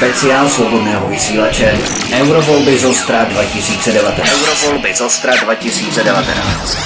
Speciál 0.00 0.48
svobodného 0.48 1.08
vysílače 1.08 1.72
Eurovolby 2.12 2.78
z 2.78 2.84
Ostra 2.84 3.24
2019. 3.24 4.28
Eurovolby 4.32 4.94
z 4.94 5.00
Ostra 5.00 5.32
2019. 5.44 6.76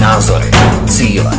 Názory, 0.00 0.50
cíle, 0.88 1.30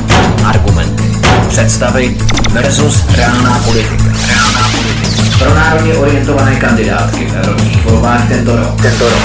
argumenty, 0.46 1.04
představy 1.48 2.18
versus 2.52 3.04
reálná 3.16 3.62
politika. 3.66 4.04
Reálná 4.28 4.70
politika. 4.72 5.38
Pro 5.40 5.56
národně 5.56 5.94
orientované 5.94 6.56
kandidátky 6.56 7.26
v 7.26 7.36
evropských 7.36 7.86
volbách 7.86 8.28
tento 8.28 8.56
rok. 8.56 8.82
Tento 8.82 9.10
rok. 9.10 9.24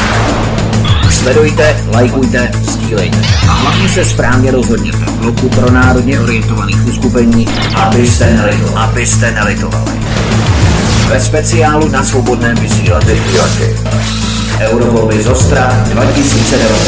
Sledujte, 1.10 1.76
lajkujte, 1.92 2.50
sdílejte. 2.62 3.18
A 3.48 3.52
hlavně 3.52 3.88
se 3.88 4.04
správně 4.04 4.50
rozhodněte 4.50 4.98
v 4.98 5.12
bloku 5.12 5.48
pro 5.48 5.70
národně 5.70 6.20
orientovaných 6.20 6.86
uskupení, 6.86 7.48
abyste 7.74 8.34
nelitovali. 8.34 8.76
Abyste 8.76 9.30
nelitovali. 9.30 10.19
Ve 11.10 11.20
speciálu 11.20 11.88
na 11.88 12.04
svobodném 12.04 12.56
vysílači 12.56 13.76
Eurovolby 14.60 15.22
z 15.22 15.28
Ostra 15.28 15.84
2019. 15.84 16.84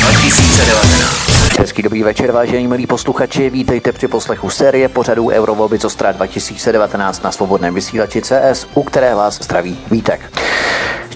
2019. 0.00 1.58
Hezký 1.58 1.82
dobrý 1.82 2.02
večer, 2.02 2.32
vážení 2.32 2.66
milí 2.66 2.86
posluchači. 2.86 3.50
Vítejte 3.50 3.92
při 3.92 4.08
poslechu 4.08 4.50
série 4.50 4.88
pořadů 4.88 5.28
Eurovolby 5.28 5.78
z 5.78 5.84
Ostra 5.84 6.12
2019 6.12 7.22
na 7.22 7.32
svobodném 7.32 7.74
vysílači 7.74 8.22
CS, 8.22 8.66
u 8.74 8.82
které 8.82 9.14
vás 9.14 9.38
zdraví 9.42 9.78
Vítek. 9.90 10.32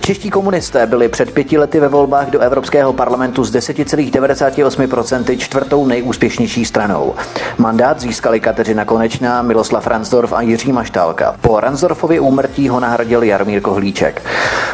Čeští 0.05 0.31
komunisté 0.31 0.87
byli 0.87 1.09
před 1.09 1.31
pěti 1.31 1.59
lety 1.59 1.81
ve 1.81 1.89
volbách 1.89 2.31
do 2.31 2.41
Evropského 2.41 2.93
parlamentu 2.93 3.45
z 3.45 3.53
10,98% 3.53 5.39
čtvrtou 5.39 5.87
nejúspěšnější 5.87 6.65
stranou. 6.65 7.15
Mandát 7.59 8.01
získali 8.01 8.41
Kateřina 8.41 8.85
Konečná, 8.85 9.43
Miloslav 9.43 9.87
Ransdorf 9.87 10.33
a 10.33 10.41
Jiří 10.41 10.73
Maštálka. 10.73 11.35
Po 11.41 11.61
Ransdorfově 11.61 12.21
úmrtí 12.21 12.69
ho 12.69 12.81
nahradil 12.81 13.23
Jarmír 13.23 13.61
Kohlíček. 13.61 14.23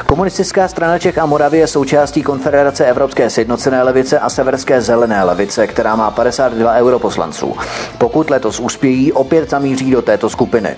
Komunistická 0.06 0.68
strana 0.68 0.98
Čech 0.98 1.18
a 1.18 1.26
Moravie 1.26 1.62
je 1.62 1.66
součástí 1.66 2.22
Konfederace 2.22 2.86
Evropské 2.86 3.30
sjednocené 3.30 3.82
levice 3.82 4.18
a 4.18 4.28
Severské 4.28 4.80
zelené 4.80 5.24
levice, 5.24 5.66
která 5.66 5.96
má 5.96 6.10
52 6.10 6.72
europoslanců. 6.72 7.56
Pokud 7.98 8.30
letos 8.30 8.60
uspějí, 8.60 9.12
opět 9.12 9.50
zamíří 9.50 9.90
do 9.90 10.02
této 10.02 10.30
skupiny. 10.30 10.76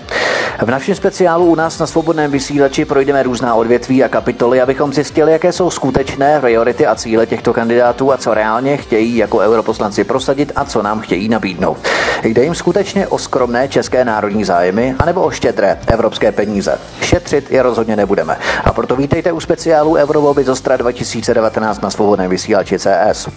V 0.61 0.69
našem 0.69 0.95
speciálu 0.95 1.45
u 1.45 1.55
nás 1.55 1.79
na 1.79 1.87
svobodném 1.87 2.31
vysílači 2.31 2.85
projdeme 2.85 3.23
různá 3.23 3.55
odvětví 3.55 4.03
a 4.03 4.07
kapitoly, 4.07 4.40
abychom 4.41 4.93
zjistili, 4.93 5.31
jaké 5.31 5.51
jsou 5.51 5.69
skutečné 5.69 6.39
priority 6.39 6.87
a 6.87 6.95
cíle 6.95 7.25
těchto 7.25 7.53
kandidátů 7.53 8.13
a 8.13 8.17
co 8.17 8.33
reálně 8.33 8.77
chtějí 8.77 9.17
jako 9.17 9.37
europoslanci 9.37 10.03
prosadit 10.03 10.51
a 10.55 10.65
co 10.65 10.81
nám 10.81 10.99
chtějí 10.99 11.29
nabídnout. 11.29 11.77
Jde 12.23 12.43
jim 12.43 12.55
skutečně 12.55 13.07
o 13.07 13.17
skromné 13.17 13.67
české 13.67 14.05
národní 14.05 14.43
zájmy 14.43 14.95
anebo 14.99 15.21
o 15.21 15.31
štědré 15.31 15.79
evropské 15.87 16.31
peníze. 16.31 16.77
Šetřit 17.01 17.51
je 17.51 17.63
rozhodně 17.63 17.95
nebudeme. 17.95 18.37
A 18.63 18.73
proto 18.73 18.95
vítejte 18.95 19.31
u 19.31 19.39
speciálu 19.39 19.93
Eurovolby 19.95 20.43
z 20.43 20.49
Ostra 20.49 20.77
2019 20.77 21.81
na 21.81 21.89
svobodném 21.89 22.29
vysílači 22.29 22.79
CS. 22.79 23.27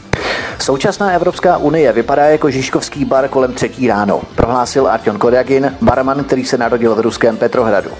Současná 0.59 1.11
Evropská 1.11 1.57
unie 1.57 1.93
vypadá 1.93 2.25
jako 2.25 2.51
Žižkovský 2.51 3.05
bar 3.05 3.29
kolem 3.29 3.53
třetí 3.53 3.89
ráno, 3.89 4.23
prohlásil 4.35 4.89
Artion 4.89 5.19
Koryagin, 5.19 5.77
barman, 5.81 6.25
který 6.25 6.45
se 6.45 6.59
narodil 6.59 6.95
v 6.95 7.01
ruském 7.01 7.37
Petrohradu. 7.37 7.91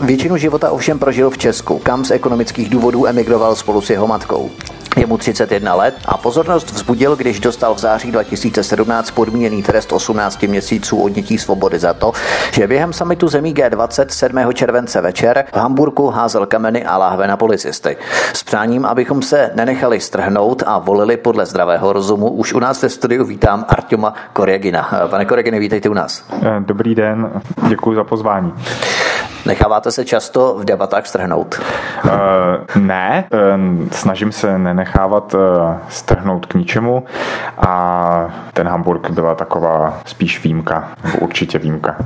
Většinu 0.00 0.36
života 0.36 0.70
ovšem 0.70 0.98
prožil 0.98 1.30
v 1.30 1.38
Česku, 1.38 1.78
kam 1.78 2.04
z 2.04 2.10
ekonomických 2.10 2.43
důvodů 2.52 3.06
emigroval 3.06 3.54
spolu 3.54 3.80
s 3.80 3.90
jeho 3.90 4.06
matkou. 4.06 4.50
Je 4.96 5.06
mu 5.06 5.18
31 5.18 5.74
let 5.74 5.94
a 6.04 6.16
pozornost 6.16 6.70
vzbudil, 6.70 7.16
když 7.16 7.40
dostal 7.40 7.74
v 7.74 7.78
září 7.78 8.12
2017 8.12 9.10
podmíněný 9.10 9.62
trest 9.62 9.92
18 9.92 10.42
měsíců 10.42 11.02
odnětí 11.02 11.38
svobody 11.38 11.78
za 11.78 11.94
to, 11.94 12.12
že 12.52 12.66
během 12.66 12.92
samitu 12.92 13.28
zemí 13.28 13.54
G20 13.54 14.06
7. 14.08 14.52
července 14.52 15.00
večer 15.00 15.44
v 15.52 15.56
Hamburku 15.56 16.06
házel 16.06 16.46
kameny 16.46 16.84
a 16.84 16.96
láhve 16.98 17.26
na 17.28 17.36
policisty. 17.36 17.96
S 18.32 18.42
přáním, 18.42 18.84
abychom 18.84 19.22
se 19.22 19.50
nenechali 19.54 20.00
strhnout 20.00 20.62
a 20.66 20.78
volili 20.78 21.16
podle 21.16 21.46
zdravého 21.46 21.92
rozumu, 21.92 22.30
už 22.30 22.52
u 22.52 22.58
nás 22.58 22.82
ve 22.82 22.88
studiu 22.88 23.24
vítám 23.24 23.64
Artuma 23.68 24.14
Koregina. 24.32 24.90
Pane 25.10 25.24
Koregine, 25.24 25.58
vítejte 25.58 25.88
u 25.88 25.94
nás. 25.94 26.24
Dobrý 26.60 26.94
den, 26.94 27.30
děkuji 27.68 27.94
za 27.94 28.04
pozvání. 28.04 28.52
Necháváte 29.46 29.90
se 29.90 30.04
často 30.04 30.54
v 30.58 30.64
debatách 30.64 31.06
strhnout? 31.06 31.60
Uh, 32.04 32.10
ne, 32.82 33.24
uh, 33.32 33.88
snažím 33.90 34.32
se 34.32 34.58
nenechávat 34.58 35.34
uh, 35.34 35.40
strhnout 35.88 36.46
k 36.46 36.54
ničemu 36.54 37.04
a 37.58 38.34
ten 38.52 38.68
Hamburg 38.68 39.10
byla 39.10 39.34
taková 39.34 39.98
spíš 40.04 40.44
výjimka, 40.44 40.88
nebo 41.04 41.18
určitě 41.18 41.58
výjimka. 41.58 41.96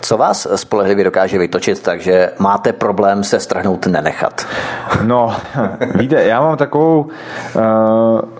Co 0.00 0.16
vás 0.16 0.48
spolehlivě 0.54 1.04
dokáže 1.04 1.38
vytočit, 1.38 1.82
takže 1.82 2.30
máte 2.38 2.72
problém 2.72 3.24
se 3.24 3.40
strhnout 3.40 3.86
nenechat? 3.86 4.46
No, 5.02 5.36
víte, 5.94 6.24
já 6.24 6.40
mám 6.40 6.56
takovou, 6.56 7.08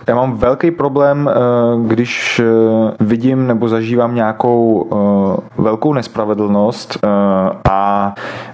já 0.06 0.14
mám 0.14 0.36
velký 0.36 0.70
problém, 0.70 1.30
když 1.86 2.40
vidím 3.00 3.46
nebo 3.46 3.68
zažívám 3.68 4.14
nějakou 4.14 4.88
velkou 5.58 5.92
nespravedlnost 5.92 6.98
a 7.70 7.81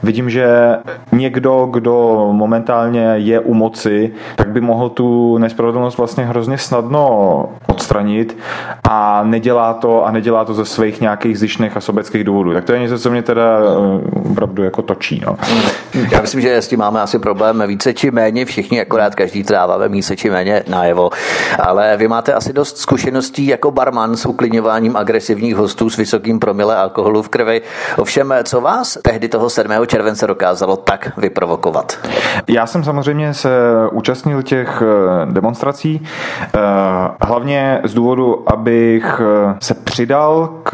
vidím, 0.02 0.30
že 0.30 0.76
někdo, 1.12 1.68
kdo 1.70 2.28
momentálně 2.32 3.14
je 3.16 3.40
u 3.40 3.54
moci, 3.54 4.12
tak 4.36 4.48
by 4.48 4.60
mohl 4.60 4.88
tu 4.88 5.38
nespravedlnost 5.38 5.98
vlastně 5.98 6.24
hrozně 6.24 6.58
snadno 6.58 7.48
odstranit 7.66 8.38
a 8.90 9.22
nedělá 9.24 9.74
to 9.74 10.06
a 10.06 10.10
nedělá 10.10 10.44
to 10.44 10.54
ze 10.54 10.64
svých 10.64 11.00
nějakých 11.00 11.38
zjištných 11.38 11.76
a 11.76 11.80
sobeckých 11.80 12.24
důvodů. 12.24 12.52
Tak 12.52 12.64
to 12.64 12.72
je 12.72 12.78
něco, 12.78 12.98
co 12.98 13.10
mě 13.10 13.22
teda 13.22 13.58
eh, 13.58 14.30
opravdu 14.30 14.62
jako 14.62 14.82
točí. 14.82 15.22
No. 15.26 15.36
Já 16.10 16.20
myslím, 16.20 16.40
že 16.40 16.56
s 16.56 16.68
tím 16.68 16.78
máme 16.78 17.00
asi 17.00 17.18
problém 17.18 17.62
více 17.66 17.94
či 17.94 18.10
méně, 18.10 18.44
všichni 18.44 18.80
akorát 18.80 19.14
každý 19.14 19.44
tráváme 19.44 19.88
více 19.88 20.16
či 20.16 20.30
méně 20.30 20.62
najevo. 20.68 21.10
Ale 21.58 21.96
vy 21.96 22.08
máte 22.08 22.32
asi 22.32 22.52
dost 22.52 22.78
zkušeností 22.78 23.46
jako 23.46 23.70
barman 23.70 24.16
s 24.16 24.26
uklidňováním 24.26 24.96
agresivních 24.96 25.56
hostů 25.56 25.90
s 25.90 25.96
vysokým 25.96 26.38
promile 26.38 26.76
alkoholu 26.76 27.22
v 27.22 27.28
krvi. 27.28 27.62
Ovšem, 27.96 28.34
co 28.44 28.60
vás 28.60 28.98
tehdy 29.02 29.17
tehdy 29.18 29.28
toho 29.28 29.50
7. 29.50 29.72
července 29.86 30.26
dokázalo 30.26 30.76
tak 30.76 31.12
vyprovokovat? 31.16 31.98
Já 32.48 32.66
jsem 32.66 32.84
samozřejmě 32.84 33.34
se 33.34 33.50
účastnil 33.92 34.42
těch 34.42 34.82
eh, 34.82 35.26
demonstrací, 35.32 36.06
eh, 36.42 36.58
hlavně 37.20 37.80
z 37.84 37.94
důvodu, 37.94 38.44
abych 38.46 39.20
eh, 39.20 39.56
se 39.60 39.74
přidal 39.74 40.50
k 40.62 40.72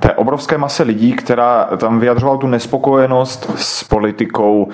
té 0.00 0.12
obrovské 0.12 0.58
mase 0.58 0.82
lidí, 0.82 1.12
která 1.12 1.68
tam 1.76 2.00
vyjadřovala 2.00 2.38
tu 2.38 2.46
nespokojenost 2.46 3.50
s 3.56 3.84
politikou 3.84 4.68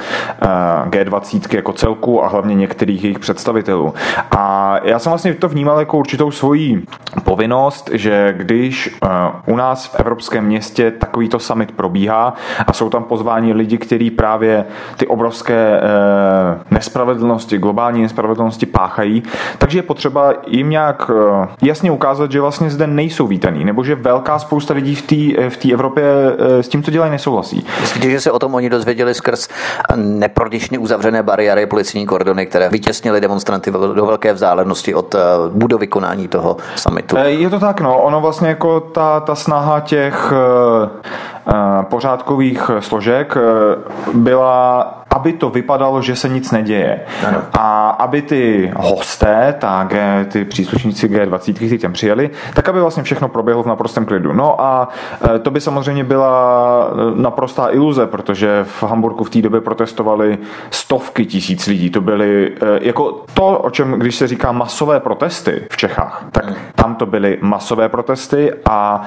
G20 0.87 1.57
jako 1.57 1.73
celku 1.73 2.25
a 2.25 2.29
hlavně 2.29 2.55
některých 2.55 3.05
jejich 3.05 3.19
představitelů. 3.19 3.95
A 4.37 4.77
já 4.83 4.99
jsem 4.99 5.11
vlastně 5.11 5.35
to 5.35 5.49
vnímal 5.49 5.79
jako 5.79 5.99
určitou 5.99 6.31
svoji 6.31 6.85
povinnost, 7.25 7.91
že 7.93 8.35
když 8.37 8.99
u 9.47 9.57
nás 9.57 9.87
v 9.87 9.95
evropském 10.01 10.45
městě 10.45 10.91
takovýto 10.91 11.39
summit 11.39 11.73
probíhá 11.73 12.35
a 12.67 12.73
jsou 12.73 12.90
tam 12.91 13.05
pozvání 13.05 13.53
lidi, 13.53 13.79
kteří 13.79 14.11
právě 14.11 14.65
ty 14.97 15.07
obrovské 15.07 15.81
eh, 15.81 16.61
nespravedlnosti, 16.71 17.59
globální 17.59 18.03
nespravedlnosti 18.03 18.67
páchají. 18.67 19.23
Takže 19.59 19.79
je 19.79 19.83
potřeba 19.83 20.33
jim 20.47 20.71
nějak 20.71 21.11
eh, 21.11 21.49
jasně 21.63 21.91
ukázat, 21.91 22.33
že 22.33 22.41
vlastně 22.41 22.71
zde 22.71 22.87
nejsou 22.87 23.27
vítaný, 23.27 23.65
nebo 23.65 23.85
že 23.85 23.95
velká 23.95 24.39
spousta 24.39 24.75
lidí 24.75 24.95
v 24.95 25.03
té 25.03 25.51
v 25.51 25.57
té 25.57 25.73
Evropě 25.73 26.05
eh, 26.05 26.63
s 26.63 26.69
tím, 26.69 26.83
co 26.83 26.91
dělají, 26.91 27.13
nesouhlasí. 27.13 27.67
Myslíte, 27.81 28.11
že 28.11 28.21
se 28.21 28.31
o 28.31 28.39
tom 28.39 28.55
oni 28.55 28.71
dozvěděli 28.71 29.15
skrz 29.15 29.49
neprodyšně 29.97 30.79
uzavřené 30.79 31.23
bariéry, 31.23 31.67
policijní 31.67 32.07
kordony, 32.07 32.47
které 32.47 32.69
vytěsnily 32.69 33.21
demonstranty 33.21 33.71
do 33.71 34.07
velké 34.07 34.33
vzdálenosti 34.33 34.95
od 34.95 35.15
budovy 35.49 35.87
konání 35.87 36.29
toho 36.29 36.57
summitu? 36.77 37.17
Je 37.17 37.51
to 37.51 37.59
tak, 37.61 37.81
no. 37.81 38.03
Ono 38.03 38.21
vlastně 38.21 38.49
jako 38.49 38.81
ta, 38.81 39.21
ta 39.21 39.35
snaha 39.35 39.81
těch 39.81 40.33
pořádkových 41.89 42.71
složek 42.81 43.37
byla 44.15 45.00
aby 45.11 45.33
to 45.33 45.51
vypadalo, 45.51 46.03
že 46.03 46.17
se 46.17 46.29
nic 46.29 46.53
neděje. 46.53 47.01
Ano. 47.27 47.43
A 47.53 47.91
aby 47.91 48.23
ty 48.23 48.73
hosté, 48.77 49.55
tak 49.59 49.95
ty 50.29 50.45
příslušníci 50.45 51.09
G20, 51.09 51.55
kteří 51.55 51.79
tam 51.79 51.93
přijeli, 51.93 52.31
tak 52.55 52.69
aby 52.69 52.81
vlastně 52.81 53.03
všechno 53.03 53.29
proběhlo 53.29 53.63
v 53.63 53.67
naprostém 53.67 54.07
klidu. 54.07 54.33
No 54.33 54.61
a 54.61 54.89
e, 55.35 55.39
to 55.39 55.51
by 55.51 55.61
samozřejmě 55.61 56.05
byla 56.05 56.87
e, 56.93 57.21
naprostá 57.23 57.69
iluze, 57.71 58.07
protože 58.07 58.65
v 58.65 58.83
Hamburgu 58.83 59.25
v 59.25 59.31
té 59.31 59.43
době 59.43 59.61
protestovali 59.61 60.39
stovky 60.71 61.27
tisíc 61.27 61.67
lidí. 61.67 61.91
To 61.91 62.01
byly 62.01 62.49
e, 62.49 62.87
jako 62.87 63.25
to, 63.35 63.59
o 63.59 63.71
čem, 63.71 63.93
když 63.93 64.17
se 64.17 64.27
říká 64.27 64.53
masové 64.53 65.01
protesty 65.01 65.67
v 65.71 65.77
Čechách, 65.77 66.25
tak 66.33 66.45
tam 66.75 66.95
to 66.95 67.07
byly 67.07 67.39
masové 67.41 67.89
protesty 67.89 68.53
a 68.71 69.03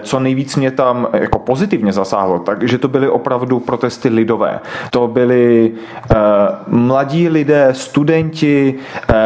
co 0.00 0.20
nejvíc 0.20 0.56
mě 0.56 0.70
tam 0.70 1.08
jako 1.12 1.38
pozitivně 1.38 1.92
zasáhlo, 1.92 2.38
takže 2.38 2.78
to 2.78 2.88
byly 2.88 3.08
opravdu 3.08 3.60
protesty 3.60 4.08
lidové. 4.08 4.60
To 4.90 5.08
byly 5.08 5.33
byli 5.34 5.72
mladí 6.66 7.28
lidé, 7.28 7.68
studenti, 7.72 8.74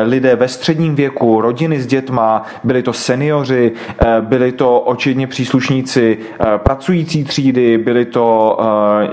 lidé 0.04 0.36
ve 0.36 0.48
středním 0.48 0.94
věku, 0.94 1.40
rodiny 1.40 1.80
s 1.80 1.86
dětma, 1.86 2.42
byli 2.64 2.82
to 2.82 2.92
seniori, 2.92 3.72
byli 4.20 4.52
to 4.52 4.80
očividně 4.80 5.26
příslušníci 5.26 6.18
pracující 6.56 7.24
třídy, 7.24 7.78
byli 7.78 8.04
to 8.04 8.58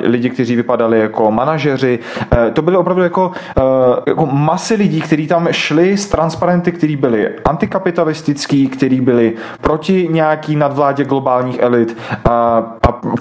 lidi, 0.02 0.30
kteří 0.30 0.56
vypadali 0.56 1.00
jako 1.00 1.32
manažeři. 1.32 2.00
To 2.54 2.62
byly 2.62 2.78
opravdu 2.78 3.04
jako, 3.04 3.32
jako 4.08 4.26
masy 4.26 4.76
lidí, 4.76 5.02
kteří 5.02 5.28
tam 5.28 5.48
šli 5.52 5.98
s 5.98 6.08
transparenty, 6.08 6.72
kteří 6.72 6.96
byli 6.96 7.30
antikapitalistický, 7.46 8.68
kteří 8.68 9.02
byli 9.02 9.34
proti 9.62 10.08
nějaký 10.12 10.56
nadvládě 10.56 11.04
globálních 11.04 11.60
elit. 11.60 11.98
A, 12.30 12.64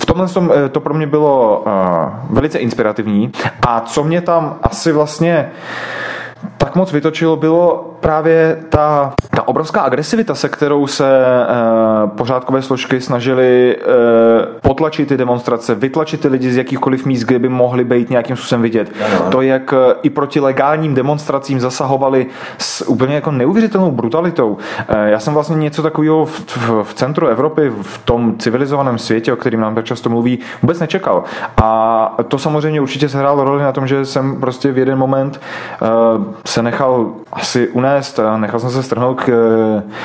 v 0.00 0.06
tomhle 0.06 0.28
tom, 0.28 0.52
eh, 0.54 0.68
to 0.68 0.80
pro 0.80 0.94
mě 0.94 1.06
bylo 1.06 1.64
velice 2.30 2.58
inspirativní. 2.58 3.32
A 3.66 3.81
co 3.81 4.05
mě 4.05 4.20
tam 4.20 4.58
asi 4.62 4.93
vlastně 4.93 5.52
tak 6.58 6.76
moc 6.76 6.93
vytočilo, 6.93 7.37
bylo 7.37 7.94
právě 8.00 8.58
ta, 8.69 9.12
ta 9.31 9.49
obrovská 9.49 9.81
agresivita, 9.81 10.35
se 10.35 10.49
kterou 10.49 10.87
se 10.87 11.06
e, 11.06 11.46
pořádkové 12.06 12.62
složky 12.62 13.00
snažili 13.00 13.76
e, 13.76 13.81
potlačit 14.61 15.08
ty 15.08 15.17
demonstrace, 15.17 15.75
vytlačit 15.75 16.20
ty 16.20 16.29
lidi 16.29 16.52
z 16.52 16.56
jakýchkoliv 16.56 17.06
míst, 17.06 17.25
kde 17.25 17.38
by 17.38 17.49
mohli 17.49 17.85
být 17.85 18.11
nějakým 18.11 18.37
způsobem 18.37 18.62
vidět. 18.62 18.93
Ano. 19.06 19.31
To, 19.31 19.43
jak 19.43 19.73
e, 19.73 19.76
i 20.02 20.11
proti 20.11 20.41
legálním 20.41 20.94
demonstracím 20.94 21.61
zasahovali 21.61 22.26
s 22.58 22.88
úplně 22.88 23.14
jako 23.14 23.31
neuvěřitelnou 23.31 23.91
brutalitou. 23.91 24.56
E, 24.88 25.11
já 25.11 25.19
jsem 25.19 25.35
vlastně 25.35 25.56
něco 25.56 25.82
takového 25.82 26.25
v, 26.25 26.56
v, 26.56 26.85
v 26.85 26.94
centru 26.94 27.26
Evropy, 27.26 27.73
v 27.82 27.99
tom 28.05 28.38
civilizovaném 28.38 28.99
světě, 28.99 29.32
o 29.32 29.37
kterým 29.37 29.61
nám 29.61 29.75
tak 29.75 29.85
často 29.85 30.11
mluví, 30.11 30.38
vůbec 30.62 30.81
nečekal. 30.81 31.25
A 31.62 32.17
to 32.29 32.38
samozřejmě 32.38 32.81
určitě 32.81 33.08
sehrálo 33.08 33.44
roli 33.44 33.62
na 33.62 33.73
tom, 33.73 33.87
že 33.87 34.05
jsem 34.05 34.41
prostě 34.41 34.73
v 34.73 34.79
jeden 34.79 34.99
moment 34.99 35.41
e, 35.82 36.33
se 36.46 36.62
nechal 36.62 37.10
asi 37.32 37.69
unést 37.69 38.19
a 38.19 38.36
nechal 38.36 38.60
jsem 38.60 38.70
se 38.70 38.82
strhnout 38.82 39.20
k, 39.20 39.26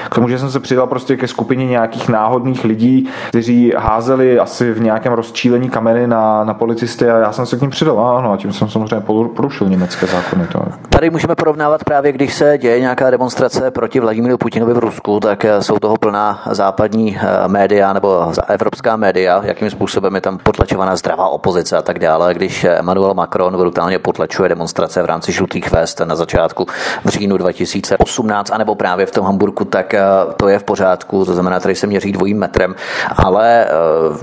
k 0.09 0.15
tomu, 0.15 0.29
že 0.29 0.39
jsem 0.39 0.51
se 0.51 0.59
přidal 0.59 0.87
prostě 0.87 1.17
ke 1.17 1.27
skupině 1.27 1.65
nějakých 1.65 2.09
náhodných 2.09 2.63
lidí, 2.63 3.09
kteří 3.29 3.73
házeli 3.77 4.39
asi 4.39 4.71
v 4.71 4.81
nějakém 4.81 5.13
rozčílení 5.13 5.69
kamery 5.69 6.07
na, 6.07 6.43
na 6.43 6.53
policisty 6.53 7.09
a 7.09 7.17
já 7.17 7.31
jsem 7.31 7.45
se 7.45 7.57
k 7.57 7.61
ním 7.61 7.69
přidal. 7.69 7.99
Ano, 7.99 8.31
a 8.31 8.37
tím 8.37 8.53
jsem 8.53 8.69
samozřejmě 8.69 9.05
porušil 9.35 9.69
německé 9.69 10.05
zákony. 10.05 10.47
To. 10.47 10.61
Tady 10.89 11.09
můžeme 11.09 11.35
porovnávat 11.35 11.83
právě, 11.83 12.11
když 12.11 12.33
se 12.33 12.57
děje 12.57 12.79
nějaká 12.79 13.09
demonstrace 13.09 13.71
proti 13.71 13.99
Vladimíru 13.99 14.37
Putinovi 14.37 14.73
v 14.73 14.77
Rusku, 14.77 15.19
tak 15.19 15.45
jsou 15.59 15.79
toho 15.79 15.97
plná 15.97 16.41
západní 16.51 17.17
eh, 17.17 17.47
média 17.47 17.93
nebo 17.93 18.31
evropská 18.47 18.95
média, 18.95 19.41
jakým 19.43 19.69
způsobem 19.69 20.15
je 20.15 20.21
tam 20.21 20.37
potlačovaná 20.37 20.95
zdravá 20.95 21.27
opozice 21.27 21.77
a 21.77 21.81
tak 21.81 21.99
dále. 21.99 22.33
Když 22.33 22.63
Emmanuel 22.63 23.13
Macron 23.13 23.57
brutálně 23.57 23.99
potlačuje 23.99 24.49
demonstrace 24.49 25.03
v 25.03 25.05
rámci 25.05 25.31
žlutých 25.31 25.71
vest 25.71 26.01
na 26.09 26.15
začátku 26.15 26.65
v 27.05 27.09
říjnu 27.09 27.37
2018, 27.37 28.51
anebo 28.51 28.75
právě 28.75 29.05
v 29.05 29.11
tom 29.11 29.25
Hamburku, 29.25 29.65
tak 29.65 29.93
eh, 29.93 30.01
to 30.37 30.47
je 30.47 30.59
v 30.59 30.63
pořádku, 30.63 31.25
to 31.25 31.33
znamená, 31.33 31.59
tady 31.59 31.75
se 31.75 31.87
měří 31.87 32.11
dvojím 32.11 32.37
metrem. 32.37 32.75
Ale 33.15 33.65
eh, 33.65 33.69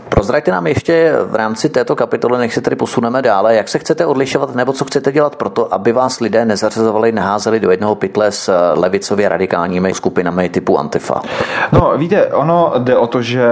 prozraďte 0.08 0.50
nám 0.50 0.66
ještě 0.66 1.12
v 1.24 1.34
rámci 1.34 1.68
této 1.68 1.96
kapitoly, 1.96 2.38
než 2.38 2.54
se 2.54 2.60
tady 2.60 2.76
posuneme 2.76 3.22
dále, 3.22 3.54
jak 3.54 3.68
se 3.68 3.78
chcete 3.78 4.06
odlišovat, 4.06 4.54
nebo 4.54 4.72
co 4.72 4.84
chcete 4.84 5.12
dělat 5.12 5.36
pro 5.36 5.50
to, 5.50 5.74
aby 5.74 5.92
vás 5.92 6.20
lidé 6.20 6.44
nezařazovali, 6.44 7.12
neházeli 7.12 7.60
do 7.60 7.70
jednoho 7.70 7.94
pytle 7.94 8.32
s 8.32 8.48
eh, 8.48 8.80
levicově 8.80 9.28
radikálními 9.28 9.94
skupinami 9.94 10.48
typu 10.48 10.78
Antifa? 10.78 11.20
No, 11.72 11.92
víte, 11.96 12.26
ono 12.26 12.72
jde 12.78 12.96
o 12.96 13.06
to, 13.06 13.22
že 13.22 13.46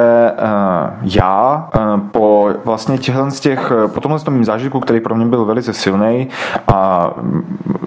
já 1.03 1.69
po 2.11 2.51
vlastně 2.65 2.99
těchhle 2.99 3.31
z 3.31 3.41
těch, 3.41 3.73
po 3.95 4.01
tomhle 4.01 4.21
tom 4.21 4.45
zážitku, 4.45 4.81
který 4.81 5.01
pro 5.01 5.15
mě 5.15 5.27
byl 5.27 5.45
velice 5.45 5.73
silný 5.73 6.29
a 6.69 7.11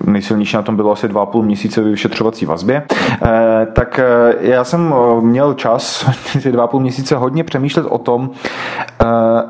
nejsilnější 0.06 0.37
na 0.58 0.62
tom 0.62 0.76
bylo 0.76 0.92
asi 0.92 1.08
dva 1.08 1.26
půl 1.26 1.44
měsíce 1.44 1.82
vyšetřovací 1.82 2.46
vazbě, 2.46 2.84
eh, 3.26 3.68
tak 3.74 4.00
eh, 4.00 4.36
já 4.40 4.64
jsem 4.64 4.94
eh, 4.94 5.22
měl 5.22 5.54
čas 5.54 6.10
ty 6.44 6.52
dva 6.52 6.68
půl 6.68 6.80
měsíce 6.80 7.16
hodně 7.16 7.44
přemýšlet 7.44 7.86
o 7.90 7.98
tom, 7.98 8.30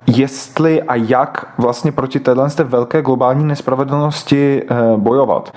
jestli 0.08 0.82
a 0.84 0.96
jak 0.96 1.46
vlastně 1.58 1.92
proti 1.92 2.20
téhle 2.20 2.50
té 2.50 2.64
velké 2.64 3.02
globální 3.02 3.46
nespravedlnosti 3.46 4.64
bojovat. 4.98 5.52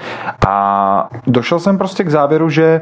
A 0.48 1.08
došel 1.26 1.58
jsem 1.58 1.78
prostě 1.78 2.04
k 2.04 2.10
závěru, 2.10 2.48
že 2.50 2.80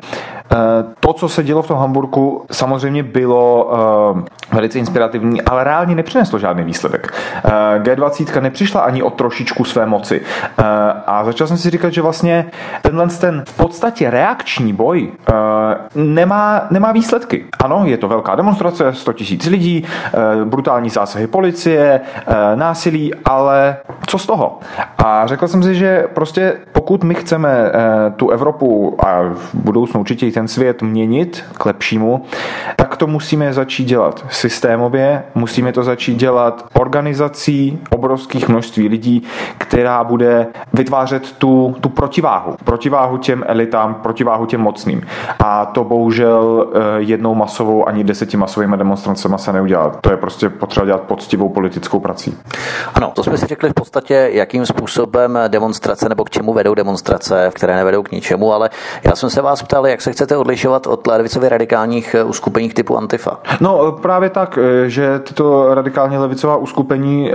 to, 1.00 1.12
co 1.12 1.28
se 1.28 1.42
dělo 1.42 1.62
v 1.62 1.68
tom 1.68 1.78
Hamburgu, 1.78 2.44
samozřejmě 2.50 3.02
bylo 3.02 3.70
velice 4.52 4.78
inspirativní, 4.78 5.42
ale 5.42 5.64
reálně 5.64 5.94
nepřineslo 5.94 6.38
žádný 6.38 6.64
výsledek. 6.64 7.14
G20 7.78 8.40
nepřišla 8.40 8.80
ani 8.80 9.02
o 9.02 9.10
trošičku 9.10 9.64
své 9.64 9.86
moci. 9.86 10.20
A 11.06 11.24
začal 11.24 11.46
jsem 11.46 11.58
si 11.58 11.70
říkat, 11.70 11.92
že 11.92 12.02
vlastně 12.02 12.37
tenhle 12.82 13.08
ten 13.08 13.44
v 13.48 13.56
podstatě 13.56 14.10
reakční 14.10 14.72
boj 14.72 15.12
uh, 15.28 15.34
nemá, 15.94 16.66
nemá 16.70 16.92
výsledky. 16.92 17.44
Ano, 17.64 17.82
je 17.84 17.96
to 17.96 18.08
velká 18.08 18.34
demonstrace, 18.34 18.92
100 18.92 19.12
tisíc 19.12 19.46
lidí, 19.46 19.84
uh, 19.84 20.44
brutální 20.44 20.90
zásahy 20.90 21.26
policie, 21.26 22.00
uh, 22.00 22.34
násilí, 22.54 23.14
ale 23.24 23.76
co 24.06 24.18
z 24.18 24.26
toho? 24.26 24.58
A 24.98 25.26
řekl 25.26 25.48
jsem 25.48 25.62
si, 25.62 25.74
že 25.74 26.06
prostě 26.14 26.54
pokud 26.72 27.04
my 27.04 27.14
chceme 27.14 27.62
uh, 27.62 28.12
tu 28.16 28.30
Evropu 28.30 28.96
a 29.06 29.22
v 29.22 29.54
budoucnu 29.54 30.00
určitě 30.00 30.26
i 30.26 30.32
ten 30.32 30.48
svět 30.48 30.82
měnit 30.82 31.44
k 31.52 31.66
lepšímu, 31.66 32.24
tak 32.76 32.96
to 32.96 33.06
musíme 33.06 33.52
začít 33.52 33.84
dělat 33.84 34.24
systémově, 34.30 35.22
musíme 35.34 35.72
to 35.72 35.82
začít 35.82 36.16
dělat 36.16 36.64
organizací 36.72 37.78
obrovských 37.90 38.48
množství 38.48 38.88
lidí, 38.88 39.22
která 39.58 40.04
bude 40.04 40.46
vytvářet 40.72 41.32
tu, 41.32 41.76
tu 41.80 41.88
protiváhu 41.88 42.27
protiváhu 42.64 43.18
těm 43.18 43.44
elitám, 43.46 43.94
protiváhu 43.94 44.46
těm 44.46 44.60
mocným. 44.60 45.02
A 45.38 45.66
to 45.66 45.84
bohužel 45.84 46.66
eh, 46.72 46.78
jednou 46.98 47.34
masovou 47.34 47.88
ani 47.88 48.04
deseti 48.04 48.36
masovými 48.36 48.76
demonstracemi 48.76 49.34
se 49.38 49.52
neudělá. 49.52 49.90
To 50.00 50.10
je 50.10 50.16
prostě 50.16 50.48
potřeba 50.48 50.86
dělat 50.86 51.00
poctivou 51.00 51.48
politickou 51.48 52.00
prací. 52.00 52.38
Ano, 52.94 53.12
to 53.14 53.22
jsme 53.22 53.36
si 53.36 53.46
řekli 53.46 53.70
v 53.70 53.74
podstatě, 53.74 54.30
jakým 54.32 54.66
způsobem 54.66 55.38
demonstrace 55.48 56.08
nebo 56.08 56.24
k 56.24 56.30
čemu 56.30 56.52
vedou 56.52 56.74
demonstrace, 56.74 57.50
které 57.54 57.76
nevedou 57.76 58.02
k 58.02 58.12
ničemu, 58.12 58.52
ale 58.52 58.70
já 59.04 59.16
jsem 59.16 59.30
se 59.30 59.42
vás 59.42 59.62
ptal, 59.62 59.86
jak 59.86 60.00
se 60.00 60.12
chcete 60.12 60.36
odlišovat 60.36 60.86
od 60.86 61.06
levicově 61.06 61.48
radikálních 61.48 62.14
eh, 62.14 62.24
uskupení 62.24 62.68
typu 62.68 62.98
Antifa. 62.98 63.38
No 63.60 63.92
právě 63.92 64.30
tak, 64.30 64.58
eh, 64.58 64.88
že 64.88 65.18
tyto 65.18 65.74
radikálně 65.74 66.18
levicová 66.18 66.56
uskupení 66.56 67.32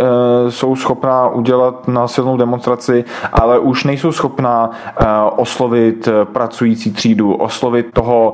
jsou 0.50 0.76
schopná 0.76 1.28
udělat 1.30 1.88
násilnou 1.88 2.38
demonstraci, 2.38 3.06
ale 3.34 3.60
už 3.60 3.84
nejsou 3.84 4.12
schopná 4.12 4.72
oslovit 5.36 6.08
pracující 6.24 6.92
třídu, 6.92 7.34
oslovit 7.34 7.94
toho 7.94 8.34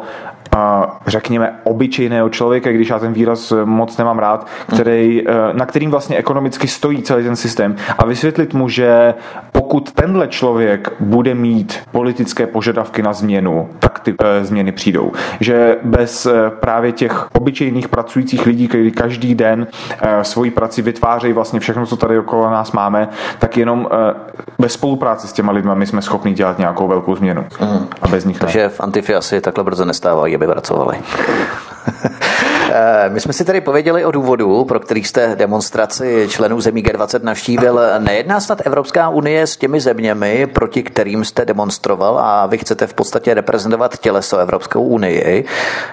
řekněme, 1.08 1.60
obyčejného 1.64 2.30
člověka, 2.30 2.72
když 2.72 2.90
já 2.90 3.00
ten 3.00 3.14
výraz 3.14 3.54
moc 3.66 3.98
nemám 3.98 4.20
rád, 4.20 4.48
který, 4.74 5.28
eh, 5.28 5.34
na 5.54 5.66
kterým 5.66 5.92
vlastně 5.92 6.18
ekonomicky 6.18 6.68
stojí 6.68 7.02
celý 7.02 7.24
ten 7.24 7.36
systém 7.36 7.76
a 7.98 8.06
vysvětlit 8.06 8.54
mu, 8.54 8.70
že 8.70 9.14
pokud 9.52 9.92
tenhle 9.92 10.28
člověk 10.28 10.94
bude 11.00 11.36
mít 11.36 11.80
politické 11.92 12.48
požadavky 12.48 13.04
na 13.04 13.14
změnu, 13.14 13.70
tak 13.80 14.00
ty 14.00 14.16
e, 14.20 14.46
změny 14.46 14.72
přijdou. 14.72 15.12
Že 15.40 15.78
bez 15.84 16.28
právě 16.50 16.92
těch 16.92 17.36
obyčejných 17.36 17.88
pracujících 17.88 18.46
lidí, 18.46 18.68
kteří 18.68 18.92
každý 18.92 19.36
den 19.36 19.68
svoji 20.22 20.52
prací 20.52 20.82
vytvářejí 20.82 21.34
vlastně 21.34 21.60
všechno, 21.60 21.86
co 21.86 21.98
tady 21.98 22.20
okolo 22.20 22.52
nás 22.52 22.72
máme, 22.72 23.10
tak 23.40 23.58
jenom 23.58 23.90
ve 24.58 24.70
spolupráci 24.70 25.28
s 25.28 25.34
těma 25.34 25.52
lidmi 25.52 25.72
my 25.74 25.88
jsme 25.88 26.02
schopni 26.02 26.34
dělat 26.34 26.60
nějakou 26.60 26.88
velkou 26.88 27.16
změnu. 27.16 27.46
Mm. 27.62 27.88
A 28.02 28.08
bez 28.08 28.26
nich 28.26 28.40
Takže 28.40 28.60
ne. 28.60 28.70
v 28.70 28.80
Antifi 28.80 29.16
asi 29.16 29.42
takhle 29.42 29.64
brzo 29.64 29.86
nestávají, 29.86 30.38
aby 30.40 30.48
pracovali. 30.48 30.98
Eh, 32.80 33.10
my 33.10 33.20
jsme 33.20 33.34
si 33.34 33.46
tady 33.46 33.62
pověděli 33.62 34.06
o 34.06 34.12
důvodu, 34.12 34.66
pro 34.66 34.80
který 34.80 35.04
jste 35.04 35.36
demonstraci 35.36 36.28
členů 36.30 36.62
zemí 36.62 36.84
G20 36.84 37.24
navštívil. 37.24 37.80
Nejedná 38.00 38.40
snad 38.40 38.62
Evropská 38.66 39.10
unie 39.10 39.48
s 39.48 39.58
těmi 39.58 39.80
zeměmi, 39.80 40.48
proti 40.48 40.84
kterým 40.84 41.26
jste 41.26 41.46
demonstroval 41.46 42.20
a 42.20 42.46
vy 42.46 42.58
chcete 42.58 42.88
v 42.88 42.94
podstatě 42.94 43.34
reprezentovat 43.34 43.98
těleso 43.98 44.38
Evropskou 44.38 44.84
unii, 44.84 45.46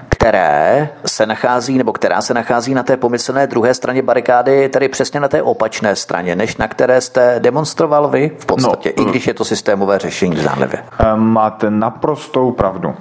které 0.08 0.88
se 1.06 1.26
nachází, 1.26 1.78
nebo 1.78 1.92
která 1.92 2.20
se 2.20 2.34
nachází 2.34 2.74
na 2.74 2.82
té 2.82 2.96
pomyslné 2.96 3.46
druhé 3.46 3.74
straně 3.74 4.02
barikády, 4.02 4.68
tedy 4.68 4.88
přesně 4.88 5.20
na 5.20 5.28
té 5.28 5.42
opačné 5.42 5.96
straně, 5.96 6.36
než 6.36 6.56
na 6.56 6.68
které 6.68 7.00
jste 7.00 7.36
demonstroval 7.38 8.08
vy 8.08 8.30
v 8.38 8.46
podstatě, 8.46 8.92
no, 8.96 9.02
i 9.02 9.10
když 9.10 9.26
je 9.26 9.34
to 9.34 9.44
systémové 9.44 9.98
řešení 9.98 10.36
zdánlivě. 10.36 10.78
Eh, 11.00 11.16
máte 11.16 11.70
naprostou 11.70 12.50
pravdu. 12.52 12.94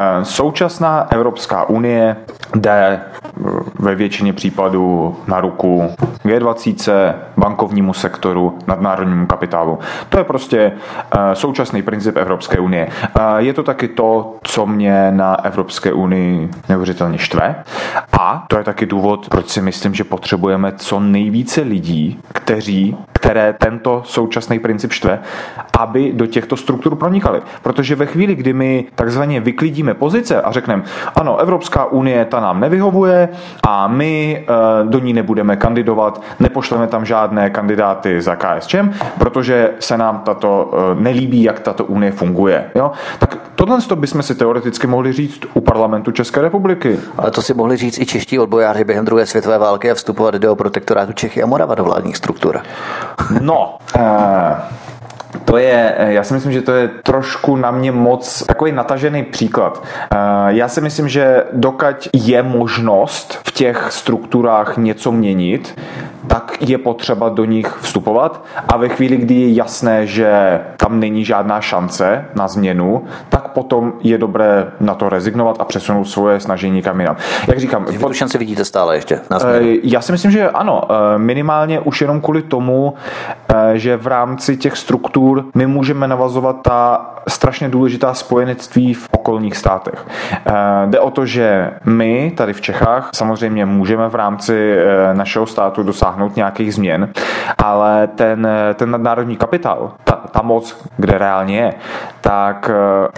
Eh, 0.00 0.24
současná 0.24 1.06
Evropská 1.10 1.68
unie 1.68 2.16
jde 2.54 3.00
ve 3.78 3.94
většině 3.94 4.32
případů 4.32 5.16
na 5.26 5.40
ruku 5.40 5.82
G20, 6.24 7.14
bankovnímu 7.36 7.92
sektoru, 7.92 8.58
nadnárodnímu 8.66 9.26
kapitálu. 9.26 9.78
To 10.08 10.18
je 10.18 10.24
prostě 10.24 10.72
eh, 11.14 11.34
současný 11.34 11.82
princip 11.82 12.16
Evropské 12.16 12.58
unie. 12.58 12.88
Je 13.38 13.54
to 13.54 13.62
taky 13.62 13.88
to, 13.88 14.34
co 14.42 14.66
mě 14.66 15.10
na 15.10 15.44
Evropské 15.44 15.92
unii 15.92 16.50
neuvěřitelně 16.68 17.18
štve. 17.18 17.64
A 18.20 18.44
to 18.48 18.58
je 18.58 18.64
taky 18.64 18.86
důvod, 18.86 19.28
proč 19.28 19.48
si 19.48 19.62
myslím, 19.62 19.94
že 19.94 20.04
potřebujeme 20.04 20.72
co 20.76 21.00
nejvíce 21.00 21.60
lidí, 21.60 22.20
kteří 22.32 22.96
které 23.20 23.52
tento 23.52 24.02
současný 24.04 24.58
princip 24.58 24.92
štve, 24.92 25.18
aby 25.78 26.12
do 26.12 26.26
těchto 26.26 26.56
struktur 26.56 26.96
pronikali. 26.96 27.42
Protože 27.62 27.94
ve 27.94 28.06
chvíli, 28.06 28.34
kdy 28.34 28.52
my 28.52 28.84
takzvaně 28.94 29.40
vyklidíme 29.40 29.94
pozice 29.94 30.42
a 30.42 30.52
řekneme, 30.52 30.82
ano, 31.14 31.36
Evropská 31.36 31.84
unie 31.84 32.24
ta 32.24 32.40
nám 32.40 32.60
nevyhovuje 32.60 33.28
a 33.68 33.88
my 33.88 34.44
eh, 34.48 34.54
do 34.84 34.98
ní 34.98 35.12
nebudeme 35.12 35.56
kandidovat, 35.56 36.22
nepošleme 36.40 36.86
tam 36.86 37.04
žádné 37.04 37.50
kandidáty 37.50 38.22
za 38.22 38.36
KSČM, 38.36 38.90
protože 39.18 39.70
se 39.78 39.98
nám 39.98 40.18
tato 40.18 40.70
eh, 40.72 41.02
nelíbí, 41.02 41.42
jak 41.42 41.60
tato 41.60 41.84
unie 41.84 42.12
funguje. 42.12 42.70
Jo? 42.74 42.92
Tak 43.18 43.49
tohle 43.66 43.78
bychom 43.94 44.22
si 44.22 44.34
teoreticky 44.34 44.86
mohli 44.86 45.12
říct 45.12 45.40
u 45.54 45.60
parlamentu 45.60 46.10
České 46.10 46.42
republiky. 46.42 46.98
Ale 47.18 47.30
to 47.30 47.42
si 47.42 47.54
mohli 47.54 47.76
říct 47.76 47.98
i 47.98 48.06
čeští 48.06 48.38
odbojáři 48.38 48.84
během 48.84 49.04
druhé 49.04 49.26
světové 49.26 49.58
války 49.58 49.90
a 49.90 49.94
vstupovat 49.94 50.34
do 50.34 50.56
protektorátu 50.56 51.12
Čechy 51.12 51.42
a 51.42 51.46
Morava 51.46 51.74
do 51.74 51.84
vládních 51.84 52.16
struktur. 52.16 52.60
No, 53.40 53.78
uh... 53.96 54.02
To 55.44 55.56
je, 55.56 55.94
já 55.98 56.24
si 56.24 56.34
myslím, 56.34 56.52
že 56.52 56.62
to 56.62 56.72
je 56.72 56.88
trošku 56.88 57.56
na 57.56 57.70
mě 57.70 57.92
moc 57.92 58.42
takový 58.46 58.72
natažený 58.72 59.22
příklad. 59.22 59.84
Já 60.48 60.68
si 60.68 60.80
myslím, 60.80 61.08
že 61.08 61.44
dokud 61.52 62.08
je 62.12 62.42
možnost 62.42 63.38
v 63.46 63.52
těch 63.52 63.86
strukturách 63.90 64.76
něco 64.76 65.12
měnit, 65.12 65.80
tak 66.30 66.56
je 66.60 66.78
potřeba 66.78 67.28
do 67.28 67.44
nich 67.44 67.66
vstupovat 67.80 68.44
a 68.68 68.76
ve 68.76 68.88
chvíli, 68.88 69.16
kdy 69.16 69.34
je 69.34 69.54
jasné, 69.54 70.06
že 70.06 70.60
tam 70.76 71.00
není 71.00 71.24
žádná 71.24 71.60
šance 71.60 72.24
na 72.34 72.48
změnu, 72.48 73.04
tak 73.28 73.48
potom 73.48 73.92
je 74.00 74.18
dobré 74.18 74.72
na 74.80 74.94
to 74.94 75.08
rezignovat 75.08 75.56
a 75.60 75.64
přesunout 75.64 76.04
svoje 76.04 76.40
snažení 76.40 76.82
kam 76.82 77.00
jinam. 77.00 77.16
Jak 77.48 77.58
říkám, 77.58 77.84
vy 77.84 77.98
tu 77.98 78.12
šanci 78.12 78.38
vidíte 78.38 78.64
stále 78.64 78.96
ještě 78.96 79.20
na 79.30 79.38
změnu? 79.38 79.68
Eh, 79.72 79.78
já 79.82 80.00
si 80.00 80.12
myslím, 80.12 80.30
že 80.30 80.50
ano. 80.50 80.82
Eh, 80.90 81.18
minimálně 81.18 81.80
už 81.80 82.00
jenom 82.00 82.20
kvůli 82.20 82.42
tomu, 82.42 82.94
eh, 83.48 83.78
že 83.78 83.96
v 83.96 84.06
rámci 84.06 84.56
těch 84.56 84.76
struktur 84.76 85.44
my 85.54 85.66
můžeme 85.66 86.08
navazovat 86.08 86.56
ta 86.62 87.06
strašně 87.28 87.68
důležitá 87.68 88.14
spojenectví 88.14 88.94
v 88.94 89.08
okolních 89.10 89.56
státech. 89.56 90.06
Jde 90.86 91.00
o 91.00 91.10
to, 91.10 91.26
že 91.26 91.70
my 91.84 92.32
tady 92.36 92.52
v 92.52 92.60
Čechách 92.60 93.10
samozřejmě 93.14 93.66
můžeme 93.66 94.08
v 94.08 94.14
rámci 94.14 94.76
našeho 95.12 95.46
státu 95.46 95.82
dosáhnout 95.82 96.19
nějakých 96.28 96.74
změn, 96.74 97.12
ale 97.58 98.06
ten, 98.06 98.48
ten 98.74 98.90
nadnárodní 98.90 99.36
kapitál, 99.36 99.92
ta, 100.04 100.12
ta 100.12 100.42
moc, 100.42 100.84
kde 100.96 101.18
reálně 101.18 101.56
je, 101.56 101.74
tak 102.20 102.70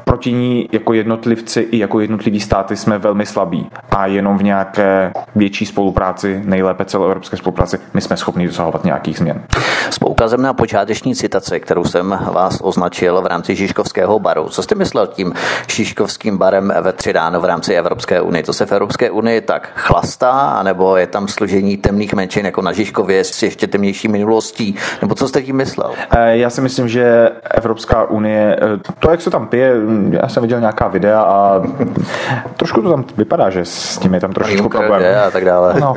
proti 0.05 0.33
ní 0.33 0.69
jako 0.73 0.93
jednotlivci 0.93 1.61
i 1.61 1.79
jako 1.79 2.01
jednotliví 2.01 2.41
státy 2.41 2.77
jsme 2.77 2.99
velmi 2.99 3.27
slabí 3.27 3.69
a 3.91 4.07
jenom 4.07 4.39
v 4.39 4.43
nějaké 4.43 5.13
větší 5.37 5.67
spolupráci, 5.67 6.43
nejlépe 6.45 6.85
celoevropské 6.85 7.37
spolupráci, 7.37 7.79
my 7.95 8.01
jsme 8.01 8.17
schopni 8.17 8.47
dosahovat 8.47 8.85
nějakých 8.85 9.19
změn. 9.19 9.43
S 9.91 9.99
poukazem 9.99 10.43
na 10.43 10.55
počáteční 10.55 11.15
citaci, 11.15 11.61
kterou 11.61 11.85
jsem 11.85 12.19
vás 12.33 12.61
označil 12.63 13.23
v 13.23 13.27
rámci 13.27 13.55
Žižkovského 13.57 14.19
baru. 14.19 14.49
Co 14.49 14.63
jste 14.63 14.75
myslel 14.75 15.07
tím 15.07 15.33
Žižkovským 15.69 16.39
barem 16.39 16.73
ve 16.81 16.93
tři 16.93 17.13
ráno 17.13 17.41
v 17.41 17.45
rámci 17.45 17.75
Evropské 17.75 18.21
unie? 18.21 18.43
To 18.43 18.53
se 18.53 18.67
v 18.67 18.73
Evropské 18.73 19.11
unii 19.11 19.41
tak 19.41 19.71
chlastá, 19.75 20.31
anebo 20.31 20.97
je 20.97 21.07
tam 21.07 21.29
složení 21.29 21.77
temných 21.77 22.15
menšin 22.15 22.47
jako 22.47 22.63
na 22.63 22.73
Žižkově 22.93 23.25
s 23.25 23.43
ještě 23.43 23.67
temnější 23.67 24.09
minulostí? 24.09 24.75
Nebo 25.03 25.15
co 25.15 25.29
jste 25.29 25.43
tím 25.43 25.57
myslel? 25.57 25.91
Eh, 26.11 26.37
já 26.37 26.51
si 26.51 26.61
myslím, 26.61 26.89
že 26.89 27.31
Evropská 27.51 28.05
unie, 28.05 28.57
eh, 28.63 28.93
to, 28.99 29.11
jak 29.11 29.21
se 29.21 29.31
tam 29.31 29.47
pije, 29.47 29.75
já 30.11 30.29
jsem 30.29 30.43
viděl 30.43 30.61
nějaká 30.61 30.89
videa 30.89 31.21
a 31.21 31.63
trošku 32.57 32.83
to 32.83 32.91
tam 32.91 33.05
vypadá, 33.17 33.51
že 33.51 33.65
s 33.65 33.99
tím 33.99 34.15
je 34.15 34.21
tam 34.21 34.33
trošičku 34.33 34.69
problém. 34.69 35.03
A 35.27 35.31
tak 35.31 35.45
dále. 35.45 35.75
No, 35.81 35.97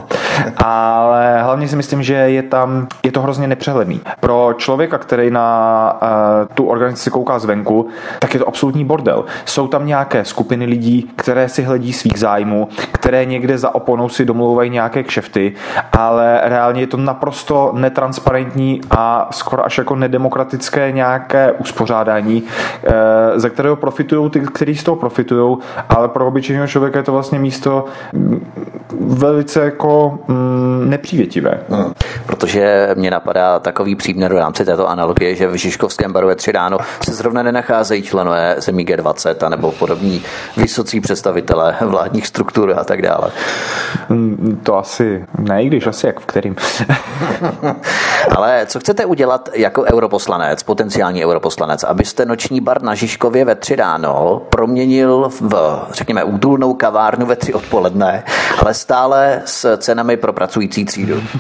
ale 0.58 1.44
hlavně 1.44 1.68
si 1.68 1.76
myslím, 1.76 2.04
že 2.04 2.14
je 2.14 2.44
tam, 2.44 2.88
je 3.04 3.12
to 3.12 3.22
hrozně 3.22 3.48
nepřehledný. 3.48 4.02
Pro 4.20 4.54
člověka, 4.58 4.98
který 4.98 5.32
na 5.32 6.00
uh, 6.02 6.10
tu 6.54 6.66
organizaci 6.66 7.10
kouká 7.10 7.40
zvenku, 7.40 7.88
tak 8.20 8.34
je 8.34 8.40
to 8.40 8.48
absolutní 8.48 8.86
bordel. 8.86 9.26
Jsou 9.46 9.68
tam 9.68 9.88
nějaké 9.88 10.26
skupiny 10.26 10.66
lidí, 10.66 11.12
které 11.16 11.50
si 11.50 11.64
hledí 11.64 11.94
svých 11.94 12.20
zájmů, 12.20 12.68
které 12.92 13.26
někde 13.26 13.58
za 13.58 13.76
oponou 13.76 14.10
si 14.10 14.26
domlouvají 14.26 14.70
nějaké 14.70 15.04
kšefty, 15.04 15.54
ale 15.92 16.42
reálně 16.44 16.75
je 16.82 16.88
to 16.88 16.98
naprosto 16.98 17.72
netransparentní 17.76 18.82
a 18.92 19.28
skoro 19.32 19.66
až 19.66 19.78
jako 19.78 19.96
nedemokratické 19.96 20.92
nějaké 20.92 21.52
uspořádání, 21.52 22.44
uh, 22.44 22.92
ze 23.36 23.50
kterého 23.50 23.76
profitují 23.76 24.30
ty, 24.30 24.40
kteří 24.40 24.76
z 24.76 24.84
toho 24.84 24.96
profitují, 24.96 25.58
ale 25.90 26.08
pro 26.08 26.28
obyčejného 26.28 26.68
člověka 26.68 27.00
je 27.00 27.04
to 27.04 27.12
vlastně 27.12 27.40
místo 27.40 27.86
mm, 28.14 28.52
velice 29.00 29.66
jako 29.66 30.20
mm, 30.28 30.90
nepřívětivé. 30.90 31.60
Hmm. 31.70 31.94
Protože 32.26 32.90
mě 32.96 33.12
napadá 33.12 33.60
takový 33.60 33.96
příměr 33.96 34.34
v 34.34 34.38
rámci 34.38 34.66
této 34.66 34.90
analogie, 34.90 35.36
že 35.36 35.48
v 35.48 35.56
Žižkovském 35.56 36.14
baru 36.14 36.28
ve 36.28 36.36
tři 36.36 36.52
ráno 36.52 36.78
se 37.06 37.14
zrovna 37.14 37.44
nenacházejí 37.44 38.02
členové 38.02 38.56
zemí 38.58 38.86
G20 38.86 39.46
anebo 39.46 39.72
podobní 39.72 40.22
vysocí 40.58 41.02
představitelé 41.02 41.76
vládních 41.82 42.28
struktur 42.28 42.74
a 42.78 42.84
tak 42.84 43.02
dále. 43.02 43.32
Mm, 44.10 44.60
to 44.64 44.78
asi 44.78 45.26
ne, 45.40 45.64
i 45.64 45.68
když 45.68 45.88
asi 45.88 46.08
jak 46.08 46.20
v 46.20 46.26
kterým. 46.26 46.56
Ale 48.38 48.66
co 48.66 48.80
chcete 48.80 49.06
udělat 49.06 49.50
jako 49.54 49.84
europoslanec, 49.84 50.64
potenciální 50.64 51.26
europoslanec, 51.26 51.84
abyste 51.84 52.26
noční 52.26 52.62
bar 52.62 52.82
na 52.82 52.96
Žižkově 52.96 53.46
ve 53.46 53.56
tři 53.56 53.76
ráno 53.76 54.42
proměnil 54.50 55.30
v, 55.42 55.80
řekněme, 55.92 56.24
údulnou 56.24 56.74
kavárnu 56.74 57.26
ve 57.26 57.36
tři 57.36 57.54
odpoledne, 57.54 58.24
ale 58.60 58.74
stále 58.74 59.42
s 59.46 59.78
cenami 59.78 60.18
pro 60.18 60.34
pracující 60.34 60.86
třídu? 60.86 61.22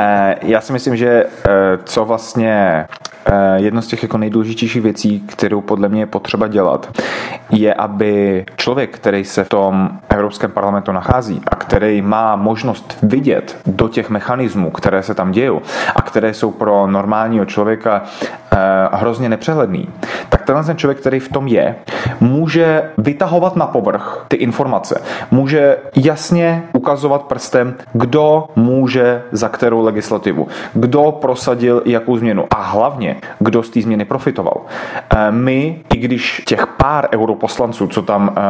Eh, 0.00 0.36
já 0.42 0.60
si 0.60 0.72
myslím, 0.72 0.96
že 0.96 1.08
eh, 1.08 1.50
co 1.84 2.04
vlastně 2.04 2.86
jedno 3.56 3.82
z 3.82 3.86
těch 3.86 4.02
jako 4.02 4.18
nejdůležitějších 4.18 4.82
věcí, 4.82 5.20
kterou 5.26 5.60
podle 5.60 5.88
mě 5.88 6.02
je 6.02 6.06
potřeba 6.06 6.48
dělat, 6.48 7.00
je, 7.50 7.74
aby 7.74 8.44
člověk, 8.56 8.90
který 8.94 9.24
se 9.24 9.44
v 9.44 9.48
tom 9.48 9.90
Evropském 10.08 10.50
parlamentu 10.50 10.92
nachází 10.92 11.40
a 11.46 11.56
který 11.56 12.02
má 12.02 12.36
možnost 12.36 12.96
vidět 13.02 13.56
do 13.66 13.88
těch 13.88 14.10
mechanismů, 14.10 14.70
které 14.70 15.02
se 15.02 15.14
tam 15.14 15.32
dějí 15.32 15.50
a 15.96 16.02
které 16.02 16.34
jsou 16.34 16.50
pro 16.50 16.86
normálního 16.86 17.44
člověka 17.44 18.02
hrozně 18.92 19.28
nepřehledný, 19.28 19.88
tak 20.28 20.42
tenhle 20.42 20.64
ten 20.64 20.76
člověk, 20.76 20.98
který 20.98 21.20
v 21.20 21.28
tom 21.28 21.46
je, 21.46 21.76
může 22.20 22.90
vytahovat 22.98 23.56
na 23.56 23.66
povrch 23.66 24.24
ty 24.28 24.36
informace. 24.36 25.02
Může 25.30 25.76
jasně 25.96 26.62
ukazovat 26.72 27.22
prstem, 27.22 27.74
kdo 27.92 28.48
může 28.56 29.22
za 29.32 29.48
kterou 29.48 29.84
legislativu, 29.84 30.48
kdo 30.74 31.12
prosadil 31.12 31.82
jakou 31.84 32.16
změnu 32.16 32.44
a 32.50 32.62
hlavně, 32.62 33.16
kdo 33.38 33.62
z 33.62 33.70
té 33.70 33.80
změny 33.80 34.04
profitoval. 34.04 34.60
E, 35.10 35.30
my, 35.30 35.80
i 35.94 35.96
když 35.96 36.42
těch 36.46 36.66
pár 36.66 37.08
europoslanců, 37.14 37.86
co 37.86 38.02
tam 38.02 38.30
e, 38.36 38.40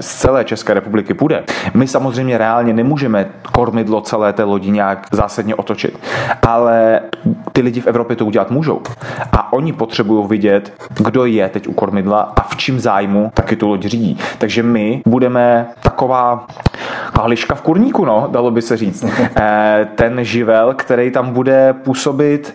z 0.00 0.14
celé 0.14 0.44
České 0.44 0.74
republiky 0.74 1.14
půjde, 1.14 1.44
my 1.74 1.86
samozřejmě 1.86 2.38
reálně 2.38 2.72
nemůžeme 2.72 3.26
kormidlo 3.52 4.00
celé 4.00 4.32
té 4.32 4.44
lodi 4.44 4.70
nějak 4.70 5.06
zásadně 5.12 5.54
otočit. 5.54 5.98
Ale 6.42 7.00
ty 7.52 7.60
lidi 7.60 7.80
v 7.80 7.86
Evropě 7.86 8.16
to 8.16 8.26
udělat 8.26 8.50
můžou. 8.50 8.80
A 9.32 9.52
oni 9.54 9.72
potřebují 9.72 10.28
vidět, 10.28 10.72
kdo 10.96 11.24
je 11.24 11.48
teď 11.48 11.68
u 11.68 11.72
kormidla 11.72 12.32
a 12.36 12.42
v 12.42 12.56
čím 12.56 12.80
zájmu 12.80 13.30
taky 13.34 13.56
tu 13.56 13.68
loď 13.68 13.84
řídí. 13.84 14.18
Takže 14.38 14.62
my 14.62 15.02
budeme 15.06 15.66
taková 15.82 16.46
kahliška 17.12 17.54
v 17.54 17.62
kurníku, 17.62 18.04
no, 18.04 18.28
dalo 18.30 18.50
by 18.50 18.62
se 18.62 18.76
říct. 18.76 19.04
Eh, 19.36 19.88
ten 19.94 20.24
živel, 20.24 20.74
který 20.74 21.10
tam 21.10 21.32
bude 21.32 21.72
působit 21.72 22.54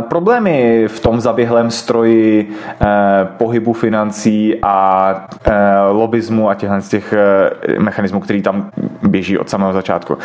problémy 0.00 0.88
v 0.88 1.00
tom 1.00 1.20
zaběhlém 1.20 1.70
stroji 1.70 2.50
eh, 2.80 2.86
pohybu 3.36 3.72
financí 3.72 4.58
a 4.62 5.28
eh, 5.44 5.52
lobismu 5.90 6.50
a 6.50 6.54
těchto 6.54 6.80
z 6.80 6.88
těch 6.88 7.14
mechanismů, 7.78 8.20
který 8.20 8.42
tam 8.42 8.70
běží 9.02 9.38
od 9.38 9.50
samého 9.50 9.72
začátku. 9.72 10.18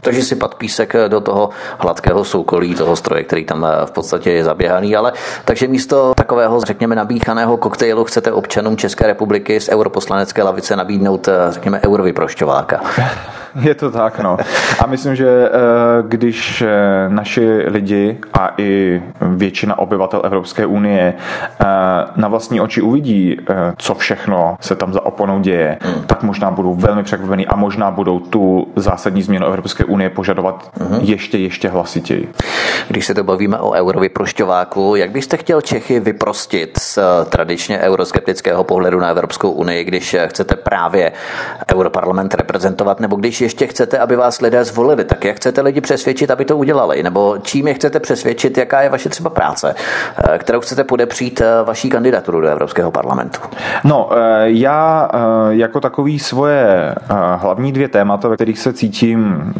Takže 0.00 0.22
si 0.22 0.36
pad 0.36 0.54
písek 0.54 0.96
do 1.08 1.20
toho 1.20 1.50
hladkého 1.78 2.24
soukolí 2.24 2.74
toho 2.74 2.96
stroje, 2.96 3.24
který 3.24 3.44
tam 3.44 3.66
v 3.84 3.90
podstatě 3.90 4.30
je 4.30 4.44
zaběhaný, 4.44 4.96
ale 4.96 5.12
takže 5.44 5.68
místo 5.68 6.12
takového, 6.14 6.60
řekněme, 6.60 6.94
nabíchaného 6.94 7.56
koktejlu 7.56 8.04
chcete 8.04 8.32
občanům 8.32 8.76
České 8.76 9.06
republiky 9.06 9.60
z 9.60 9.68
europoslanecké 9.68 10.42
lavice 10.42 10.76
nabídnout, 10.76 11.28
řekněme, 11.50 11.80
eurovyprošťováka. 11.84 12.80
Je 13.60 13.74
to 13.74 13.90
tak, 13.90 14.20
no. 14.20 14.36
A 14.78 14.86
myslím, 14.86 15.16
že 15.16 15.28
eh, 15.28 15.50
když 16.08 16.62
eh, 16.62 16.68
naši 17.08 17.46
lidi 17.66 18.18
a 18.32 18.54
i 18.56 18.65
většina 19.20 19.78
obyvatel 19.78 20.20
Evropské 20.24 20.66
unie 20.66 21.14
eh, 21.14 21.66
na 22.16 22.28
vlastní 22.28 22.60
oči 22.60 22.82
uvidí, 22.82 23.36
co 23.76 23.94
všechno 23.94 24.56
se 24.60 24.76
tam 24.76 24.92
za 24.92 25.06
oponou 25.06 25.40
děje, 25.40 25.78
hmm. 25.80 26.04
tak 26.06 26.22
možná 26.22 26.50
budou 26.50 26.74
velmi 26.74 27.02
překvapení 27.02 27.46
a 27.46 27.56
možná 27.56 27.90
budou 27.90 28.20
tu 28.20 28.68
zásadní 28.76 29.22
změnu 29.22 29.46
Evropské 29.46 29.84
unie 29.84 30.10
požadovat 30.10 30.70
uh-huh. 30.78 30.98
ještě, 31.02 31.38
ještě 31.38 31.68
hlasitěji. 31.68 32.28
Když 32.88 33.06
se 33.06 33.14
to 33.14 33.24
bavíme 33.24 33.58
o 33.58 33.70
eurovyprošťováku, 33.70 34.96
jak 34.96 35.10
byste 35.10 35.36
chtěl 35.36 35.60
Čechy 35.60 36.00
vyprostit 36.00 36.78
z 36.78 36.98
tradičně 37.28 37.78
euroskeptického 37.78 38.64
pohledu 38.64 39.00
na 39.00 39.08
Evropskou 39.08 39.50
unii, 39.50 39.84
když 39.84 40.16
chcete 40.26 40.56
právě 40.56 41.12
Europarlament 41.74 42.34
reprezentovat, 42.34 43.00
nebo 43.00 43.16
když 43.16 43.40
ještě 43.40 43.66
chcete, 43.66 43.98
aby 43.98 44.16
vás 44.16 44.40
lidé 44.40 44.64
zvolili, 44.64 45.04
tak 45.04 45.24
jak 45.24 45.36
chcete 45.36 45.60
lidi 45.60 45.80
přesvědčit, 45.80 46.30
aby 46.30 46.44
to 46.44 46.56
udělali, 46.56 47.02
nebo 47.02 47.38
čím 47.42 47.68
je 47.68 47.74
chcete 47.74 48.00
přesvědčit, 48.00 48.55
jaká 48.56 48.80
je 48.82 48.88
vaše 48.88 49.08
třeba 49.08 49.30
práce, 49.30 49.74
kterou 50.38 50.60
chcete 50.60 50.84
podepřít 50.84 51.42
vaší 51.64 51.90
kandidaturu 51.90 52.40
do 52.40 52.48
Evropského 52.48 52.90
parlamentu? 52.90 53.40
No, 53.84 54.10
já 54.44 55.10
jako 55.48 55.80
takový 55.80 56.18
svoje 56.18 56.94
hlavní 57.36 57.72
dvě 57.72 57.88
témata, 57.88 58.28
ve 58.28 58.34
kterých 58.34 58.58
se 58.58 58.72
cítím 58.72 59.52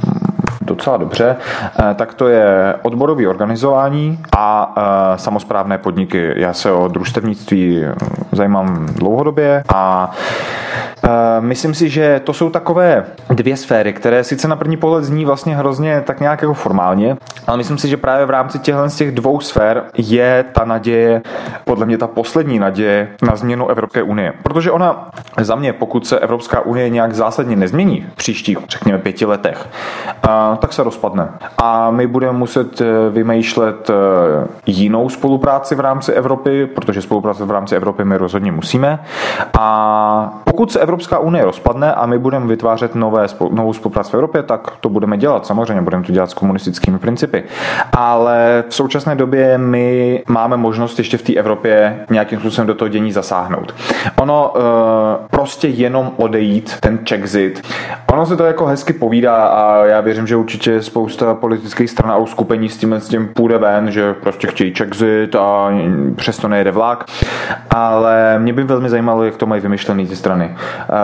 docela 0.66 0.96
dobře, 0.96 1.36
eh, 1.36 1.94
tak 1.94 2.14
to 2.14 2.28
je 2.28 2.74
odborové 2.82 3.28
organizování 3.28 4.18
a 4.36 4.74
eh, 4.76 5.18
samozprávné 5.18 5.78
podniky. 5.78 6.32
Já 6.36 6.52
se 6.52 6.72
o 6.72 6.88
družstevnictví 6.88 7.84
eh, 7.84 7.94
zajímám 8.32 8.86
dlouhodobě 8.86 9.62
a 9.74 10.10
myslím 11.40 11.74
si, 11.74 11.88
že 11.88 12.20
to 12.24 12.32
jsou 12.32 12.50
takové 12.50 13.04
dvě 13.30 13.56
sféry, 13.56 13.92
které 13.92 14.24
sice 14.24 14.48
na 14.48 14.56
první 14.56 14.76
pohled 14.76 15.04
zní 15.04 15.24
vlastně 15.24 15.56
hrozně 15.56 16.02
tak 16.06 16.20
nějak 16.20 16.42
jako 16.42 16.54
formálně, 16.54 17.16
ale 17.46 17.56
myslím 17.56 17.78
si, 17.78 17.88
že 17.88 17.96
právě 17.96 18.26
v 18.26 18.30
rámci 18.30 18.58
těchto 18.58 18.88
z 18.88 18.96
těch 18.96 19.14
dvou 19.14 19.40
sfér 19.40 19.84
je 19.96 20.44
ta 20.52 20.64
naděje, 20.64 21.22
podle 21.64 21.86
mě 21.86 21.98
ta 21.98 22.06
poslední 22.06 22.58
naděje 22.58 23.08
na 23.22 23.36
změnu 23.36 23.68
Evropské 23.68 24.02
unie. 24.02 24.32
Protože 24.42 24.70
ona 24.70 25.10
za 25.40 25.54
mě, 25.54 25.72
pokud 25.72 26.06
se 26.06 26.18
Evropská 26.18 26.60
unie 26.60 26.90
nějak 26.90 27.14
zásadně 27.14 27.56
nezmění 27.56 28.06
v 28.12 28.16
příštích, 28.16 28.58
řekněme, 28.68 28.98
pěti 28.98 29.26
letech, 29.26 29.68
tak 30.58 30.72
se 30.72 30.82
rozpadne. 30.82 31.28
A 31.58 31.90
my 31.90 32.06
budeme 32.06 32.38
muset 32.38 32.80
eh, 32.80 32.84
vymýšlet 33.10 33.90
eh, 33.90 33.94
jinou 34.66 35.08
spolupráci 35.08 35.74
v 35.74 35.80
rámci 35.80 36.12
Evropy, 36.12 36.66
protože 36.66 37.02
spolupráce 37.02 37.44
v 37.44 37.50
rámci 37.50 37.76
Evropy 37.76 38.04
my 38.04 38.16
rozhodně 38.16 38.52
musíme. 38.52 38.98
A 39.58 40.40
pokud 40.44 40.72
se 40.72 40.80
Evropská 40.86 41.18
unie 41.18 41.44
rozpadne 41.44 41.94
a 41.94 42.06
my 42.06 42.18
budeme 42.18 42.46
vytvářet 42.46 42.94
nové, 42.94 43.26
novou 43.50 43.72
spolupráci 43.72 44.10
v 44.10 44.14
Evropě, 44.14 44.42
tak 44.42 44.70
to 44.80 44.88
budeme 44.88 45.16
dělat. 45.16 45.46
Samozřejmě 45.46 45.82
budeme 45.82 46.04
to 46.04 46.12
dělat 46.12 46.30
s 46.30 46.34
komunistickými 46.34 46.98
principy. 46.98 47.44
Ale 47.92 48.64
v 48.68 48.74
současné 48.74 49.14
době 49.14 49.58
my 49.58 50.22
máme 50.28 50.56
možnost 50.56 50.98
ještě 50.98 51.18
v 51.18 51.22
té 51.22 51.34
Evropě 51.34 52.06
nějakým 52.10 52.40
způsobem 52.40 52.66
do 52.66 52.74
toho 52.74 52.88
dění 52.88 53.12
zasáhnout. 53.12 53.74
Ono 54.20 54.54
uh, 54.54 54.62
prostě 55.30 55.68
jenom 55.68 56.12
odejít, 56.16 56.76
ten 56.80 56.98
Czexit, 57.04 57.62
ono 58.12 58.26
se 58.26 58.36
to 58.36 58.44
jako 58.44 58.66
hezky 58.66 58.92
povídá 58.92 59.46
a 59.46 59.84
já 59.84 60.00
věřím, 60.00 60.26
že 60.26 60.36
určitě 60.36 60.82
spousta 60.82 61.34
politických 61.34 61.90
stran 61.90 62.10
a 62.10 62.16
uskupení 62.16 62.68
s 62.68 62.76
tím, 62.76 62.92
s 62.92 63.08
tím 63.08 63.28
půjde 63.28 63.58
ven, 63.58 63.90
že 63.90 64.14
prostě 64.14 64.46
chtějí 64.46 64.74
Czexit 64.74 65.34
a 65.34 65.70
přesto 66.16 66.48
nejede 66.48 66.70
vlak. 66.70 67.04
Ale 67.70 68.38
mě 68.38 68.52
by 68.52 68.64
velmi 68.64 68.88
zajímalo, 68.88 69.24
jak 69.24 69.36
to 69.36 69.46
mají 69.46 69.60
vymyšlený 69.60 70.06
ty 70.06 70.16
strany. 70.16 70.56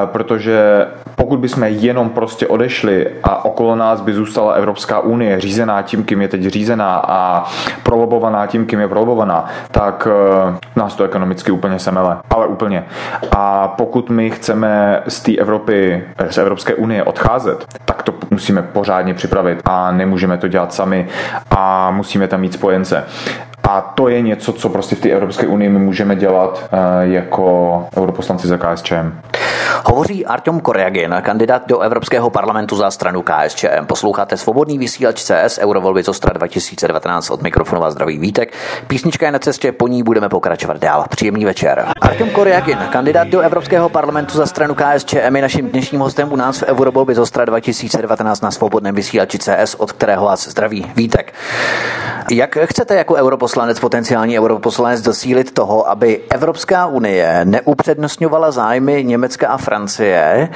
Protože 0.06 0.86
pokud 1.14 1.38
bychom 1.38 1.62
jenom 1.64 2.10
prostě 2.10 2.46
odešli 2.46 3.06
a 3.22 3.44
okolo 3.44 3.76
nás 3.76 4.00
by 4.00 4.14
zůstala 4.14 4.52
Evropská 4.52 5.00
unie 5.00 5.40
řízená 5.40 5.82
tím, 5.82 6.04
kým 6.04 6.22
je 6.22 6.28
teď 6.28 6.42
řízená 6.42 7.02
a 7.08 7.44
prolobovaná 7.82 8.46
tím, 8.46 8.66
kým 8.66 8.80
je 8.80 8.88
prolobovaná, 8.88 9.46
tak 9.70 10.08
e, 10.10 10.58
nás 10.76 10.94
to 10.94 11.04
ekonomicky 11.04 11.50
úplně 11.50 11.78
semele. 11.78 12.16
Ale 12.30 12.46
úplně. 12.46 12.84
A 13.36 13.68
pokud 13.68 14.10
my 14.10 14.30
chceme 14.30 15.02
z 15.08 15.20
té 15.20 15.36
Evropy, 15.36 16.04
z 16.30 16.38
Evropské 16.38 16.74
unie 16.74 17.04
odcházet, 17.04 17.64
tak 17.84 18.02
to 18.02 18.14
musíme 18.30 18.62
pořádně 18.62 19.14
připravit 19.14 19.62
a 19.64 19.92
nemůžeme 19.92 20.38
to 20.38 20.48
dělat 20.48 20.74
sami 20.74 21.08
a 21.50 21.90
musíme 21.90 22.28
tam 22.28 22.40
mít 22.40 22.52
spojence. 22.52 23.04
A 23.68 23.80
to 23.80 24.08
je 24.08 24.20
něco, 24.20 24.52
co 24.52 24.68
prostě 24.68 24.96
v 24.96 25.00
té 25.00 25.08
Evropské 25.08 25.46
unii 25.46 25.68
my 25.68 25.78
můžeme 25.78 26.16
dělat 26.16 26.64
eh, 26.72 26.76
jako 27.06 27.86
europoslanci 27.96 28.48
za 28.48 28.56
KSČM. 28.56 29.12
Hovoří 29.84 30.26
Artem 30.26 30.60
Koryagin, 30.60 31.16
kandidát 31.22 31.62
do 31.66 31.80
Evropského 31.80 32.30
parlamentu 32.30 32.76
za 32.76 32.90
stranu 32.90 33.22
KSČM. 33.22 33.86
Posloucháte 33.86 34.36
svobodný 34.36 34.78
vysílač 34.78 35.22
CS 35.22 35.58
Eurovolby 35.58 36.02
Zostra 36.02 36.32
2019 36.32 37.30
od 37.30 37.42
mikrofonu 37.42 37.80
vás 37.80 37.92
zdraví 37.92 38.18
Vítek. 38.18 38.52
Písnička 38.86 39.26
je 39.26 39.32
na 39.32 39.38
cestě, 39.38 39.72
po 39.72 39.88
ní 39.88 40.02
budeme 40.02 40.28
pokračovat 40.28 40.76
dál. 40.76 41.04
Příjemný 41.08 41.44
večer. 41.44 41.86
Artem 42.00 42.30
Koryagin, 42.30 42.78
kandidát 42.92 43.28
do 43.28 43.40
Evropského 43.40 43.88
parlamentu 43.88 44.36
za 44.36 44.46
stranu 44.46 44.74
KSČM, 44.74 45.36
je 45.36 45.42
naším 45.42 45.68
dnešním 45.68 46.00
hostem 46.00 46.32
u 46.32 46.36
nás 46.36 46.58
v 46.58 46.62
Eurovolby 46.62 47.14
Zostra 47.14 47.44
2019 47.44 48.40
na 48.40 48.50
svobodném 48.50 48.94
vysílači 48.94 49.38
CS, 49.38 49.74
od 49.74 49.92
kterého 49.92 50.24
vás 50.24 50.48
zdraví 50.48 50.92
Vítek. 50.96 51.34
Jak 52.30 52.58
chcete 52.64 52.94
jako 52.94 53.14
europoslanec, 53.14 53.80
potenciální 53.80 54.38
europoslanec 54.38 55.00
dosílit 55.00 55.54
toho, 55.54 55.88
aby 55.88 56.20
Evropská 56.30 56.86
unie 56.86 57.40
neupřednostňovala 57.44 58.50
zájmy 58.50 59.04
Německa 59.04 59.48
a 59.48 59.56
Francie, 59.56 59.71
Francie 59.72 60.50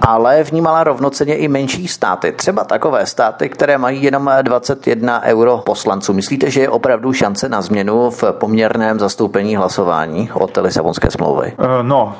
ale 0.00 0.42
vnímala 0.42 0.84
rovnoceně 0.84 1.36
i 1.36 1.48
menší 1.48 1.88
státy, 1.88 2.32
třeba 2.32 2.64
takové 2.64 3.06
státy, 3.06 3.48
které 3.48 3.78
mají 3.78 4.02
jenom 4.02 4.30
21 4.42 5.22
euro 5.22 5.58
poslanců. 5.58 6.12
Myslíte, 6.12 6.50
že 6.50 6.60
je 6.60 6.68
opravdu 6.68 7.12
šance 7.12 7.48
na 7.48 7.62
změnu 7.62 8.10
v 8.10 8.24
poměrném 8.30 8.98
zastoupení 8.98 9.56
hlasování 9.56 10.30
od 10.32 10.56
Lisabonské 10.56 11.10
smlouvy? 11.10 11.52
Eh, 11.58 11.82
no, 11.82 12.14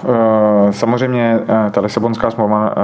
eh, 0.68 0.72
samozřejmě 0.72 1.40
eh, 1.48 1.70
ta 1.70 1.80
Lisabonská 1.80 2.30
smlouva 2.30 2.74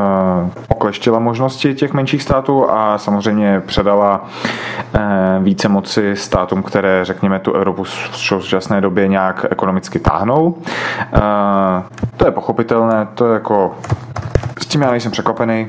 okleštila 0.68 1.18
možnosti 1.18 1.74
těch 1.74 1.92
menších 1.92 2.22
států 2.22 2.70
a 2.70 2.98
samozřejmě 2.98 3.62
předala 3.66 4.24
více 5.40 5.68
moci 5.68 6.16
státům, 6.16 6.62
které, 6.62 7.04
řekněme, 7.04 7.38
tu 7.38 7.52
Evropu 7.52 7.84
v 7.84 7.90
současné 8.12 8.80
době 8.80 9.08
nějak 9.08 9.46
ekonomicky 9.50 9.98
táhnou. 9.98 10.54
To 12.16 12.24
je 12.24 12.30
pochopitelné, 12.30 13.08
to 13.14 13.26
je 13.26 13.34
jako 13.34 13.74
s 14.62 14.66
tím 14.66 14.82
já 14.82 14.90
nejsem 14.90 15.12
překvapený, 15.12 15.68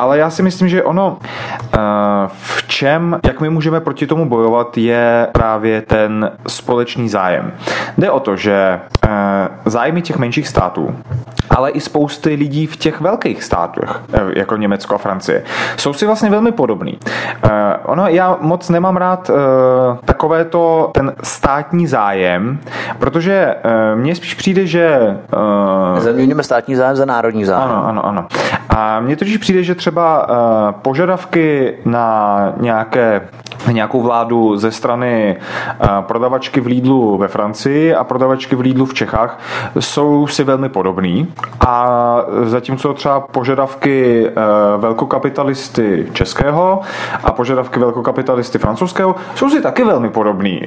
ale 0.00 0.18
já 0.18 0.30
si 0.30 0.42
myslím, 0.42 0.68
že 0.68 0.82
ono 0.82 1.18
eh, 1.20 1.78
v 2.26 2.68
čem, 2.68 3.20
jak 3.26 3.40
my 3.40 3.50
můžeme 3.50 3.80
proti 3.80 4.06
tomu 4.06 4.28
bojovat, 4.28 4.78
je 4.78 5.28
právě 5.32 5.82
ten 5.82 6.30
společný 6.48 7.08
zájem. 7.08 7.52
Jde 7.98 8.10
o 8.10 8.20
to, 8.20 8.36
že 8.36 8.80
eh, 9.04 9.10
zájmy 9.64 10.02
těch 10.02 10.18
menších 10.18 10.48
států 10.48 10.96
ale 11.50 11.70
i 11.70 11.80
spousty 11.80 12.34
lidí 12.34 12.66
v 12.66 12.76
těch 12.76 13.00
velkých 13.00 13.42
státech, 13.42 14.00
eh, 14.12 14.20
jako 14.36 14.56
Německo 14.56 14.94
a 14.94 14.98
Francie, 14.98 15.42
jsou 15.76 15.92
si 15.92 16.06
vlastně 16.06 16.30
velmi 16.30 16.52
podobný. 16.52 16.98
Ono, 17.84 18.08
já 18.08 18.36
moc 18.40 18.68
nemám 18.68 18.96
rád 18.96 19.30
takové 20.04 20.44
to, 20.44 20.90
ten 20.94 21.12
státní 21.22 21.86
zájem, 21.86 22.58
protože 22.98 23.54
mně 23.94 24.14
spíš 24.14 24.34
přijde, 24.34 24.66
že... 24.66 25.16
Zaměňujeme 25.98 26.42
státní 26.42 26.74
zájem 26.74 26.96
za 26.96 27.04
národní 27.04 27.44
zájem. 27.44 27.70
Ano, 27.70 27.86
ano, 27.86 28.06
ano. 28.06 28.26
A 28.76 29.00
mně 29.00 29.16
totiž 29.16 29.36
přijde, 29.36 29.62
že 29.62 29.74
třeba 29.74 30.28
uh, 30.28 30.36
požadavky 30.72 31.74
na 31.84 32.38
nějaké 32.56 33.20
nějakou 33.72 34.02
vládu 34.02 34.56
ze 34.56 34.70
strany 34.70 35.36
uh, 35.36 35.88
prodavačky 36.00 36.60
v 36.60 36.66
Lidlu 36.66 37.16
ve 37.18 37.28
Francii 37.28 37.94
a 37.94 38.04
prodavačky 38.04 38.56
v 38.56 38.60
Lidlu 38.60 38.86
v 38.86 38.94
Čechách 38.94 39.40
jsou 39.80 40.26
si 40.26 40.44
velmi 40.44 40.68
podobný. 40.68 41.28
A 41.66 42.16
zatímco 42.42 42.94
třeba 42.94 43.20
požadavky 43.20 44.26
uh, 44.26 44.80
velkokapitalisty 44.80 46.06
českého 46.12 46.80
a 47.24 47.32
požadavky 47.32 47.80
velkokapitalisty 47.80 48.58
francouzského 48.58 49.14
jsou 49.34 49.50
si 49.50 49.62
taky 49.62 49.84
velmi 49.84 50.10
podobný. 50.10 50.62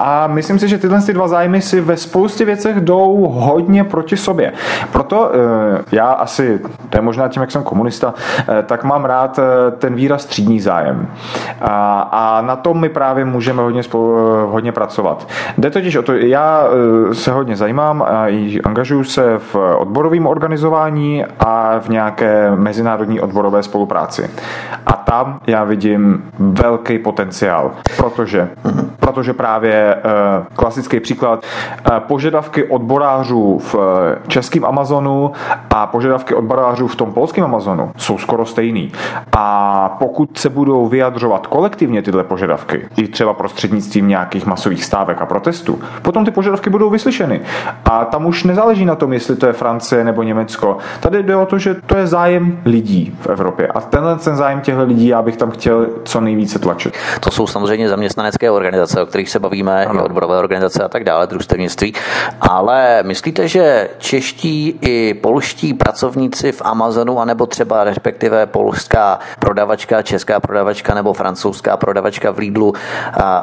A 0.00 0.26
myslím 0.26 0.58
si, 0.58 0.68
že 0.68 0.78
tyhle 0.78 1.00
dva 1.12 1.28
zájmy 1.28 1.62
si 1.62 1.80
ve 1.80 1.96
spoustě 1.96 2.44
věcech 2.44 2.80
jdou 2.80 3.28
hodně 3.28 3.84
proti 3.84 4.16
sobě. 4.16 4.52
Proto 4.92 5.30
já 5.92 6.06
asi, 6.06 6.60
to 6.90 6.98
je 6.98 7.02
možná 7.02 7.28
tím, 7.28 7.40
jak 7.40 7.50
jsem 7.50 7.62
komunista, 7.62 8.14
eh, 8.48 8.62
tak 8.62 8.84
mám 8.84 9.04
rád 9.04 9.38
eh, 9.38 9.70
ten 9.70 9.94
výraz 9.94 10.24
třídní 10.24 10.60
zájem. 10.60 11.08
A, 11.60 12.00
a 12.00 12.40
na 12.40 12.56
tom 12.56 12.80
my 12.80 12.88
právě 12.88 13.24
můžeme 13.24 13.62
hodně, 13.62 13.82
spolu, 13.82 14.16
eh, 14.18 14.46
hodně 14.50 14.72
pracovat. 14.72 15.28
Jde 15.58 15.70
totiž 15.70 15.96
o 15.96 16.02
to, 16.02 16.12
já 16.12 16.64
se 17.12 17.32
hodně 17.32 17.56
zajímám 17.56 18.02
a 18.02 18.26
angažuju 18.64 19.04
se 19.04 19.38
v 19.38 19.56
odborovém 19.78 20.26
organizování 20.26 21.24
a 21.40 21.78
v 21.78 21.88
nějaké 21.88 22.56
mezinárodní 22.56 23.20
odborové 23.20 23.62
spolupráci. 23.62 24.30
A 24.86 24.92
tam 24.92 25.40
já 25.46 25.64
vidím 25.64 26.22
velký 26.38 26.98
potenciál, 26.98 27.70
protože, 27.96 28.48
protože 29.00 29.32
právě 29.32 29.96
klasický 30.56 31.00
příklad 31.00 31.44
požadavky 31.98 32.64
odborářů 32.64 33.58
v 33.58 33.76
českém 34.28 34.64
Amazonu 34.64 35.32
a 35.70 35.86
požadavky 35.86 36.34
odborářů 36.34 36.79
v 36.86 36.96
tom 36.96 37.12
polském 37.12 37.44
Amazonu 37.44 37.92
jsou 37.96 38.18
skoro 38.18 38.46
stejný. 38.46 38.92
A 39.36 39.96
pokud 39.98 40.38
se 40.38 40.48
budou 40.48 40.86
vyjadřovat 40.86 41.46
kolektivně 41.46 42.02
tyhle 42.02 42.24
požadavky, 42.24 42.88
i 42.96 43.08
třeba 43.08 43.34
prostřednictvím 43.34 44.08
nějakých 44.08 44.46
masových 44.46 44.84
stávek 44.84 45.22
a 45.22 45.26
protestů, 45.26 45.80
potom 46.02 46.24
ty 46.24 46.30
požadavky 46.30 46.70
budou 46.70 46.90
vyslyšeny. 46.90 47.40
A 47.84 48.04
tam 48.04 48.26
už 48.26 48.44
nezáleží 48.44 48.84
na 48.84 48.94
tom, 48.94 49.12
jestli 49.12 49.36
to 49.36 49.46
je 49.46 49.52
Francie 49.52 50.04
nebo 50.04 50.22
Německo. 50.22 50.78
Tady 51.00 51.22
jde 51.22 51.36
o 51.36 51.46
to, 51.46 51.58
že 51.58 51.74
to 51.74 51.96
je 51.96 52.06
zájem 52.06 52.60
lidí 52.64 53.14
v 53.20 53.26
Evropě. 53.26 53.68
A 53.68 53.80
tenhle 53.80 54.16
ten 54.16 54.36
zájem 54.36 54.60
těchto 54.60 54.84
lidí 54.84 55.06
já 55.06 55.22
bych 55.22 55.36
tam 55.36 55.50
chtěl 55.50 55.86
co 56.04 56.20
nejvíce 56.20 56.58
tlačit. 56.58 56.94
To 57.20 57.30
jsou 57.30 57.46
samozřejmě 57.46 57.88
zaměstnanecké 57.88 58.50
organizace, 58.50 59.02
o 59.02 59.06
kterých 59.06 59.30
se 59.30 59.38
bavíme, 59.38 59.86
ano. 59.86 60.00
i 60.00 60.04
odborové 60.04 60.38
organizace 60.38 60.84
a 60.84 60.88
tak 60.88 61.04
dále, 61.04 61.26
družstevnictví. 61.26 61.94
Ale 62.40 63.02
myslíte, 63.02 63.48
že 63.48 63.88
čeští 63.98 64.78
i 64.80 65.14
polští 65.14 65.74
pracovníci 65.74 66.52
v 66.52 66.62
Amazonu, 66.70 67.20
anebo 67.20 67.46
třeba 67.46 67.84
respektive 67.84 68.46
polská 68.46 69.18
prodavačka, 69.38 70.02
česká 70.02 70.40
prodavačka 70.40 70.94
nebo 70.94 71.12
francouzská 71.12 71.76
prodavačka 71.76 72.30
v 72.30 72.38
Lidlu 72.38 72.74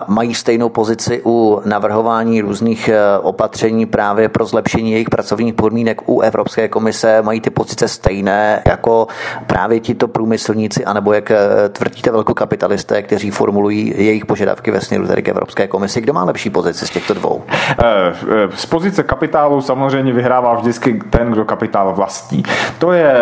mají 0.08 0.34
stejnou 0.34 0.70
pozici 0.70 1.22
u 1.26 1.62
navrhování 1.66 2.42
různých 2.42 2.90
e, 2.90 3.20
opatření 3.20 3.86
právě 3.86 4.30
pro 4.30 4.46
zlepšení 4.46 4.92
jejich 4.92 5.10
pracovních 5.10 5.54
podmínek 5.54 6.10
u 6.10 6.22
Evropské 6.22 6.68
komise? 6.68 7.22
Mají 7.22 7.42
ty 7.42 7.50
pozice 7.50 7.88
stejné 7.88 8.62
jako 8.68 9.08
právě 9.48 9.80
tito 9.80 10.08
průmyslníci, 10.08 10.86
anebo 10.86 11.13
jak 11.13 11.32
e, 11.32 11.38
tvrdíte 11.70 12.12
velkokapitalisté, 12.12 13.02
kteří 13.02 13.32
formulují 13.32 13.94
jejich 13.98 14.26
požadavky 14.26 14.72
ve 14.72 14.82
směru 14.82 15.08
tedy 15.08 15.22
k 15.22 15.30
Evropské 15.30 15.68
komisi? 15.68 16.02
Kdo 16.02 16.13
má 16.13 16.24
lepší 16.24 16.50
pozici 16.50 16.88
z 16.88 16.90
těchto 16.90 17.13
dvou? 17.13 17.44
E, 17.50 18.13
z 18.56 18.66
pozice 18.66 19.04
kapitálu 19.04 19.62
samozřejmě 19.62 20.13
vyhrává 20.13 20.54
vždycky 20.54 21.00
ten, 21.10 21.32
kdo 21.32 21.46
kapitál 21.46 21.94
vlastní. 21.94 22.44
To 22.80 22.92
je 22.92 23.16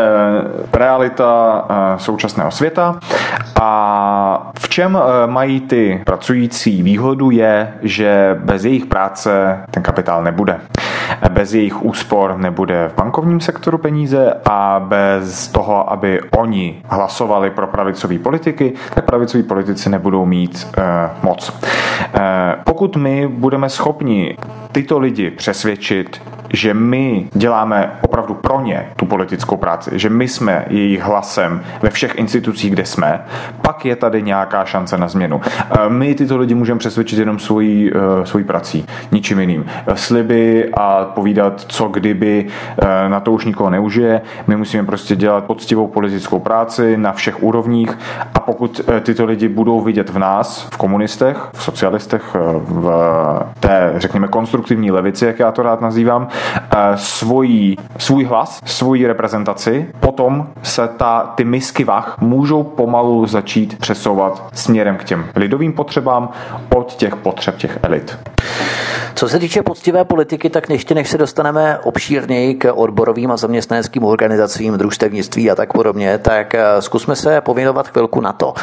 realita 0.74 1.66
současného 1.98 2.52
světa 2.52 3.00
a 3.62 4.52
v 4.60 4.70
čem 4.70 5.00
mají 5.26 5.62
ty 5.62 6.02
pracující 6.06 6.84
výhodu 6.84 7.32
je, 7.32 7.74
že 7.82 8.40
bez 8.44 8.66
jejich 8.66 8.86
práce 8.86 9.60
ten 9.72 9.84
kapitál 9.84 10.24
nebude. 10.24 10.60
Bez 11.30 11.54
jejich 11.54 11.86
úspor 11.86 12.38
nebude 12.38 12.90
v 12.90 12.96
bankovním 12.96 13.40
sektoru 13.40 13.78
peníze 13.78 14.34
a 14.46 14.80
bez 14.80 15.48
toho, 15.48 15.92
aby 15.92 16.22
oni 16.38 16.82
hlasovali 16.86 17.50
pro 17.50 17.68
pravicové 17.68 18.20
politiky, 18.20 18.74
tak 18.94 19.06
pravicoví 19.06 19.44
politici 19.44 19.90
nebudou 19.90 20.26
mít 20.26 20.68
eh, 20.78 20.84
moc. 21.24 21.60
Eh, 22.14 22.56
pokud 22.64 22.96
my 22.96 23.28
budeme 23.28 23.70
schopni 23.70 24.38
tyto 24.76 25.00
lidi 25.00 25.32
přesvědčit, 25.32 26.22
že 26.54 26.74
my 26.74 27.28
děláme 27.34 27.92
opravdu 28.02 28.34
pro 28.34 28.62
ně 28.62 28.88
tu 28.96 29.06
politickou 29.06 29.58
práci, 29.58 29.92
že 29.94 30.10
my 30.10 30.28
jsme 30.28 30.66
jejich 30.70 31.02
hlasem 31.02 31.62
ve 31.82 31.90
všech 31.90 32.16
institucích, 32.16 32.72
kde 32.72 32.86
jsme, 32.86 33.26
pak 33.62 33.86
je 33.86 33.96
tady 33.96 34.22
nějaká 34.22 34.66
šance 34.66 34.98
na 34.98 35.08
změnu. 35.08 35.42
Eh, 35.46 35.90
my 35.90 36.16
tyto 36.16 36.38
lidi 36.38 36.56
můžeme 36.56 36.80
přesvědčit 36.80 37.20
jenom 37.20 37.40
svojí, 37.40 37.92
eh, 37.92 38.26
svojí 38.26 38.46
prací, 38.46 38.86
ničím 39.12 39.40
jiným. 39.40 39.66
Sliby 39.94 40.70
a 40.74 41.06
povídat, 41.06 41.62
co 41.62 41.88
kdyby, 41.88 42.48
eh, 42.82 43.10
na 43.10 43.20
to 43.20 43.32
už 43.32 43.46
nikoho 43.46 43.70
neužije. 43.70 44.22
My 44.48 44.56
musíme 44.56 44.84
prostě 44.84 45.16
dělat 45.16 45.46
poctivou 45.46 45.88
politickou 45.88 46.40
práci 46.40 46.98
na 46.98 47.14
všech 47.14 47.44
úrovních 47.44 47.98
a 48.34 48.40
pokud 48.40 48.82
tyto 49.02 49.26
lidi 49.26 49.48
budou 49.48 49.82
vidět 49.82 50.10
v 50.10 50.20
nás, 50.20 50.68
v 50.72 50.78
komunistech, 50.78 51.50
v 51.54 51.64
socialistech, 51.64 52.36
v 52.60 52.86
té, 53.60 53.94
řekněme, 53.96 54.28
konstruktivní 54.66 54.92
levici, 54.92 55.26
jak 55.26 55.40
já 55.40 55.52
to 55.52 55.64
rád 55.64 55.82
nazývám, 55.82 56.28
svojí, 56.96 57.78
svůj 57.98 58.24
hlas, 58.24 58.60
svoji 58.66 59.08
reprezentaci, 59.08 59.88
potom 60.00 60.48
se 60.64 60.88
ta, 60.88 61.34
ty 61.36 61.44
misky 61.44 61.84
vach 61.84 62.18
můžou 62.22 62.64
pomalu 62.64 63.26
začít 63.26 63.80
přesouvat 63.80 64.50
směrem 64.54 64.98
k 64.98 65.04
těm 65.04 65.26
lidovým 65.36 65.74
potřebám 65.74 66.30
od 66.76 66.96
těch 66.96 67.16
potřeb 67.16 67.58
těch 67.58 67.80
elit. 67.84 68.18
Co 69.16 69.30
se 69.30 69.40
týče 69.40 69.62
poctivé 69.62 70.06
politiky, 70.06 70.50
tak 70.50 70.70
ještě 70.70 70.96
než 70.96 71.10
se 71.10 71.18
dostaneme 71.18 71.80
obšírněji 71.80 72.56
k 72.56 72.74
odborovým 72.74 73.32
a 73.32 73.38
zaměstnaneckým 73.38 74.04
organizacím, 74.04 74.74
družstevnictví 74.74 75.52
a 75.52 75.56
tak 75.56 75.74
podobně, 75.74 76.18
tak 76.18 76.56
eh, 76.56 76.82
zkusme 76.82 77.16
se 77.16 77.42
pověnovat 77.42 77.88
chvilku 77.88 78.22
na 78.22 78.34
to. 78.34 78.54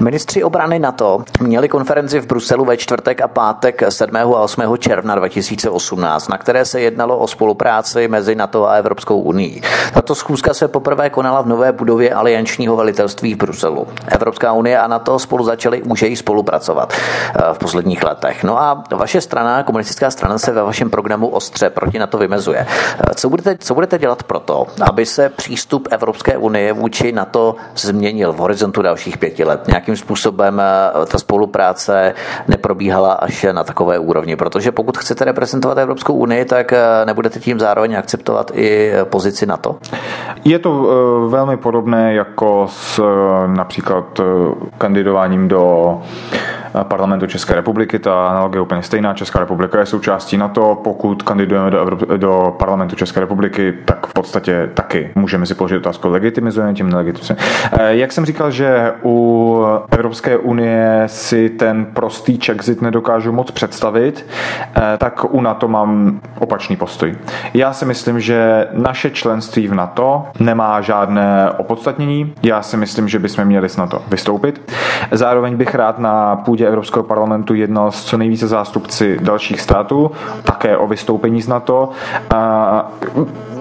Ministři 0.00 0.44
obrany 0.44 0.78
NATO 0.78 1.24
měli 1.40 1.68
konferenci 1.68 2.20
v 2.20 2.26
Bruselu 2.26 2.64
ve 2.64 2.76
čtvrtek 2.76 3.20
a 3.20 3.28
pátek 3.28 3.82
7. 3.88 4.16
a 4.16 4.24
8. 4.24 4.62
června 4.78 5.14
2018, 5.46 6.28
na 6.28 6.38
které 6.38 6.64
se 6.64 6.80
jednalo 6.80 7.18
o 7.18 7.26
spolupráci 7.26 8.08
mezi 8.08 8.34
NATO 8.34 8.68
a 8.68 8.74
Evropskou 8.74 9.20
unii. 9.20 9.62
Tato 9.94 10.14
schůzka 10.14 10.54
se 10.54 10.68
poprvé 10.68 11.10
konala 11.10 11.40
v 11.42 11.46
nové 11.46 11.72
budově 11.72 12.14
aliančního 12.14 12.76
velitelství 12.76 13.34
v 13.34 13.36
Bruselu. 13.36 13.86
Evropská 14.06 14.52
unie 14.52 14.78
a 14.78 14.86
NATO 14.86 15.18
spolu 15.18 15.44
začaly 15.44 15.82
úžeji 15.82 16.16
spolupracovat 16.16 16.92
eh, 16.92 17.42
v 17.52 17.58
posledních 17.58 18.02
letech. 18.02 18.44
No 18.44 18.60
a 18.60 18.84
vaše 18.94 19.20
strana, 19.20 19.62
komunistická 19.62 20.10
strana 20.10 20.38
se 20.38 20.52
ve 20.52 20.62
vašem 20.62 20.90
programu 20.90 21.28
ostře 21.28 21.70
proti 21.70 21.98
na 21.98 22.06
to 22.06 22.18
vymezuje. 22.18 22.66
Co 23.14 23.28
budete, 23.28 23.56
co 23.58 23.74
budete 23.74 23.98
dělat 23.98 24.22
proto, 24.22 24.66
aby 24.90 25.06
se 25.06 25.28
přístup 25.28 25.88
Evropské 25.90 26.36
unie 26.36 26.72
vůči 26.72 27.12
NATO 27.12 27.56
změnil 27.76 28.32
v 28.32 28.36
horizontu 28.36 28.82
dalších 28.82 29.18
pěti 29.18 29.44
let? 29.44 29.68
Nějakým 29.68 29.96
způsobem 29.96 30.60
eh, 30.60 31.06
ta 31.06 31.18
spolupráce 31.18 32.14
neprobíhala 32.48 33.12
až 33.12 33.46
na 33.52 33.64
takové 33.64 33.98
úrovni, 33.98 34.36
protože 34.36 34.72
pokud 34.72 34.98
chcete 34.98 35.21
reprezentovat 35.24 35.78
Evropskou 35.78 36.14
unii, 36.14 36.44
tak 36.44 36.72
eh, 36.72 36.78
nebudete 37.04 37.40
tím 37.40 37.60
zároveň 37.60 37.96
akceptovat 37.96 38.50
i 38.54 38.92
pozici 39.04 39.46
NATO? 39.46 39.76
Je 40.44 40.58
to 40.58 40.88
eh, 40.90 41.30
velmi 41.30 41.56
podobné 41.56 42.14
jako 42.14 42.66
s 42.70 43.00
například 43.46 44.20
kandidováním 44.78 45.48
do 45.48 46.00
parlamentu 46.82 47.26
České 47.26 47.54
republiky. 47.54 47.98
Ta 47.98 48.28
analogie 48.28 48.56
je 48.56 48.62
úplně 48.62 48.82
stejná. 48.82 49.14
Česká 49.14 49.38
republika 49.38 49.78
je 49.78 49.86
součástí 49.86 50.36
NATO. 50.36 50.80
Pokud 50.84 51.22
kandidujeme 51.22 51.70
do, 51.70 51.86
Evrop- 51.86 52.16
do 52.16 52.54
parlamentu 52.58 52.96
České 52.96 53.20
republiky, 53.20 53.74
tak 53.84 54.06
v 54.06 54.12
podstatě 54.12 54.70
taky 54.74 55.10
můžeme 55.14 55.46
si 55.46 55.54
položit 55.54 55.76
otázku, 55.76 56.08
legitimizujeme 56.08 56.74
tím 56.74 56.90
nelegitimizujeme. 56.90 57.42
Eh, 57.72 57.96
jak 57.96 58.12
jsem 58.12 58.24
říkal, 58.24 58.50
že 58.50 58.92
u 59.04 59.64
Evropské 59.90 60.36
unie 60.38 61.02
si 61.06 61.48
ten 61.48 61.84
prostý 61.84 62.38
Czexit 62.38 62.82
nedokážu 62.82 63.32
moc 63.32 63.50
představit, 63.50 64.26
eh, 64.76 64.96
tak 64.98 65.34
u 65.34 65.40
NATO 65.40 65.68
mám 65.68 66.20
opačný 66.38 66.76
postoj. 66.76 67.14
Já 67.54 67.72
si 67.72 67.84
myslím, 67.84 68.20
že 68.20 68.68
naše 68.72 69.10
členství 69.10 69.68
v 69.68 69.74
NATO 69.74 70.26
nemá 70.40 70.80
žádné 70.80 71.50
opodstatnění. 71.56 72.34
Já 72.42 72.62
si 72.62 72.76
myslím, 72.76 73.08
že 73.08 73.18
bychom 73.18 73.44
měli 73.44 73.68
s 73.68 73.76
NATO 73.76 74.02
vystoupit. 74.08 74.72
Zároveň 75.10 75.56
bych 75.56 75.74
rád 75.74 75.98
na 75.98 76.36
půdě 76.36 76.61
Evropského 76.66 77.02
parlamentu 77.02 77.54
jednal 77.54 77.92
s 77.92 78.04
co 78.04 78.16
nejvíce 78.16 78.46
zástupci 78.46 79.18
dalších 79.22 79.60
států, 79.60 80.10
také 80.42 80.76
o 80.76 80.86
vystoupení 80.86 81.42
z 81.42 81.48
NATO. 81.48 81.90
A 82.34 82.92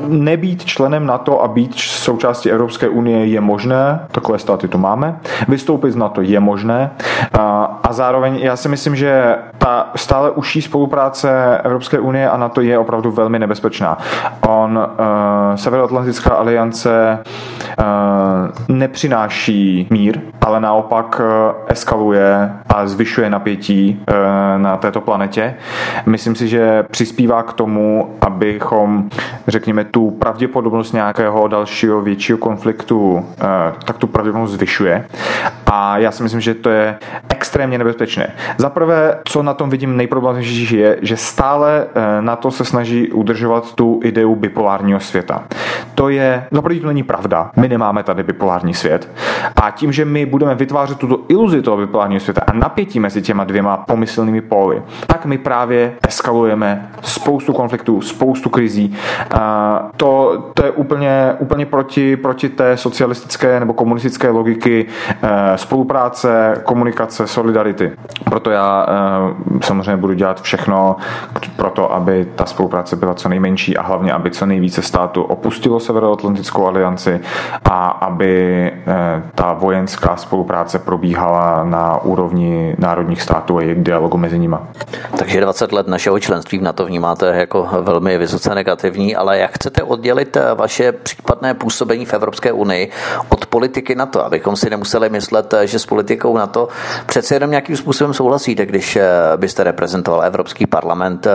nebýt 0.08 0.66
členem 0.66 1.06
NATO 1.06 1.44
a 1.44 1.48
být 1.48 1.80
součástí 1.80 2.52
Evropské 2.52 2.90
unie 2.90 3.26
je 3.26 3.42
možné, 3.42 4.00
takové 4.12 4.40
státy 4.40 4.68
to 4.68 4.78
máme, 4.78 5.20
vystoupit 5.48 5.92
z 5.92 5.96
NATO 5.96 6.22
je 6.22 6.40
možné 6.40 6.92
a, 7.40 7.80
a 7.84 7.94
zároveň 7.94 8.36
já 8.36 8.56
si 8.56 8.70
myslím, 8.70 8.96
že 8.96 9.36
ta 9.58 9.90
stále 9.96 10.32
užší 10.32 10.62
spolupráce 10.62 11.58
Evropské 11.64 12.00
unie 12.00 12.30
a 12.30 12.38
NATO 12.38 12.62
je 12.62 12.78
opravdu 12.78 13.12
velmi 13.12 13.40
nebezpečná. 13.40 13.98
On, 14.48 14.78
uh, 14.78 15.56
Severoatlantická 15.56 16.30
aliance 16.30 17.20
uh, 17.80 17.86
nepřináší 18.68 19.88
mír, 19.90 20.20
ale 20.42 20.60
naopak 20.60 21.22
uh, 21.24 21.56
eskaluje 21.68 22.52
a 22.70 22.88
zvyšuje 22.92 23.30
napětí 23.30 24.00
uh, 24.00 24.16
na 24.62 24.78
této 24.78 25.02
planetě. 25.02 25.56
Myslím 26.06 26.36
si, 26.36 26.48
že 26.48 26.84
přispívá 26.84 27.44
k 27.44 27.54
tomu, 27.54 28.16
abychom, 28.22 29.10
řekněme, 29.48 29.84
tu 29.84 30.12
pravděpodobnost 30.12 30.94
nějakého 30.94 31.48
dalšího 31.48 32.02
většího 32.02 32.38
konfliktu, 32.38 33.26
eh, 33.42 33.46
tak 33.86 33.98
tu 33.98 34.08
pravděpodobnost 34.08 34.52
zvyšuje. 34.52 35.06
A 35.74 35.98
já 35.98 36.12
si 36.12 36.24
myslím, 36.24 36.42
že 36.42 36.54
to 36.54 36.70
je 36.70 36.98
extrémně 37.30 37.78
nebezpečné. 37.78 38.34
Za 38.58 38.70
prvé, 38.70 39.20
co 39.26 39.44
na 39.44 39.54
tom 39.54 39.70
vidím 39.70 39.98
nejproblematičnější, 39.98 40.78
je, 40.78 40.98
že 41.02 41.18
stále 41.18 41.86
eh, 41.96 42.22
na 42.22 42.36
to 42.36 42.52
se 42.52 42.66
snaží 42.66 43.12
udržovat 43.12 43.76
tu 43.76 44.00
ideu 44.04 44.36
bipolárního 44.36 45.00
světa. 45.00 45.44
To 45.96 46.10
je, 46.10 46.46
za 46.52 46.62
to 46.62 46.88
není 46.88 47.04
pravda. 47.04 47.52
My 47.56 47.68
nemáme 47.70 48.04
tady 48.04 48.24
bipolární 48.24 48.74
svět. 48.74 49.10
A 49.62 49.72
tím, 49.72 49.92
že 49.92 50.06
my 50.06 50.26
budeme 50.26 50.56
vytvářet 50.56 50.98
tuto 50.98 51.20
iluzi 51.28 51.62
toho 51.62 51.78
bipolárního 51.78 52.20
světa 52.20 52.42
a 52.48 52.54
napětí 52.54 53.00
mezi 53.00 53.22
těma 53.22 53.44
dvěma 53.44 53.78
pomyslnými 53.78 54.42
póly, 54.42 54.82
tak 55.08 55.26
my 55.26 55.38
právě 55.38 55.94
eskalujeme 56.08 56.90
spoustu 57.02 57.54
konfliktů, 57.54 58.02
spoustu 58.02 58.50
krizí. 58.50 58.96
A 59.32 59.90
to, 59.98 60.44
to 60.54 60.66
je 60.66 60.72
úplně, 60.72 61.36
úplně 61.40 61.66
proti, 61.66 62.18
proti 62.18 62.50
té 62.50 62.78
socialistické 62.78 63.60
nebo 63.60 63.74
komunistické 63.74 64.30
logiky 64.30 64.86
eh, 65.24 65.58
spolupráce, 65.62 66.62
komunikace, 66.64 67.28
solidarity. 67.28 67.92
Proto 68.24 68.50
já 68.52 68.88
samozřejmě 69.62 69.98
budu 69.98 70.14
dělat 70.14 70.42
všechno 70.42 70.96
pro 71.56 71.70
to, 71.70 71.94
aby 71.94 72.28
ta 72.36 72.46
spolupráce 72.46 72.96
byla 72.96 73.14
co 73.14 73.30
nejmenší 73.30 73.78
a 73.78 73.82
hlavně, 73.82 74.14
aby 74.14 74.32
co 74.32 74.46
nejvíce 74.46 74.82
států 74.82 75.24
opustilo 75.24 75.80
Severoatlantickou 75.80 76.68
alianci 76.68 77.20
a 77.66 77.90
aby 77.90 78.72
ta 79.36 79.54
vojenská 79.54 80.16
spolupráce 80.16 80.80
probíhala 80.80 81.64
na 81.64 81.98
úrovni 82.02 82.76
národních 82.80 83.22
států 83.22 83.58
a 83.58 83.62
jejich 83.62 83.84
dialogu 83.84 84.18
mezi 84.18 84.40
nimi. 84.40 84.56
Takže 85.18 85.42
20 85.42 85.72
let 85.72 85.88
našeho 85.88 86.20
členství 86.20 86.58
v 86.58 86.62
NATO 86.62 86.86
vnímáte 86.86 87.26
jako 87.26 87.68
velmi 87.82 88.18
vysoce 88.18 88.56
negativní, 88.56 89.16
ale 89.16 89.38
jak 89.38 89.52
chcete 89.52 89.84
oddělit 89.84 90.38
vaše 90.56 90.92
případné 90.92 91.54
působení 91.54 92.06
v 92.06 92.14
Evropské 92.14 92.52
unii 92.52 92.92
od 93.30 93.46
politiky 93.46 93.96
NATO, 93.96 94.26
abychom 94.26 94.56
si 94.56 94.70
nemuseli 94.70 95.10
myslet, 95.10 95.51
že 95.64 95.80
s 95.80 95.86
politikou 95.86 96.38
NATO 96.38 96.68
přece 97.06 97.36
jenom 97.36 97.50
nějakým 97.50 97.78
způsobem 97.78 98.14
souhlasíte, 98.14 98.66
když 98.66 98.98
byste 99.38 99.64
reprezentoval 99.64 100.24
Evropský 100.24 100.68
parlament. 100.68 101.28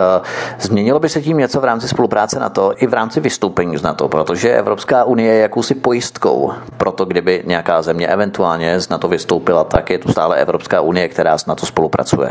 Změnilo 0.61 1.00
by 1.00 1.09
se 1.09 1.22
tím 1.22 1.38
něco 1.38 1.61
v 1.61 1.64
rámci 1.64 1.88
spolupráce 1.88 2.40
NATO 2.40 2.72
i 2.76 2.87
v 2.87 2.94
rámci 2.94 3.20
vystoupení 3.20 3.76
z 3.76 3.83
NATO, 3.83 4.09
protože 4.09 4.57
Evropská 4.57 5.05
unie 5.05 5.35
je 5.35 5.40
jakousi 5.40 5.74
pojistkou 5.74 6.52
pro 6.76 6.92
to, 6.92 7.05
kdyby 7.05 7.42
nějaká 7.46 7.83
země 7.83 8.07
eventuálně 8.07 8.81
z 8.81 8.88
NATO 8.88 9.09
vystoupila, 9.09 9.64
tak 9.64 9.90
je 9.90 9.98
tu 9.98 10.12
stále 10.12 10.37
Evropská 10.37 10.81
unie, 10.81 11.09
která 11.09 11.38
s 11.38 11.46
NATO 11.46 11.66
spolupracuje. 11.66 12.31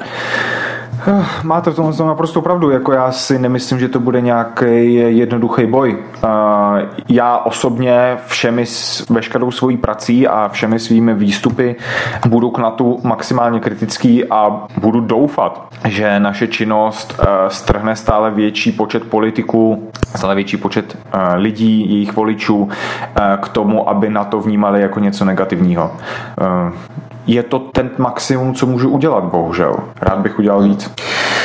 Eh, 1.07 1.25
máte 1.43 1.71
v 1.71 1.75
tom 1.75 1.93
naprosto 2.07 2.41
pravdu. 2.41 2.69
Jako 2.69 2.91
já 2.91 3.11
si 3.11 3.39
nemyslím, 3.39 3.79
že 3.79 3.87
to 3.89 3.99
bude 3.99 4.21
nějaký 4.21 4.93
jednoduchý 4.93 5.65
boj. 5.65 5.97
Eh, 6.23 6.27
já 7.09 7.37
osobně 7.37 8.17
všemi, 8.27 8.65
veškerou 9.09 9.51
svojí 9.51 9.77
prací 9.77 10.27
a 10.27 10.49
všemi 10.49 10.79
svými 10.79 11.13
výstupy 11.13 11.75
budu 12.27 12.49
k 12.49 12.57
NATO 12.57 12.97
maximálně 13.03 13.59
kritický 13.59 14.25
a 14.25 14.63
budu 14.77 15.01
doufat, 15.01 15.67
že 15.85 16.19
naše 16.19 16.47
činnost 16.47 17.19
eh, 17.19 17.25
strhne 17.49 17.95
stále 17.95 18.31
větší 18.31 18.71
počet 18.71 19.09
politiků, 19.09 19.89
stále 20.15 20.35
větší 20.35 20.57
počet 20.57 20.97
lidí, 21.35 21.93
jejich 21.93 22.15
voličů 22.15 22.69
k 23.41 23.49
tomu, 23.49 23.89
aby 23.89 24.09
na 24.09 24.23
to 24.23 24.39
vnímali 24.39 24.81
jako 24.81 24.99
něco 24.99 25.25
negativního 25.25 25.91
je 27.27 27.43
to 27.43 27.59
ten 27.59 27.89
maximum, 27.97 28.53
co 28.53 28.65
můžu 28.65 28.89
udělat, 28.89 29.23
bohužel. 29.23 29.75
Rád 30.01 30.19
bych 30.19 30.39
udělal 30.39 30.63
víc. 30.63 30.91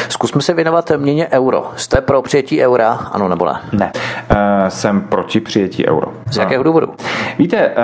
Zkusme 0.09 0.43
se 0.43 0.55
věnovat 0.55 0.93
měně 0.97 1.29
euro. 1.33 1.71
Jste 1.77 2.01
pro 2.01 2.23
přijetí 2.23 2.62
eura, 2.62 2.93
ano 3.12 3.29
nebo 3.29 3.45
ne? 3.45 3.61
Ne, 3.73 3.93
uh, 4.31 4.37
jsem 4.69 5.01
proti 5.01 5.40
přijetí 5.40 5.87
euro. 5.88 6.07
Z 6.31 6.37
jakého 6.37 6.62
důvodu? 6.62 6.88
Víte, 7.38 7.69
uh, 7.69 7.75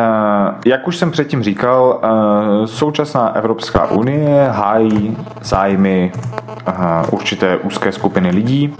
jak 0.67 0.89
už 0.89 0.97
jsem 0.97 1.11
předtím 1.11 1.43
říkal, 1.43 2.01
uh, 2.03 2.67
současná 2.67 3.29
Evropská 3.29 3.91
unie 3.91 4.49
hájí 4.51 5.17
zájmy 5.43 6.13
určité 7.11 7.57
úzké 7.57 7.93
skupiny 7.93 8.31
lidí 8.31 8.75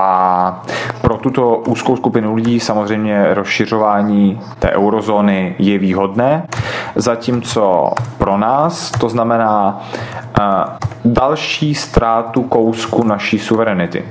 a 0.00 0.62
pro 1.00 1.16
tuto 1.16 1.56
úzkou 1.56 1.96
skupinu 1.96 2.34
lidí 2.34 2.60
samozřejmě 2.60 3.34
rozšiřování 3.34 4.40
té 4.58 4.70
eurozóny 4.70 5.54
je 5.58 5.78
výhodné, 5.78 6.46
zatímco 6.94 7.90
pro 8.18 8.38
nás 8.38 8.61
to 9.00 9.08
znamená 9.08 9.82
další 11.04 11.74
ztrátu 11.74 12.42
kousku 12.42 13.04
naší 13.04 13.38
suverenity. 13.38 14.04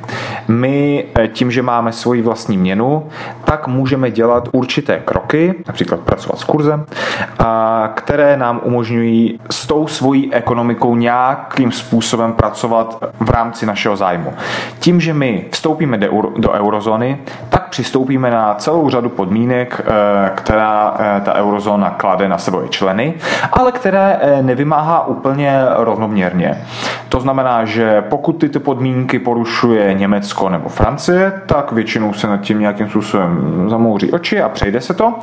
My 0.48 1.06
eh, 1.16 1.28
tím, 1.28 1.52
že 1.52 1.62
máme 1.62 1.92
svoji 1.92 2.22
vlastní 2.22 2.58
měnu, 2.58 3.08
tak 3.44 3.68
můžeme 3.68 4.12
dělat 4.12 4.50
určité 4.52 5.00
kroky, 5.00 5.56
například 5.68 6.00
pracovat 6.00 6.40
s 6.40 6.44
kurzem, 6.44 6.86
které 7.94 8.38
nám 8.38 8.62
umožňují 8.64 9.40
s 9.52 9.68
tou 9.68 9.88
svojí 9.88 10.34
ekonomikou 10.34 10.96
nějakým 10.96 11.72
způsobem 11.72 12.34
pracovat 12.34 13.04
v 13.20 13.30
rámci 13.30 13.66
našeho 13.66 13.96
zájmu. 13.96 14.34
Tím, 14.80 15.02
že 15.02 15.14
my 15.14 15.46
vstoupíme 15.52 15.98
do 16.38 16.52
eurozóny, 16.52 17.18
tak 17.50 17.70
přistoupíme 17.70 18.32
na 18.32 18.54
celou 18.54 18.90
řadu 18.90 19.10
podmínek, 19.10 19.82
eh, 19.86 20.32
která 20.36 20.96
eh, 21.00 21.22
ta 21.22 21.34
eurozóna 21.34 21.90
klade 21.90 22.30
na 22.30 22.38
sebe 22.38 22.58
členy, 22.70 23.14
ale 23.52 23.72
které 23.72 24.20
nevymáhá 24.42 25.08
úplně 25.08 25.62
rovnoměrně. 25.76 26.66
To 27.10 27.20
znamená, 27.20 27.66
že 27.66 28.02
pokud 28.02 28.34
tyto 28.34 28.60
podmínky 28.60 29.20
porušuje 29.20 29.94
Německo 29.94 30.50
nebo 30.50 30.70
Francie, 30.70 31.42
tak 31.46 31.72
většinou 31.72 32.14
se 32.14 32.28
nad 32.28 32.38
tím 32.38 32.60
nějakým 32.60 32.90
způsobem 32.90 33.66
zamouří 33.68 34.12
oči 34.12 34.42
a 34.42 34.50
přejde 34.50 34.82
se 34.82 34.94
to. 34.94 35.14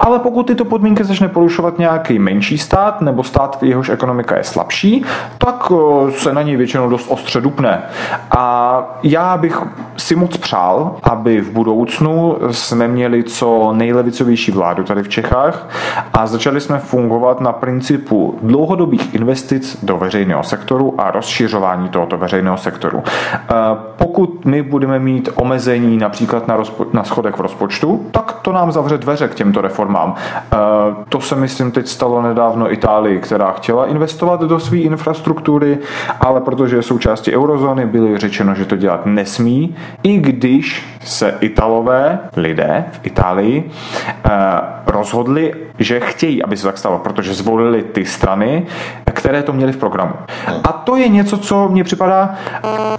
Ale 0.00 0.18
pokud 0.18 0.46
tyto 0.46 0.64
podmínky 0.64 1.04
začne 1.04 1.28
porušovat 1.28 1.78
nějaký 1.78 2.18
menší 2.18 2.58
stát 2.58 3.00
nebo 3.00 3.24
stát, 3.24 3.58
jehož 3.62 3.88
ekonomika 3.88 4.36
je 4.36 4.44
slabší, 4.44 5.04
tak 5.38 5.72
se 6.10 6.32
na 6.32 6.42
něj 6.42 6.56
většinou 6.56 6.88
dost 6.88 7.06
ostře 7.10 7.40
dupne. 7.40 7.82
A 8.36 8.82
já 9.02 9.36
bych 9.36 9.62
si 9.96 10.16
moc 10.16 10.36
přál, 10.36 10.96
aby 11.02 11.40
v 11.40 11.50
budoucnu 11.50 12.36
jsme 12.50 12.88
měli 12.88 13.22
co 13.22 13.72
nejlevicovější 13.72 14.52
vládu 14.52 14.84
tady 14.84 15.02
v 15.02 15.08
Čechách 15.08 15.68
a 16.12 16.26
začali 16.26 16.60
jsme 16.60 16.78
fungovat 16.78 17.40
na 17.40 17.52
principu 17.52 18.38
dlouhodobých 18.66 19.14
investic 19.14 19.78
do 19.82 19.96
veřejného 19.96 20.42
sektoru 20.42 21.00
a 21.00 21.10
rozšiřování 21.10 21.88
tohoto 21.88 22.18
veřejného 22.18 22.56
sektoru. 22.56 23.02
Eh, 23.06 23.54
pokud 24.16 24.44
my 24.44 24.62
budeme 24.62 24.98
mít 24.98 25.28
omezení 25.34 25.96
například 25.96 26.48
na, 26.48 26.58
rozpo- 26.58 26.86
na 26.92 27.04
schodech 27.04 27.36
v 27.36 27.40
rozpočtu, 27.40 28.06
tak 28.10 28.32
to 28.32 28.52
nám 28.52 28.72
zavře 28.72 28.98
dveře 28.98 29.28
k 29.28 29.34
těmto 29.34 29.60
reformám. 29.60 30.14
Eh, 30.16 30.56
to 31.08 31.20
se 31.20 31.36
myslím 31.36 31.70
teď 31.70 31.86
stalo 31.86 32.22
nedávno 32.22 32.72
Itálii, 32.72 33.20
která 33.20 33.52
chtěla 33.52 33.86
investovat 33.86 34.40
do 34.40 34.60
své 34.60 34.78
infrastruktury, 34.78 35.78
ale 36.20 36.40
protože 36.40 36.76
je 36.76 36.82
součástí 36.82 37.36
eurozóny, 37.36 37.86
bylo 37.86 38.18
řečeno, 38.18 38.54
že 38.54 38.64
to 38.64 38.76
dělat 38.76 39.06
nesmí, 39.06 39.76
i 40.02 40.18
když 40.18 40.84
se 41.04 41.34
Italové, 41.40 42.18
lidé 42.36 42.84
v 42.92 43.00
Itálii, 43.06 43.70
eh, 44.08 44.30
rozhodli, 44.86 45.54
že 45.78 46.00
chtějí, 46.00 46.42
aby 46.42 46.56
se 46.56 46.66
tak 46.66 46.78
stalo, 46.78 46.98
protože 46.98 47.34
zvolili 47.34 47.82
ty 47.82 48.04
strany, 48.04 48.66
které 49.16 49.42
to 49.42 49.52
měly 49.52 49.72
v 49.72 49.76
programu. 49.76 50.12
A 50.64 50.72
to 50.72 50.96
je 50.96 51.08
něco, 51.08 51.38
co 51.38 51.68
mně 51.68 51.84
připadá 51.84 52.34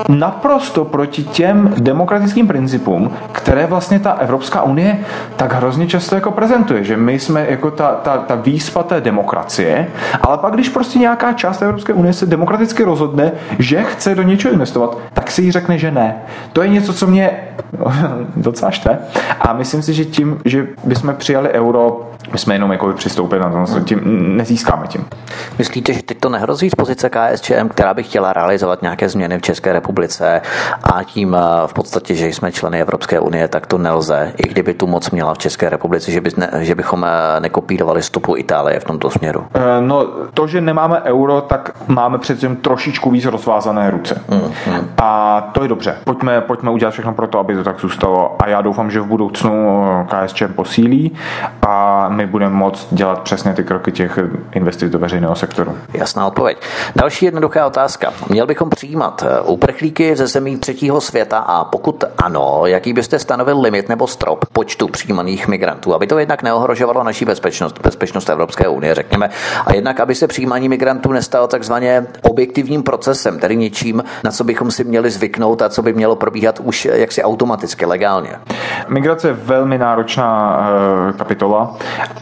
naprosto 0.10 0.86
proti 0.86 1.06
těm 1.07 1.73
demokratickým 1.77 2.47
principům, 2.47 3.11
které 3.31 3.65
vlastně 3.65 3.99
ta 3.99 4.11
Evropská 4.11 4.61
unie 4.61 4.97
tak 5.35 5.53
hrozně 5.53 5.87
často 5.87 6.15
jako 6.15 6.31
prezentuje, 6.31 6.83
že 6.83 6.97
my 6.97 7.19
jsme 7.19 7.45
jako 7.49 7.71
ta, 7.71 7.91
ta, 7.91 8.17
ta 8.17 8.35
výspa 8.35 8.83
té 8.83 9.01
demokracie, 9.01 9.87
ale 10.21 10.37
pak 10.37 10.53
když 10.53 10.69
prostě 10.69 10.99
nějaká 10.99 11.33
část 11.33 11.61
Evropské 11.61 11.93
unie 11.93 12.13
se 12.13 12.25
demokraticky 12.25 12.83
rozhodne, 12.83 13.31
že 13.59 13.83
chce 13.83 14.15
do 14.15 14.23
něčeho 14.23 14.53
investovat, 14.53 14.97
tak 15.13 15.31
si 15.31 15.41
jí 15.41 15.51
řekne, 15.51 15.77
že 15.77 15.91
ne. 15.91 16.15
To 16.53 16.61
je 16.61 16.69
něco, 16.69 16.93
co 16.93 17.07
mě 17.07 17.31
docela 18.35 18.71
štve. 18.71 18.99
A 19.41 19.53
myslím 19.53 19.81
si, 19.81 19.93
že 19.93 20.05
tím, 20.05 20.39
že 20.45 20.67
bychom 20.83 21.15
přijali 21.15 21.49
euro, 21.49 22.11
my 22.31 22.37
jsme 22.37 22.55
jenom 22.55 22.71
jako 22.71 22.93
přistoupili 22.93 23.41
na 23.41 23.65
to, 23.65 23.79
tím 23.79 24.01
nezískáme 24.37 24.87
tím. 24.87 25.05
Myslíte, 25.57 25.93
že 25.93 26.03
teď 26.03 26.19
to 26.19 26.29
nehrozí 26.29 26.69
z 26.69 26.75
pozice 26.75 27.09
KSČM, 27.09 27.69
která 27.69 27.93
by 27.93 28.03
chtěla 28.03 28.33
realizovat 28.33 28.81
nějaké 28.81 29.09
změny 29.09 29.37
v 29.37 29.41
České 29.41 29.73
republice 29.73 30.41
a 30.83 30.96
tím 31.03 31.36
eh, 31.36 31.67
v 31.67 31.73
podstatě, 31.73 32.15
že 32.15 32.27
jsme 32.27 32.51
členy 32.51 32.81
Evropské 32.81 33.19
unie, 33.19 33.47
tak 33.47 33.67
to 33.67 33.77
nelze, 33.77 34.33
i 34.38 34.47
kdyby 34.47 34.73
tu 34.73 34.88
moc 34.88 35.12
měla 35.12 35.33
v 35.33 35.38
České 35.38 35.69
republice, 35.69 36.12
že, 36.12 36.21
by 36.21 36.29
ne, 36.38 36.49
že 36.60 36.75
bychom 36.75 37.05
eh, 37.05 37.39
nekopírovali 37.39 38.03
stopu 38.03 38.38
Itálie 38.38 38.79
v 38.79 38.83
tomto 38.83 39.10
směru? 39.10 39.45
Eh, 39.53 39.81
no, 39.81 40.05
to, 40.33 40.47
že 40.47 40.62
nemáme 40.62 41.01
euro, 41.01 41.41
tak 41.41 41.71
máme 41.88 42.17
přece 42.17 42.55
trošičku 42.55 43.12
víc 43.12 43.25
rozvázané 43.25 43.91
ruce. 43.91 44.21
Mm, 44.27 44.73
mm. 44.73 44.89
A 44.97 45.41
to 45.51 45.63
je 45.63 45.69
dobře. 45.69 45.95
Pojďme, 46.03 46.41
pojďme 46.41 46.71
udělat 46.71 46.91
všechno 46.91 47.13
pro 47.13 47.27
to, 47.27 47.39
aby 47.39 47.55
to 47.55 47.63
tak 47.63 47.79
zůstalo. 47.79 48.36
A 48.39 48.49
já 48.49 48.62
doufám, 48.62 48.91
že 48.91 49.01
v 49.01 49.05
budoucnu 49.05 49.86
KSČM 50.07 50.53
posílí 50.53 51.12
a 51.67 52.05
my 52.10 52.27
budeme 52.27 52.55
moct 52.55 52.88
dělat 52.91 53.21
přesně 53.21 53.53
ty 53.53 53.63
kroky 53.63 53.91
těch 53.91 54.19
investic 54.51 54.91
do 54.91 54.99
veřejného 54.99 55.36
sektoru. 55.36 55.77
Jasná 55.93 56.27
odpověď. 56.27 56.57
Další 56.95 57.25
jednoduchá 57.25 57.67
otázka. 57.67 58.13
Měl 58.29 58.47
bychom 58.47 58.69
přijímat 58.69 59.23
uprchlíky 59.45 60.15
ze 60.15 60.27
zemí 60.27 60.57
třetího 60.88 61.02
světa 61.02 61.38
a 61.38 61.63
pokud 61.63 62.04
ano, 62.17 62.62
jaký 62.65 62.93
byste 62.93 63.19
stanovil 63.19 63.62
limit 63.62 63.89
nebo 63.89 64.08
strop 64.08 64.45
počtu 64.54 64.88
přijímaných 64.88 65.47
migrantů, 65.47 65.93
aby 65.93 66.08
to 66.08 66.19
jednak 66.19 66.43
neohrožovalo 66.43 67.04
naší 67.04 67.26
bezpečnost, 67.26 67.80
bezpečnost 67.84 68.30
Evropské 68.30 68.67
unie, 68.67 68.95
řekněme, 68.95 69.30
a 69.65 69.73
jednak, 69.73 70.00
aby 70.00 70.15
se 70.15 70.28
přijímání 70.28 70.69
migrantů 70.69 71.12
nestalo 71.12 71.47
takzvaně 71.47 72.08
objektivním 72.21 72.84
procesem, 72.84 73.39
tedy 73.39 73.56
něčím, 73.56 74.04
na 74.23 74.32
co 74.32 74.43
bychom 74.43 74.71
si 74.71 74.84
měli 74.84 75.10
zvyknout 75.10 75.62
a 75.62 75.69
co 75.69 75.82
by 75.82 75.93
mělo 75.93 76.15
probíhat 76.15 76.60
už 76.63 76.86
jaksi 76.86 77.23
automaticky, 77.23 77.86
legálně. 77.86 78.30
Migrace 78.88 79.28
je 79.28 79.34
velmi 79.34 79.78
náročná 79.78 80.60
eh, 81.10 81.13
kapitola 81.13 81.78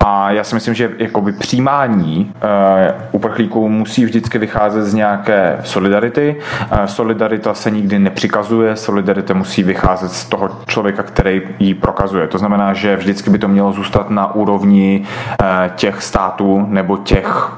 A 0.05 0.31
já 0.31 0.43
si 0.43 0.55
myslím, 0.55 0.73
že 0.73 0.91
jakoby 0.97 1.31
přijímání 1.31 2.33
uprchlíků 3.11 3.69
musí 3.69 4.05
vždycky 4.05 4.37
vycházet 4.37 4.83
z 4.83 4.93
nějaké 4.93 5.59
solidarity. 5.63 6.35
Solidarita 6.85 7.53
se 7.53 7.71
nikdy 7.71 7.99
nepřikazuje, 7.99 8.44
solidarita 8.73 9.33
musí 9.33 9.63
vycházet 9.63 10.11
z 10.11 10.25
toho 10.25 10.49
člověka, 10.67 11.03
který 11.03 11.41
ji 11.59 11.73
prokazuje. 11.73 12.27
To 12.27 12.37
znamená, 12.37 12.73
že 12.73 12.95
vždycky 12.95 13.29
by 13.29 13.37
to 13.37 13.47
mělo 13.47 13.71
zůstat 13.71 14.09
na 14.09 14.35
úrovni 14.35 15.03
těch 15.75 16.03
států 16.03 16.65
nebo 16.69 16.97
těch 16.97 17.57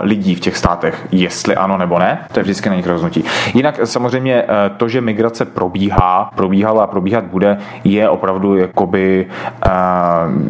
lidí 0.00 0.34
v 0.34 0.40
těch 0.40 0.56
státech, 0.56 1.06
jestli 1.12 1.56
ano 1.56 1.76
nebo 1.78 1.98
ne. 1.98 2.18
To 2.32 2.40
je 2.40 2.42
vždycky 2.42 2.68
na 2.68 2.74
nich 2.74 2.86
rozhodnutí. 2.86 3.24
Jinak 3.54 3.80
samozřejmě 3.84 4.44
to, 4.76 4.88
že 4.88 5.00
migrace 5.00 5.44
probíhá, 5.44 6.30
probíhala 6.34 6.84
a 6.84 6.86
probíhat 6.86 7.24
bude, 7.24 7.58
je 7.84 8.08
opravdu 8.08 8.56
jakoby 8.56 9.26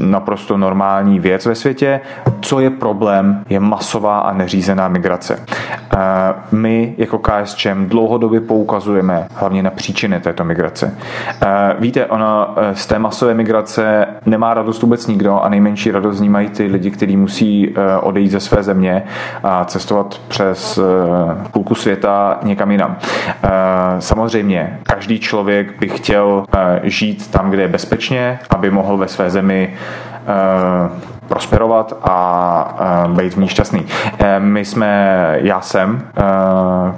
naprosto 0.00 0.56
normální 0.56 1.20
věc 1.20 1.46
ve 1.46 1.54
světě. 1.54 2.00
Co 2.40 2.60
je 2.60 2.70
problém, 2.70 3.44
je 3.48 3.60
masová 3.60 4.18
a 4.18 4.32
neřízená 4.32 4.88
migrace. 4.88 5.46
My 6.52 6.94
jako 6.98 7.18
KSČM 7.18 7.86
dlouhodobě 7.86 8.40
poukazujeme 8.40 9.26
hlavně 9.34 9.61
na 9.62 9.70
příčiny 9.70 10.20
této 10.20 10.44
migrace. 10.44 10.94
Víte, 11.78 12.06
ona 12.06 12.54
z 12.72 12.86
té 12.86 12.98
masové 12.98 13.34
migrace 13.34 14.06
nemá 14.26 14.54
radost 14.54 14.82
vůbec 14.82 15.06
nikdo 15.06 15.40
a 15.40 15.48
nejmenší 15.48 15.90
radost 15.90 16.20
ní 16.20 16.28
mají 16.28 16.48
ty 16.48 16.66
lidi, 16.66 16.90
kteří 16.90 17.16
musí 17.16 17.74
odejít 18.00 18.30
ze 18.30 18.40
své 18.40 18.62
země 18.62 19.02
a 19.44 19.64
cestovat 19.64 20.20
přes 20.28 20.80
půlku 21.52 21.74
světa 21.74 22.38
někam 22.42 22.70
jinam. 22.70 22.96
Samozřejmě, 23.98 24.78
každý 24.82 25.18
člověk 25.18 25.80
by 25.80 25.88
chtěl 25.88 26.44
žít 26.82 27.30
tam, 27.30 27.50
kde 27.50 27.62
je 27.62 27.68
bezpečně, 27.68 28.38
aby 28.50 28.70
mohl 28.70 28.96
ve 28.96 29.08
své 29.08 29.30
zemi 29.30 29.74
prosperovat 31.28 31.92
a 32.02 33.06
být 33.08 33.34
v 33.34 33.36
ní 33.36 33.48
šťastný. 33.48 33.86
E, 34.18 34.40
my 34.40 34.64
jsme, 34.64 35.38
já 35.40 35.60
jsem 35.60 36.02
e, 36.02 36.22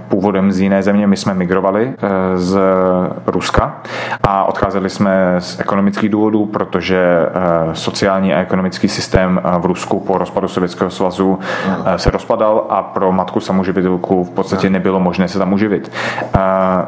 původem 0.08 0.52
z 0.52 0.60
jiné 0.60 0.82
země, 0.82 1.06
my 1.06 1.16
jsme 1.16 1.34
migrovali 1.34 1.94
e, 2.02 2.38
z 2.38 2.58
Ruska 3.26 3.76
a 4.22 4.44
odcházeli 4.44 4.90
jsme 4.90 5.34
z 5.38 5.60
ekonomických 5.60 6.10
důvodů, 6.10 6.46
protože 6.46 7.26
sociální 7.72 8.34
a 8.34 8.40
ekonomický 8.40 8.88
systém 8.88 9.40
v 9.58 9.66
Rusku 9.66 10.00
po 10.00 10.18
rozpadu 10.18 10.48
Sovětského 10.48 10.90
svazu 10.90 11.38
se 11.96 12.10
rozpadal 12.10 12.66
a 12.68 12.82
pro 12.82 13.12
matku 13.12 13.40
samoživitelku 13.40 14.24
v 14.24 14.30
podstatě 14.30 14.70
nebylo 14.70 15.00
možné 15.00 15.28
se 15.28 15.38
tam 15.38 15.52
uživit. 15.52 15.92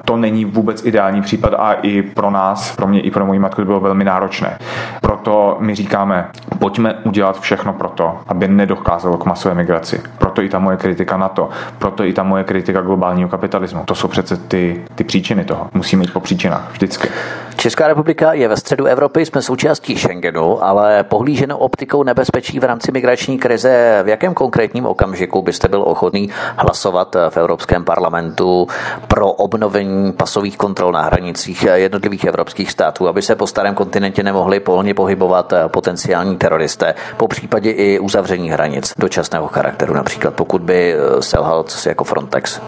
To 0.05 0.17
není 0.17 0.45
vůbec 0.45 0.85
ideální 0.85 1.23
případ 1.23 1.55
a 1.59 1.73
i 1.73 2.03
pro 2.03 2.31
nás, 2.31 2.77
pro 2.77 2.87
mě 2.87 3.01
i 3.01 3.11
pro 3.11 3.27
moji 3.27 3.39
matku 3.39 3.61
to 3.61 3.65
bylo 3.65 3.81
velmi 3.81 4.05
náročné. 4.05 4.59
Proto 5.01 5.57
my 5.61 5.75
říkáme, 5.75 6.29
pojďme 6.59 6.95
udělat 6.95 7.36
udělat 7.37 7.41
všechno 7.41 7.73
pro 7.73 7.89
to, 7.89 8.19
aby 8.29 8.49
nedocházelo 8.49 9.19
k 9.19 9.25
masové 9.25 9.55
migraci. 9.55 10.01
Proto 10.19 10.43
i 10.43 10.49
ta 10.49 10.59
moje 10.59 10.77
kritika 10.77 11.17
na 11.17 11.29
to, 11.29 11.49
proto 11.79 12.05
i 12.05 12.13
ta 12.13 12.23
moje 12.23 12.45
kritika 12.45 12.81
globálního 12.81 13.29
kapitalismu. 13.29 13.85
To 13.85 13.95
jsou 13.95 14.09
přece 14.09 14.37
ty, 14.37 14.85
ty 14.95 15.05
příčiny 15.05 15.45
toho. 15.45 15.69
Musíme 15.75 16.03
jít 16.05 16.13
po 16.13 16.21
příčinách 16.21 16.73
vždycky. 16.73 17.09
Česká 17.57 17.89
republika 17.89 18.33
je 18.33 18.49
ve 18.49 18.57
středu 18.57 18.85
Evropy, 18.85 19.27
jsme 19.27 19.43
součástí 19.43 19.99
Schengenu, 19.99 20.65
ale 20.65 21.05
pohlíženo 21.05 21.59
optikou 21.59 22.03
nebezpečí 22.03 22.61
v 22.61 22.65
rámci 22.65 22.93
migrační 22.93 23.39
krize, 23.39 24.03
v 24.05 24.09
jakém 24.09 24.35
konkrétním 24.35 24.87
okamžiku 24.87 25.43
byste 25.43 25.69
byl 25.69 25.83
ochotný 25.83 26.31
hlasovat 26.57 27.17
v 27.29 27.37
Evropském 27.37 27.85
parlamentu 27.85 28.67
pro 29.09 29.33
obnovení 29.33 30.13
pasových 30.13 30.57
kontrol 30.57 30.93
na 30.93 31.03
hranicích 31.03 31.67
jednotlivých 31.75 32.25
evropských 32.25 32.71
států, 32.71 33.09
aby 33.09 33.23
se 33.23 33.35
po 33.37 33.47
starém 33.47 33.75
kontinentě 33.75 34.23
nemohli 34.23 34.61
polně 34.61 34.95
pohybovat 34.95 35.53
potenciální 35.69 36.37
teroristé, 36.37 36.95
po 37.17 37.29
případě 37.29 37.71
i 37.71 37.99
uzavření 37.99 38.51
hranic 38.51 38.93
dočasného 38.99 39.47
charakteru, 39.47 39.95
například 39.95 40.35
pokud 40.35 40.63
by 40.63 40.95
selhal 41.21 41.63
co 41.63 41.79
si 41.79 41.89
jako 41.89 42.05
Frontex? 42.05 42.61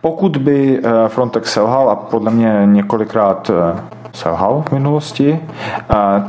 Pokud 0.00 0.36
by 0.36 0.80
eh, 0.84 1.08
Frontex 1.08 1.52
selhal, 1.52 1.90
a 1.90 1.96
podle 1.96 2.30
mě 2.30 2.62
několikrát 2.64 3.50
eh, 3.50 3.80
selhal 4.18 4.64
v 4.68 4.72
minulosti, 4.72 5.40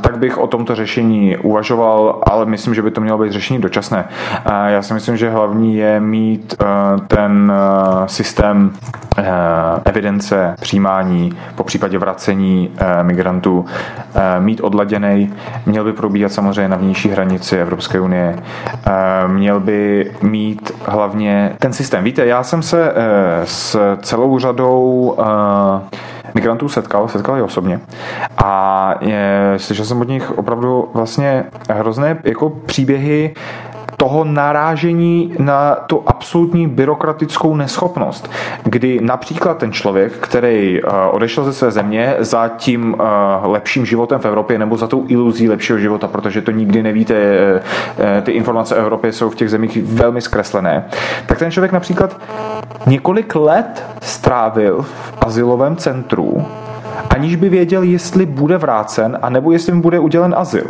tak 0.00 0.18
bych 0.18 0.38
o 0.38 0.46
tomto 0.46 0.74
řešení 0.74 1.36
uvažoval, 1.36 2.22
ale 2.30 2.46
myslím, 2.46 2.74
že 2.74 2.82
by 2.82 2.90
to 2.90 3.00
mělo 3.00 3.18
být 3.18 3.32
řešení 3.32 3.60
dočasné. 3.60 4.04
Já 4.66 4.82
si 4.82 4.94
myslím, 4.94 5.16
že 5.16 5.30
hlavní 5.30 5.76
je 5.76 6.00
mít 6.00 6.54
ten 7.08 7.52
systém 8.06 8.72
evidence 9.84 10.54
přijímání, 10.60 11.32
po 11.54 11.64
případě 11.64 11.98
vracení 11.98 12.70
migrantů, 13.02 13.64
mít 14.38 14.60
odladěný. 14.60 15.32
Měl 15.66 15.84
by 15.84 15.92
probíhat 15.92 16.32
samozřejmě 16.32 16.68
na 16.68 16.76
vnější 16.76 17.08
hranici 17.08 17.56
Evropské 17.56 18.00
unie. 18.00 18.36
Měl 19.26 19.60
by 19.60 20.10
mít 20.22 20.72
hlavně 20.86 21.52
ten 21.58 21.72
systém. 21.72 22.04
Víte, 22.04 22.26
já 22.26 22.42
jsem 22.42 22.62
se 22.62 22.92
s 23.44 23.96
celou 24.02 24.38
řadou 24.38 25.16
migrantů 26.34 26.68
setkal, 26.68 27.08
setkal 27.08 27.36
je 27.36 27.42
osobně. 27.42 27.80
A 28.44 28.94
je, 29.00 29.54
slyšel 29.56 29.84
jsem 29.84 30.00
od 30.00 30.08
nich 30.08 30.38
opravdu 30.38 30.90
vlastně 30.94 31.44
hrozné 31.70 32.18
jako 32.24 32.50
příběhy 32.50 33.34
toho 33.96 34.24
narážení 34.24 35.34
na 35.38 35.74
tu 35.74 36.02
absolutní 36.06 36.66
byrokratickou 36.68 37.56
neschopnost, 37.56 38.30
kdy 38.64 38.98
například 39.02 39.58
ten 39.58 39.72
člověk, 39.72 40.12
který 40.12 40.80
eh, 40.80 40.86
odešel 41.10 41.44
ze 41.44 41.52
své 41.52 41.70
země 41.70 42.16
za 42.18 42.48
tím 42.48 42.96
eh, 42.98 43.04
lepším 43.42 43.86
životem 43.86 44.20
v 44.20 44.24
Evropě 44.24 44.58
nebo 44.58 44.76
za 44.76 44.86
tou 44.86 45.04
iluzí 45.08 45.48
lepšího 45.48 45.78
života, 45.78 46.08
protože 46.08 46.42
to 46.42 46.50
nikdy 46.50 46.82
nevíte, 46.82 47.14
eh, 47.14 48.22
ty 48.22 48.32
informace 48.32 48.76
o 48.76 48.78
Evropě 48.78 49.12
jsou 49.12 49.30
v 49.30 49.34
těch 49.34 49.50
zemích 49.50 49.78
velmi 49.84 50.20
zkreslené, 50.20 50.88
tak 51.26 51.38
ten 51.38 51.50
člověk 51.50 51.72
například 51.72 52.20
několik 52.86 53.34
let 53.34 53.84
strávil 54.02 54.82
v 54.82 55.14
asilovém 55.20 55.76
centru 55.76 56.46
aniž 57.10 57.36
by 57.36 57.48
věděl, 57.48 57.82
jestli 57.82 58.26
bude 58.26 58.58
vrácen, 58.58 59.18
a 59.22 59.30
nebo 59.30 59.52
jestli 59.52 59.72
mu 59.72 59.82
bude 59.82 59.98
udělen 59.98 60.34
azyl. 60.38 60.66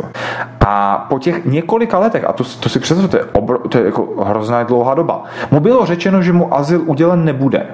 A 0.67 1.05
po 1.09 1.19
těch 1.19 1.45
několika 1.45 1.99
letech, 1.99 2.25
a 2.27 2.33
to, 2.33 2.43
to 2.43 2.69
si 2.69 2.79
představte, 2.79 3.17
to 3.17 3.17
je, 3.17 3.31
obro, 3.33 3.59
to 3.59 3.77
je 3.77 3.85
jako 3.85 4.23
hrozná 4.23 4.63
dlouhá 4.63 4.93
doba, 4.93 5.23
mu 5.51 5.59
bylo 5.59 5.85
řečeno, 5.85 6.21
že 6.21 6.33
mu 6.33 6.53
azyl 6.53 6.81
udělen 6.85 7.25
nebude. 7.25 7.67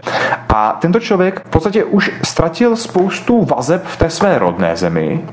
A 0.49 0.77
tento 0.81 0.99
člověk 0.99 1.41
v 1.45 1.49
podstatě 1.49 1.83
už 1.83 2.11
ztratil 2.23 2.75
spoustu 2.75 3.45
vazeb 3.45 3.83
v 3.85 3.97
té 3.97 4.09
své 4.09 4.39
rodné 4.39 4.75
zemi, 4.75 5.25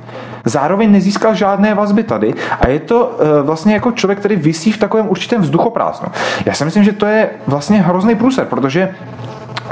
zároveň 0.44 0.92
nezískal 0.92 1.35
žádné 1.35 1.75
vazby 1.75 2.03
tady 2.03 2.35
a 2.61 2.68
je 2.68 2.81
to 2.81 3.07
uh, 3.07 3.47
vlastně 3.47 3.75
jako 3.75 3.92
člověk, 3.92 4.18
který 4.18 4.37
vysí 4.37 4.73
v 4.73 4.79
takovém 4.79 5.09
určitém 5.09 5.42
vzduchoprázdnu. 5.42 6.09
Já 6.47 6.55
si 6.55 6.64
myslím, 6.64 6.85
že 6.85 6.92
to 6.92 7.07
je 7.07 7.31
vlastně 7.47 7.83
hrozný 7.83 8.14
průser, 8.14 8.47
protože 8.47 8.94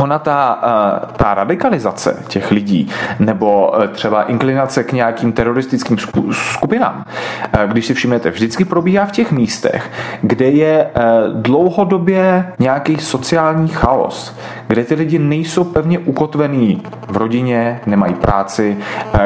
ona 0.02 0.18
ta, 0.18 0.58
eh, 0.62 1.06
ta 1.16 1.34
radikalizace 1.34 2.22
těch 2.28 2.50
lidí 2.50 2.90
nebo 3.18 3.82
eh, 3.82 3.88
třeba 3.88 4.22
inklinace 4.22 4.84
k 4.84 4.92
nějakým 4.92 5.32
teroristickým 5.32 5.96
skupinám, 6.30 7.04
eh, 7.52 7.66
když 7.66 7.86
si 7.86 7.94
všimnete, 7.94 8.30
vždycky 8.30 8.64
probíhá 8.64 9.06
v 9.06 9.12
těch 9.12 9.32
místech, 9.32 9.90
kde 10.22 10.50
je 10.50 10.90
dlouhodobě 11.32 12.52
nějaký 12.58 12.96
sociální 12.96 13.68
chaos, 13.68 14.36
kde 14.66 14.84
ty 14.84 14.94
lidi 14.94 15.18
nejsou 15.18 15.64
pevně 15.64 15.98
ukotvení 15.98 16.82
v 17.08 17.16
rodině, 17.16 17.80
nemají 17.86 18.14
práci, 18.14 18.76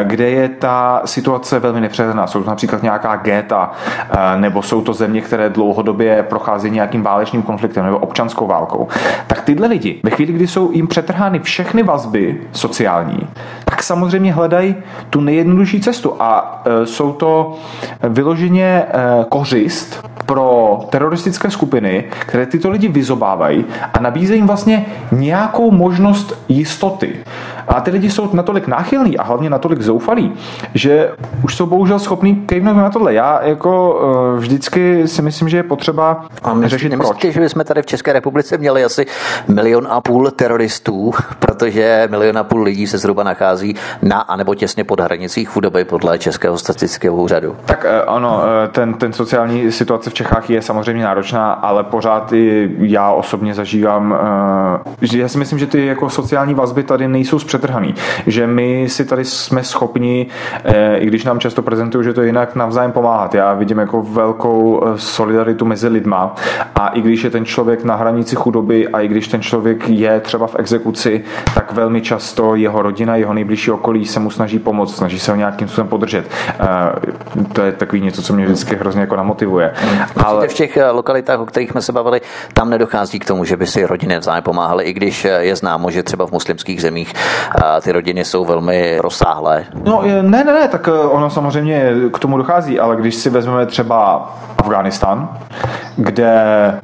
kde 0.02 0.30
je 0.30 0.48
ta 0.48 1.02
situace 1.04 1.58
velmi 1.58 1.80
nepřehledná. 1.80 2.26
Jsou 2.26 2.42
to 2.42 2.50
například 2.50 2.82
nějaká 2.82 3.16
géta, 3.16 3.72
nebo 4.36 4.62
jsou 4.62 4.80
to 4.82 4.92
země, 4.92 5.20
které 5.20 5.50
dlouhodobě 5.50 6.22
procházejí 6.22 6.74
nějakým 6.74 7.02
válečným 7.02 7.42
konfliktem 7.42 7.84
nebo 7.84 7.98
občanskou 7.98 8.46
válkou. 8.46 8.88
Tak 9.26 9.40
tyhle 9.42 9.68
lidi, 9.68 10.00
ve 10.02 10.10
chvíli, 10.10 10.32
kdy 10.32 10.46
jsou 10.46 10.65
jim 10.72 10.86
přetrhány 10.86 11.38
všechny 11.38 11.82
vazby 11.82 12.40
sociální, 12.52 13.28
tak 13.64 13.82
samozřejmě 13.82 14.32
hledají 14.32 14.74
tu 15.10 15.20
nejjednodušší 15.20 15.80
cestu 15.80 16.12
a 16.22 16.62
e, 16.64 16.86
jsou 16.86 17.12
to 17.12 17.58
vyloženě 18.02 18.64
e, 18.64 18.84
kořist 19.28 20.06
pro 20.26 20.78
teroristické 20.90 21.50
skupiny, 21.50 22.04
které 22.10 22.46
tyto 22.46 22.70
lidi 22.70 22.88
vyzobávají 22.88 23.64
a 23.94 24.00
nabízejí 24.00 24.38
jim 24.38 24.46
vlastně 24.46 24.86
nějakou 25.12 25.70
možnost 25.70 26.44
jistoty. 26.48 27.16
A 27.68 27.80
ty 27.80 27.90
lidi 27.90 28.10
jsou 28.10 28.30
natolik 28.32 28.66
náchylní 28.66 29.18
a 29.18 29.22
hlavně 29.22 29.50
natolik 29.50 29.82
zoufalí, 29.82 30.32
že 30.74 31.10
už 31.44 31.56
jsou 31.56 31.66
bohužel 31.66 31.98
schopní 31.98 32.36
kejvnout 32.36 32.76
na 32.76 32.90
tohle. 32.90 33.14
Já 33.14 33.42
jako 33.42 34.00
uh, 34.34 34.38
vždycky 34.38 35.08
si 35.08 35.22
myslím, 35.22 35.48
že 35.48 35.56
je 35.56 35.62
potřeba 35.62 36.24
a 36.42 36.54
myslí, 36.54 36.70
řešit 36.70 36.88
nemyslíte, 36.88 37.20
proč. 37.20 37.34
že 37.34 37.40
bychom 37.40 37.64
tady 37.64 37.82
v 37.82 37.86
České 37.86 38.12
republice 38.12 38.58
měli 38.58 38.84
asi 38.84 39.06
milion 39.48 39.86
a 39.90 40.00
půl 40.00 40.30
teroristů, 40.30 41.12
protože 41.38 42.08
milion 42.10 42.38
a 42.38 42.44
půl 42.44 42.62
lidí 42.62 42.86
se 42.86 42.98
zhruba 42.98 43.22
nachází 43.22 43.76
na 44.02 44.20
anebo 44.20 44.54
těsně 44.54 44.84
pod 44.84 45.00
hranicích 45.00 45.48
chudoby 45.48 45.84
podle 45.84 46.18
Českého 46.18 46.58
statistického 46.58 47.16
úřadu? 47.16 47.56
Tak 47.64 47.84
uh, 47.84 48.14
ano, 48.14 48.36
uh, 48.36 48.72
ten, 48.72 48.94
ten 48.94 49.12
sociální 49.12 49.72
situace 49.72 50.10
v 50.10 50.14
Čechách 50.14 50.50
je 50.50 50.62
samozřejmě 50.62 51.04
náročná, 51.04 51.52
ale 51.52 51.84
pořád 51.84 52.32
i 52.32 52.70
já 52.78 53.10
osobně 53.10 53.54
zažívám, 53.54 54.18
že 55.02 55.20
já 55.20 55.28
si 55.28 55.38
myslím, 55.38 55.58
že 55.58 55.66
ty 55.66 55.86
jako 55.86 56.10
sociální 56.10 56.54
vazby 56.54 56.82
tady 56.82 57.08
nejsou 57.08 57.38
zpřetrhaný, 57.56 57.94
že 58.26 58.46
my 58.46 58.88
si 58.88 59.04
tady 59.04 59.24
jsme 59.24 59.64
schopni, 59.64 60.26
i 60.96 61.06
když 61.06 61.24
nám 61.24 61.40
často 61.40 61.62
prezentují, 61.62 62.04
že 62.04 62.12
to 62.12 62.20
je 62.20 62.26
jinak, 62.26 62.54
navzájem 62.54 62.92
pomáhat. 62.92 63.34
Já 63.34 63.54
vidím 63.54 63.78
jako 63.78 64.02
velkou 64.02 64.82
solidaritu 64.96 65.64
mezi 65.64 65.88
lidma 65.88 66.34
a 66.74 66.88
i 66.88 67.00
když 67.00 67.24
je 67.24 67.30
ten 67.30 67.44
člověk 67.44 67.84
na 67.84 67.96
hranici 67.96 68.36
chudoby 68.36 68.88
a 68.88 69.00
i 69.00 69.08
když 69.08 69.28
ten 69.28 69.42
člověk 69.42 69.88
je 69.88 70.20
třeba 70.20 70.46
v 70.46 70.56
exekuci, 70.58 71.24
tak 71.54 71.72
velmi 71.72 72.00
často 72.00 72.54
jeho 72.54 72.82
rodina, 72.82 73.16
jeho 73.16 73.34
nejbližší 73.34 73.70
okolí 73.70 74.06
se 74.06 74.20
mu 74.20 74.30
snaží 74.30 74.58
pomoct, 74.58 74.96
snaží 74.96 75.18
se 75.18 75.30
ho 75.30 75.36
nějakým 75.36 75.68
způsobem 75.68 75.88
podržet. 75.88 76.30
To 77.52 77.62
je 77.62 77.72
takový 77.72 78.00
něco, 78.02 78.22
co 78.22 78.32
mě 78.32 78.44
vždycky 78.44 78.76
hrozně 78.76 79.00
jako 79.00 79.16
namotivuje. 79.16 79.72
Ale 80.24 80.48
v 80.48 80.54
těch 80.54 80.76
eh, 80.76 80.90
lokalitách, 80.90 81.40
o 81.40 81.46
kterých 81.46 81.70
jsme 81.70 81.82
se 81.82 81.92
bavili, 81.92 82.20
tam 82.52 82.70
nedochází 82.70 83.18
k 83.18 83.24
tomu, 83.24 83.44
že 83.44 83.56
by 83.56 83.66
si 83.66 83.86
rodiny 83.86 84.18
vzájem 84.18 84.42
pomáhaly, 84.42 84.84
i 84.84 84.92
když 84.92 85.24
eh, 85.24 85.28
je 85.28 85.56
známo, 85.56 85.90
že 85.90 86.02
třeba 86.02 86.26
v 86.26 86.32
muslimských 86.32 86.82
zemích 86.82 87.12
ty 87.80 87.92
rodiny 87.92 88.24
jsou 88.24 88.44
velmi 88.44 88.98
rozsáhlé. 89.00 89.64
No 89.84 90.02
ne, 90.22 90.44
ne, 90.44 90.52
ne, 90.52 90.68
tak 90.68 90.88
eh, 90.88 91.06
ono 91.08 91.30
samozřejmě 91.30 91.92
k 92.12 92.18
tomu 92.18 92.36
dochází, 92.36 92.80
ale 92.80 92.96
když 92.96 93.14
si 93.14 93.30
vezmeme 93.30 93.66
třeba 93.66 94.28
Afghánistán, 94.58 95.28
kde 95.96 96.34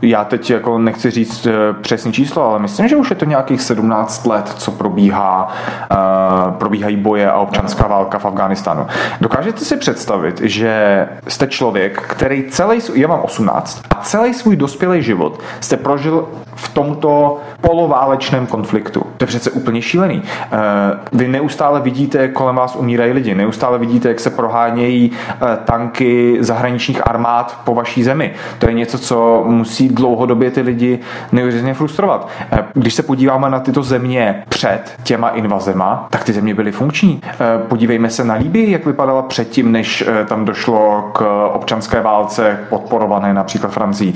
já 0.03 0.25
teď 0.25 0.51
jako 0.51 0.79
nechci 0.79 1.11
říct 1.11 1.47
přesný 1.83 2.13
číslo, 2.13 2.49
ale 2.49 2.59
myslím, 2.59 2.89
že 2.89 2.97
už 2.97 3.11
je 3.11 3.17
to 3.17 3.25
nějakých 3.25 3.63
17 3.63 4.27
let, 4.27 4.55
co 4.57 4.71
probíhá, 4.71 5.49
uh, 5.91 6.53
probíhají 6.53 6.97
boje 6.97 7.31
a 7.31 7.39
občanská 7.39 7.87
válka 7.87 8.19
v 8.19 8.25
Afghánistánu. 8.25 8.87
Dokážete 9.21 9.65
si 9.65 9.77
představit, 9.77 10.41
že 10.41 11.09
jste 11.29 11.47
člověk, 11.47 12.03
který 12.03 12.45
celý, 12.51 12.81
já 12.95 13.09
mám 13.09 13.21
18, 13.21 13.83
a 13.91 13.95
celý 13.95 14.35
svůj 14.35 14.57
dospělý 14.57 15.03
život 15.03 15.41
jste 15.61 15.77
prožil 15.77 16.29
v 16.55 16.69
tomto 16.69 17.41
poloválečném 17.61 18.47
konfliktu. 18.47 19.01
To 19.17 19.23
je 19.23 19.27
přece 19.27 19.51
úplně 19.51 19.83
šílený. 19.83 20.23
Eh, 20.53 20.99
vy 21.13 21.29
neustále 21.29 21.81
vidíte, 21.81 22.29
kolem 22.29 22.57
vás 22.57 22.77
umírají 22.77 23.13
lidi, 23.13 23.35
neustále 23.35 23.79
vidíte, 23.79 24.09
jak 24.09 24.21
se 24.21 24.31
prohánějí 24.31 25.13
eh, 25.31 25.59
tanky 25.65 26.37
zahraničních 26.41 27.07
armád 27.07 27.61
po 27.65 27.75
vaší 27.75 28.05
zemi. 28.05 28.33
To 28.59 28.67
je 28.67 28.73
něco, 28.73 28.99
co 28.99 29.45
musí 29.47 29.89
dlouhodobě 29.89 30.51
ty 30.51 30.61
lidi 30.61 30.99
neuvěřitelně 31.33 31.75
frustrovat. 31.75 32.29
Eh, 32.53 32.65
když 32.75 32.95
se 32.95 33.03
podíváme 33.03 33.51
na 33.51 33.61
tyto 33.61 33.83
země 33.83 34.45
před 34.49 34.95
těma 35.03 35.29
invazema, 35.29 36.07
tak 36.11 36.25
ty 36.25 36.33
země 36.33 36.55
byly 36.55 36.73
funkční. 36.73 37.21
Podívejme 37.69 38.11
se 38.11 38.25
na 38.25 38.35
Líbii, 38.35 38.71
jak 38.71 38.87
vypadala 38.87 39.23
předtím, 39.23 39.73
než 39.73 40.05
tam 40.27 40.45
došlo 40.45 41.11
k 41.13 41.49
občanské 41.53 42.01
válce 42.01 42.59
podporované 42.69 43.35
například 43.35 43.73
Francii. 43.73 44.15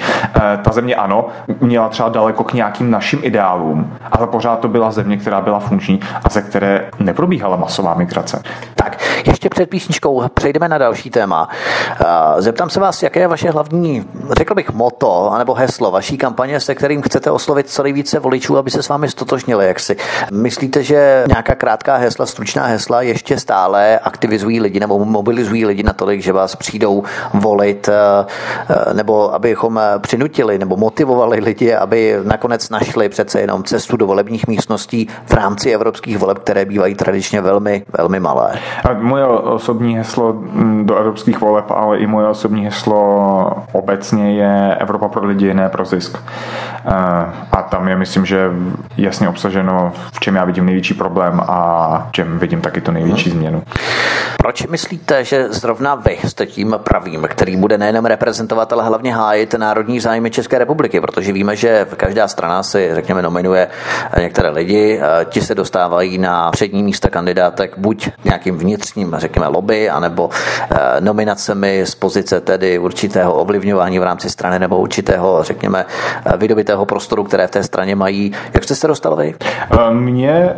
Ta 0.62 0.72
země 0.72 0.95
ano, 0.95 1.26
měla 1.61 1.89
třeba 1.89 2.09
daleko 2.09 2.45
k 2.45 2.53
nějakým 2.53 2.91
našim 2.91 3.18
ideálům, 3.22 3.93
ale 4.12 4.26
pořád 4.26 4.61
to 4.61 4.68
byla 4.68 4.91
země, 4.91 5.16
která 5.16 5.41
byla 5.41 5.59
funkční 5.59 6.01
ze 6.31 6.43
které 6.43 6.91
neprobíhala 6.99 7.57
masová 7.57 7.95
migrace. 7.95 8.43
Tak, 8.74 9.03
ještě 9.27 9.49
před 9.49 9.70
písničkou 9.70 10.22
přejdeme 10.35 10.68
na 10.68 10.79
další 10.79 11.11
téma. 11.11 11.49
Zeptám 12.39 12.70
se 12.70 12.81
vás, 12.81 13.03
jaké 13.03 13.20
je 13.20 13.29
vaše 13.29 13.51
hlavní, 13.51 14.05
řekl 14.37 14.55
bych, 14.55 14.70
moto 14.70 15.33
anebo 15.33 15.55
heslo 15.55 15.91
vaší 15.91 16.18
kampaně, 16.18 16.61
se 16.61 16.74
kterým 16.74 17.03
chcete 17.03 17.31
oslovit 17.31 17.70
co 17.70 17.83
nejvíce 17.83 18.18
voličů, 18.18 18.59
aby 18.59 18.70
se 18.70 18.83
s 18.83 18.89
vámi 18.89 19.09
stotožnili. 19.09 19.66
Jak 19.66 19.81
si 19.81 19.97
myslíte, 20.33 20.83
že 20.83 21.24
nějaká 21.29 21.55
krátká 21.55 21.97
hesla, 21.97 22.27
stručná 22.27 22.66
hesla 22.66 23.03
ještě 23.03 23.39
stále 23.41 23.99
aktivizují 23.99 24.61
lidi 24.61 24.81
nebo 24.81 25.05
mobilizují 25.05 25.66
lidi 25.66 25.83
natolik, 25.83 26.22
že 26.22 26.33
vás 26.33 26.57
přijdou 26.57 27.03
volit, 27.35 27.89
nebo 28.93 29.35
abychom 29.35 29.81
přinutili 29.99 30.59
nebo 30.59 30.77
motivovali 30.77 31.41
lidi, 31.41 31.74
aby 31.74 32.18
nakonec 32.22 32.70
našli 32.70 33.09
přece 33.09 33.41
jenom 33.41 33.64
cestu 33.64 33.97
do 33.97 34.07
volebních 34.07 34.47
místností 34.47 35.09
v 35.27 35.33
rámci 35.33 35.70
evropských 35.70 36.15
voleb, 36.16 36.38
které 36.38 36.64
bývají 36.64 36.94
tradičně 36.94 37.40
velmi, 37.40 37.84
velmi 37.98 38.20
malé. 38.20 38.52
A 38.90 38.92
moje 38.92 39.26
osobní 39.26 39.96
heslo 39.96 40.32
mm, 40.32 40.86
do 40.86 40.96
evropských 40.96 41.40
voleb, 41.40 41.70
ale 41.70 41.98
i 41.98 42.06
moje 42.06 42.26
osobní 42.26 42.64
heslo 42.64 43.52
obecně 43.72 44.32
je 44.32 44.76
Evropa 44.80 45.08
pro 45.08 45.26
lidi, 45.26 45.54
ne 45.54 45.68
pro 45.68 45.84
zisk. 45.84 46.18
Eh, 46.86 46.92
a 47.52 47.62
tam 47.62 47.88
je, 47.88 47.96
myslím, 47.96 48.26
že 48.26 48.50
jasně 48.96 49.28
obsaženo, 49.28 49.92
v 50.12 50.20
čem 50.20 50.36
já 50.36 50.44
vidím 50.44 50.66
největší 50.66 50.94
problém 50.94 51.40
a 51.48 52.06
v 52.08 52.12
čem 52.12 52.38
vidím 52.38 52.60
taky 52.60 52.80
tu 52.80 52.92
největší 52.92 53.30
změnu. 53.30 53.62
Proč 54.38 54.66
myslíte, 54.66 55.24
že 55.24 55.48
zrovna 55.48 55.94
vy 55.94 56.18
jste 56.24 56.46
tím 56.46 56.76
pravým, 56.78 57.22
který 57.30 57.56
bude 57.56 57.78
nejenom 57.78 58.04
reprezentovat, 58.04 58.72
ale 58.72 58.84
hlavně 58.84 59.14
hájit 59.14 59.54
národní 59.54 60.00
zájmy 60.00 60.30
České 60.30 60.58
republiky? 60.58 61.00
Protože 61.00 61.32
víme, 61.32 61.56
že 61.56 61.86
každá 61.96 62.28
strana 62.28 62.62
si, 62.62 62.90
řekněme, 62.92 63.22
nominuje 63.22 63.68
některé 64.20 64.50
lidi, 64.50 65.00
ti 65.24 65.40
se 65.40 65.54
dostávají 65.54 65.95
na 66.18 66.51
přední 66.51 66.82
místa 66.82 67.09
kandidátek 67.09 67.74
buď 67.78 68.11
nějakým 68.24 68.59
vnitřním, 68.59 69.14
řekněme, 69.18 69.47
lobby, 69.47 69.90
anebo 69.90 70.30
eh, 70.70 70.76
nominacemi 71.01 71.82
z 71.86 71.94
pozice 71.94 72.40
tedy 72.40 72.78
určitého 72.78 73.34
ovlivňování 73.34 73.99
v 73.99 74.03
rámci 74.03 74.30
strany 74.30 74.59
nebo 74.59 74.78
určitého, 74.78 75.42
řekněme, 75.42 75.86
eh, 76.24 76.36
vydobitého 76.36 76.86
prostoru, 76.86 77.24
které 77.24 77.47
v 77.47 77.51
té 77.51 77.62
straně 77.62 77.97
mají. 77.97 78.32
Jak 78.55 78.64
jste 78.64 78.74
se 78.74 78.86
dostal 78.86 79.16
vy? 79.16 79.34
Eh, 79.40 79.94
mě 79.94 80.57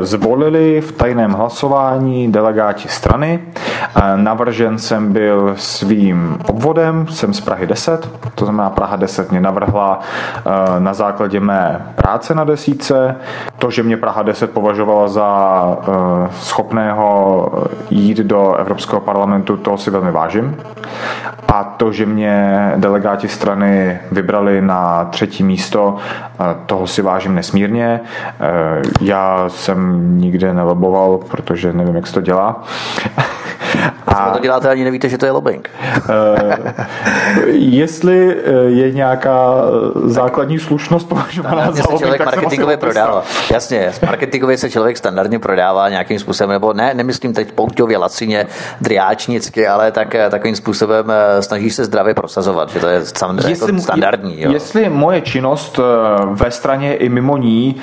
zvolili 0.00 0.80
v 0.80 0.92
tajném 0.92 1.32
hlasování 1.32 2.32
delegáti 2.32 2.88
strany. 2.88 3.40
Navržen 4.16 4.78
jsem 4.78 5.12
byl 5.12 5.54
svým 5.56 6.38
obvodem, 6.46 7.06
jsem 7.06 7.34
z 7.34 7.40
Prahy 7.40 7.66
10, 7.66 8.08
to 8.34 8.44
znamená 8.44 8.70
Praha 8.70 8.96
10 8.96 9.30
mě 9.30 9.40
navrhla 9.40 10.00
na 10.78 10.94
základě 10.94 11.40
mé 11.40 11.92
práce 11.94 12.34
na 12.34 12.44
desíce, 12.44 13.16
to, 13.58 13.70
že 13.70 13.82
mě 13.82 13.96
Praha 13.96 14.22
10 14.22 14.50
považovala 14.74 15.08
za 15.08 15.28
uh, 15.64 15.94
schopného 16.30 17.48
jít 17.90 18.18
do 18.18 18.54
Evropského 18.54 19.00
parlamentu, 19.00 19.56
to 19.56 19.78
si 19.78 19.90
velmi 19.90 20.10
vážím. 20.10 20.56
A 21.48 21.64
to, 21.64 21.92
že 21.92 22.06
mě 22.06 22.72
delegáti 22.76 23.28
strany 23.28 23.98
vybrali 24.12 24.60
na 24.60 25.04
třetí 25.04 25.44
místo, 25.44 25.96
uh, 25.96 26.46
toho 26.66 26.86
si 26.86 27.02
vážím 27.02 27.34
nesmírně. 27.34 28.00
Já 29.00 29.44
jsem 29.48 30.10
nikde 30.18 30.54
neloboval, 30.54 31.18
protože 31.18 31.72
nevím, 31.72 31.94
jak 31.94 32.06
se 32.06 32.14
to 32.14 32.20
dělá. 32.20 32.62
A 34.06 34.30
to 34.30 34.38
děláte 34.38 34.68
ani 34.68 34.84
nevíte, 34.84 35.08
že 35.08 35.18
to 35.18 35.26
je 35.26 35.32
lobbying. 35.32 35.70
jestli 37.46 38.36
je 38.66 38.92
nějaká 38.92 39.54
základní 40.04 40.58
slušnost 40.58 41.08
považovaná 41.08 41.72
za 41.72 41.82
se 41.82 41.98
člověk 41.98 42.24
marketingově 42.24 42.76
prodává. 42.76 43.22
Jasně, 43.52 43.92
marketingově 44.06 44.58
se 44.58 44.70
člověk 44.70 44.96
standardně 44.96 45.38
prodává 45.38 45.88
nějakým 45.88 46.18
způsobem, 46.18 46.50
nebo 46.50 46.72
ne, 46.72 46.94
nemyslím 46.94 47.32
teď 47.32 47.52
pouťově, 47.52 47.98
lacině, 47.98 48.46
driáčnicky, 48.80 49.66
ale 49.66 49.92
tak, 49.92 50.14
eh, 50.14 50.30
takovým 50.30 50.56
způsobem 50.56 51.10
eh, 51.10 51.42
snaží 51.42 51.70
se 51.70 51.84
zdravě 51.84 52.14
prosazovat, 52.14 52.70
že 52.70 52.80
to 52.80 52.88
je 52.88 53.04
standardní. 53.04 53.50
Jestli, 53.50 53.72
jako 53.72 53.82
standardní. 53.82 54.42
Jo. 54.42 54.52
Jestli 54.52 54.88
moje 54.88 55.20
činnost 55.20 55.78
eh, 55.78 55.82
ve 56.30 56.50
straně 56.50 56.96
i 56.96 57.08
mimo 57.08 57.36
ní 57.36 57.76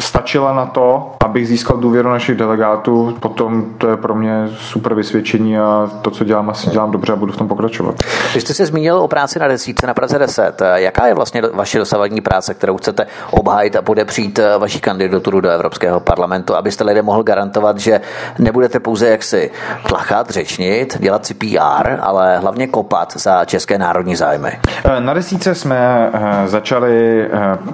stačila 0.00 0.54
na 0.54 0.66
to, 0.66 1.12
abych 1.24 1.48
získal 1.48 1.76
důvěru 1.76 2.10
našich 2.10 2.36
delegátů, 2.36 3.16
potom 3.20 3.64
to 3.78 3.88
je 3.88 3.96
pro 3.96 4.14
mě 4.14 4.48
super 4.76 4.94
vysvědčení 4.94 5.58
a 5.58 5.90
to, 6.02 6.10
co 6.10 6.24
dělám, 6.24 6.50
asi 6.50 6.70
dělám 6.70 6.90
dobře 6.90 7.12
a 7.12 7.16
budu 7.16 7.32
v 7.32 7.36
tom 7.36 7.48
pokračovat. 7.48 7.94
Vy 8.34 8.40
jste 8.40 8.54
se 8.54 8.66
zmínil 8.66 8.98
o 8.98 9.08
práci 9.08 9.38
na 9.38 9.48
desítce 9.48 9.86
na 9.86 9.94
Praze 9.94 10.18
10. 10.18 10.62
Jaká 10.74 11.06
je 11.06 11.14
vlastně 11.14 11.42
vaše 11.52 11.78
dosavadní 11.78 12.20
práce, 12.20 12.54
kterou 12.54 12.76
chcete 12.76 13.06
obhájit 13.30 13.76
a 13.76 13.82
podepřít 13.82 14.38
eh, 14.38 14.58
vaši 14.58 14.80
kandidaturu 14.80 15.40
do 15.40 15.50
Evropského 15.50 16.00
parlamentu, 16.00 16.56
abyste 16.56 16.84
lidem 16.84 17.04
mohl 17.04 17.22
garantovat, 17.22 17.78
že 17.78 18.00
nebudete 18.38 18.80
pouze 18.80 19.08
jaksi 19.08 19.50
tlachat, 19.88 20.30
řečnit, 20.30 20.96
dělat 21.00 21.26
si 21.26 21.34
PR, 21.34 21.88
ale 22.00 22.38
hlavně 22.38 22.66
kopat 22.66 23.16
za 23.16 23.44
české 23.44 23.78
národní 23.78 24.16
zájmy. 24.16 24.60
Eh, 24.84 25.00
na 25.00 25.14
desíce 25.14 25.54
jsme 25.54 26.10
eh, 26.12 26.48
začali, 26.48 27.28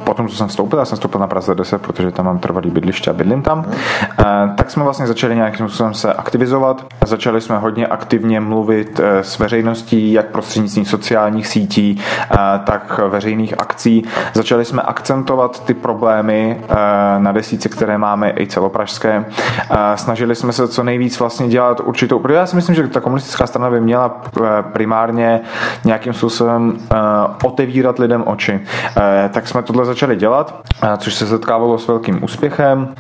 potom 0.05 0.29
co 0.29 0.37
jsem 0.37 0.49
vstoupil, 0.49 0.79
já 0.79 0.85
jsem 0.85 0.97
vstoupil 0.97 1.21
na 1.21 1.27
Praze 1.27 1.55
10, 1.55 1.83
protože 1.83 2.11
tam 2.11 2.27
mám 2.27 2.39
trvalý 2.39 2.71
bydliště 2.71 3.11
a 3.11 3.13
bydlím 3.13 3.43
tam, 3.43 3.65
tak 4.57 4.71
jsme 4.71 4.83
vlastně 4.83 5.07
začali 5.07 5.35
nějakým 5.37 5.69
způsobem 5.69 5.95
se 5.95 6.13
aktivizovat. 6.15 6.92
Začali 7.07 7.41
jsme 7.41 7.59
hodně 7.59 7.87
aktivně 7.87 8.41
mluvit 8.41 9.01
s 9.23 9.39
veřejností, 9.39 10.13
jak 10.13 10.27
prostřednictvím 10.27 10.85
sociálních 10.85 11.47
sítí, 11.47 12.01
tak 12.65 13.01
veřejných 13.09 13.55
akcí. 13.61 14.05
Začali 14.35 14.65
jsme 14.65 14.83
akcentovat 14.83 15.65
ty 15.65 15.75
problémy 15.75 16.61
eh, 16.63 16.75
na 17.19 17.33
desíce, 17.33 17.69
které 17.69 17.99
máme 17.99 18.33
i 18.39 18.47
celopražské. 18.47 19.25
Eh, 19.71 19.77
snažili 19.97 20.35
jsme 20.35 20.53
se 20.53 20.69
co 20.69 20.83
nejvíc 20.83 21.19
vlastně 21.21 21.49
dělat 21.49 21.81
určitou, 21.81 22.19
protože 22.19 22.35
já 22.35 22.47
si 22.47 22.57
myslím, 22.57 22.75
že 22.75 22.89
ta 22.89 23.01
komunistická 23.01 23.47
strana 23.47 23.71
by 23.71 23.81
měla 23.81 24.23
eh, 24.37 24.63
primárně 24.73 25.41
nějakým 25.85 26.13
způsobem 26.13 26.79
otevírat 27.45 27.99
lidem 27.99 28.25
oči. 28.27 28.61
Tak 29.31 29.49
jsme 29.49 29.63
tohle 29.63 29.85
začali 29.85 30.17
dělat, 30.17 30.63
což 30.99 31.15
se 31.15 31.27
setkávalo 31.27 31.79
s 31.79 31.89
velkým 31.89 32.25
úspěchem. 32.25 32.95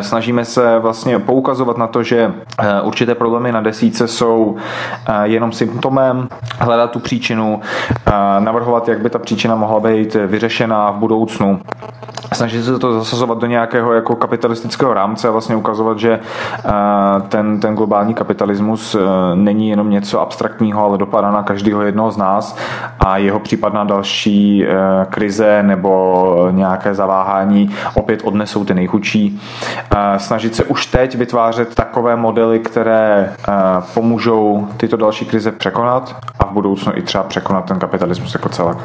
Snažíme 0.00 0.44
se 0.44 0.78
vlastně 0.78 1.18
poukazovat 1.18 1.78
na 1.78 1.86
to, 1.86 2.02
že 2.02 2.32
určité 2.82 3.14
problémy 3.18 3.52
na 3.52 3.60
desíce 3.60 4.08
jsou 4.08 4.56
jenom 5.22 5.52
symptomem, 5.52 6.28
hledat 6.60 6.90
tu 6.90 7.00
příčinu, 7.00 7.60
navrhovat, 8.38 8.88
jak 8.88 9.00
by 9.00 9.10
ta 9.10 9.18
příčina 9.18 9.54
mohla 9.54 9.80
být 9.80 10.14
vyřešena 10.14 10.90
v 10.90 10.94
budoucnu 10.94 11.60
snažit 12.32 12.64
se 12.64 12.78
to 12.78 12.92
zasazovat 12.92 13.38
do 13.38 13.46
nějakého 13.46 13.92
jako 13.92 14.16
kapitalistického 14.16 14.94
rámce 14.94 15.28
a 15.28 15.30
vlastně 15.30 15.56
ukazovat, 15.56 15.98
že 15.98 16.20
ten, 17.28 17.60
ten 17.60 17.74
globální 17.74 18.14
kapitalismus 18.14 18.96
není 19.34 19.68
jenom 19.68 19.90
něco 19.90 20.20
abstraktního, 20.20 20.84
ale 20.84 20.98
dopadá 20.98 21.30
na 21.30 21.42
každého 21.42 21.82
jednoho 21.82 22.10
z 22.10 22.16
nás 22.16 22.56
a 23.00 23.16
jeho 23.18 23.40
případná 23.40 23.84
další 23.84 24.66
krize 25.10 25.62
nebo 25.62 26.48
nějaké 26.50 26.94
zaváhání 26.94 27.70
opět 27.94 28.20
odnesou 28.24 28.64
ty 28.64 28.74
nejchudší. 28.74 29.40
Snažit 30.16 30.54
se 30.54 30.64
už 30.64 30.86
teď 30.86 31.14
vytvářet 31.14 31.74
takové 31.74 32.16
modely, 32.16 32.58
které 32.58 33.07
pomůžou 33.94 34.68
tyto 34.76 34.96
další 34.96 35.24
krize 35.24 35.52
překonat 35.52 36.16
a 36.38 36.46
v 36.46 36.52
budoucnu 36.52 36.92
i 36.96 37.02
třeba 37.02 37.24
překonat 37.24 37.64
ten 37.64 37.78
kapitalismus 37.78 38.34
jako 38.34 38.48
celek. 38.48 38.78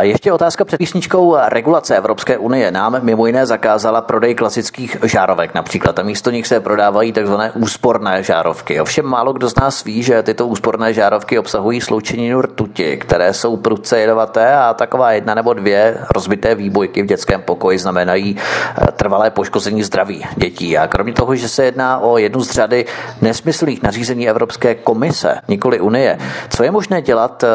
Ještě 0.00 0.32
otázka 0.32 0.64
před 0.64 0.78
písničkou. 0.78 1.36
Regulace 1.48 1.96
Evropské 1.96 2.38
unie 2.38 2.70
nám 2.70 2.98
mimo 3.02 3.26
jiné 3.26 3.46
zakázala 3.46 4.00
prodej 4.00 4.34
klasických 4.34 4.96
žárovek 5.02 5.54
například 5.54 5.98
a 5.98 6.02
místo 6.02 6.30
nich 6.30 6.46
se 6.46 6.60
prodávají 6.60 7.12
takzvané 7.12 7.50
úsporné 7.50 8.22
žárovky. 8.22 8.80
Ovšem 8.80 9.06
málo 9.06 9.32
kdo 9.32 9.48
z 9.48 9.56
nás 9.56 9.84
ví, 9.84 10.02
že 10.02 10.22
tyto 10.22 10.46
úsporné 10.46 10.92
žárovky 10.92 11.38
obsahují 11.38 11.80
sloučeninu 11.80 12.42
rtuti, 12.42 12.96
které 12.96 13.32
jsou 13.32 13.56
prudce 13.56 14.00
jedovaté 14.00 14.56
a 14.56 14.74
taková 14.74 15.12
jedna 15.12 15.34
nebo 15.34 15.54
dvě 15.54 15.98
rozbité 16.14 16.54
výbojky 16.54 17.02
v 17.02 17.06
dětském 17.06 17.42
pokoji 17.42 17.78
znamenají 17.78 18.36
eh, 18.36 18.92
trvalé 18.92 19.30
poškození 19.30 19.82
zdraví 19.82 20.24
dětí. 20.36 20.78
A 20.78 20.86
kromě 20.86 21.12
toho, 21.12 21.36
že 21.36 21.48
se 21.48 21.64
jedná 21.64 21.98
o 21.98 22.18
jednu 22.18 22.44
z 22.44 22.50
řady 22.50 22.84
nesmyslných 23.22 23.82
nařízení 23.82 24.28
Evropské 24.28 24.74
komise, 24.74 25.40
nikoli 25.48 25.80
Unie, 25.80 26.18
co 26.48 26.64
je 26.64 26.70
možné 26.70 27.02
dělat 27.02 27.44
eh, 27.44 27.48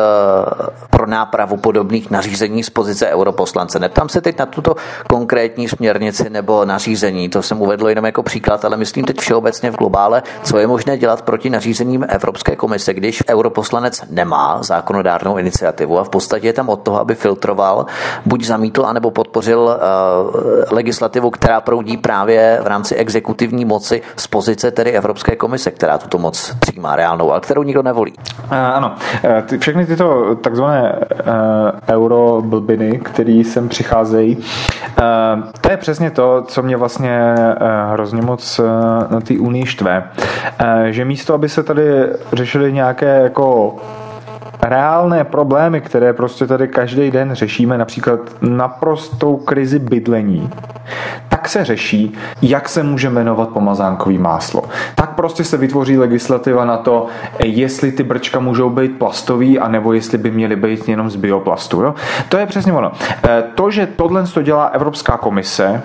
pro 0.90 1.08
nápravu 1.08 1.58
podobných 1.58 2.12
nařízení 2.18 2.64
z 2.64 2.70
pozice 2.70 3.08
europoslance. 3.10 3.80
Neptám 3.80 4.10
se 4.10 4.22
teď 4.22 4.40
na 4.40 4.46
tuto 4.46 4.76
konkrétní 5.10 5.68
směrnici 5.68 6.30
nebo 6.30 6.66
nařízení, 6.66 7.30
to 7.30 7.42
jsem 7.42 7.62
uvedl 7.62 7.90
jenom 7.90 8.06
jako 8.06 8.24
příklad, 8.24 8.66
ale 8.66 8.78
myslím 8.78 9.06
teď 9.06 9.20
všeobecně 9.20 9.72
v 9.72 9.76
globále, 9.78 10.24
co 10.44 10.58
je 10.58 10.68
možné 10.68 10.98
dělat 10.98 11.22
proti 11.22 11.50
nařízením 11.50 12.06
Evropské 12.10 12.56
komise, 12.56 12.94
když 12.94 13.24
europoslanec 13.30 14.04
nemá 14.10 14.64
zákonodárnou 14.64 15.38
iniciativu 15.38 16.00
a 16.00 16.04
v 16.04 16.10
podstatě 16.10 16.48
je 16.48 16.54
tam 16.54 16.70
od 16.70 16.82
toho, 16.82 17.00
aby 17.00 17.16
filtroval, 17.16 17.86
buď 18.26 18.44
zamítl, 18.46 18.86
anebo 18.86 19.12
podpořil 19.12 19.60
uh, 19.60 19.74
legislativu, 20.72 21.30
která 21.30 21.62
proudí 21.62 21.98
právě 21.98 22.60
v 22.64 22.68
rámci 22.68 22.96
exekutivní 22.96 23.66
moci 23.66 24.02
z 24.18 24.28
pozice 24.28 24.72
tedy 24.72 24.92
Evropské 24.92 25.36
komise, 25.36 25.72
která 25.72 25.98
tuto 25.98 26.18
moc 26.18 26.56
přijímá 26.60 26.96
reálnou, 26.96 27.32
ale 27.32 27.42
kterou 27.42 27.64
nikdo 27.64 27.84
nevolí. 27.84 28.14
Uh, 28.18 28.58
ano, 28.58 28.96
ty, 29.46 29.58
všechny 29.58 29.86
tyto 29.86 30.36
takzvané 30.36 30.96
uh, 30.96 32.07
euro 32.08 32.42
blbiny, 32.42 33.00
který 33.04 33.44
sem 33.44 33.70
přicházejí. 33.70 34.38
Eh, 34.98 35.04
to 35.62 35.72
je 35.72 35.78
přesně 35.78 36.12
to, 36.12 36.44
co 36.48 36.64
mě 36.64 36.78
vlastně 36.78 37.12
eh, 37.12 37.56
hrozně 37.92 38.22
moc 38.22 38.60
eh, 38.60 38.64
na 39.14 39.22
té 39.22 39.34
unii 39.40 39.66
štve. 39.66 40.04
Že 40.90 41.06
místo, 41.06 41.34
aby 41.34 41.50
se 41.50 41.64
tady 41.64 41.84
řešily 42.34 42.74
nějaké 42.74 43.20
jako 43.24 43.76
reálné 44.62 45.24
problémy, 45.24 45.82
které 45.82 46.14
prostě 46.14 46.48
tady 46.48 46.68
každý 46.68 47.12
den 47.12 47.34
řešíme, 47.34 47.78
například 47.78 48.20
naprostou 48.42 49.38
krizi 49.38 49.80
bydlení, 49.80 50.50
tak 51.30 51.50
se 51.50 51.66
řeší, 51.66 52.14
jak 52.42 52.70
se 52.70 52.84
může 52.84 53.10
jmenovat 53.10 53.50
pomazánkový 53.50 54.18
máslo. 54.18 54.64
Tak 54.96 55.16
prostě 55.16 55.44
se 55.44 55.58
vytvoří 55.58 55.98
legislativa 55.98 56.66
na 56.66 56.78
to, 56.78 57.08
jestli 57.44 57.92
ty 57.92 58.04
brčka 58.04 58.40
můžou 58.40 58.70
být 58.70 59.00
plastový, 59.00 59.60
anebo 59.60 59.94
jestli 59.94 60.18
by 60.18 60.32
měly 60.32 60.56
být 60.56 60.90
jenom 60.90 61.10
z 61.10 61.16
bioplastu. 61.16 61.82
Jo? 61.82 61.96
To 62.30 62.38
je 62.38 62.46
přesně 62.46 62.74
ono. 62.74 62.92
E, 63.30 63.44
to, 63.56 63.72
že 63.72 63.88
tohle 63.88 64.24
to 64.24 64.42
dělá 64.42 64.66
Evropská 64.66 65.18
komise, 65.18 65.82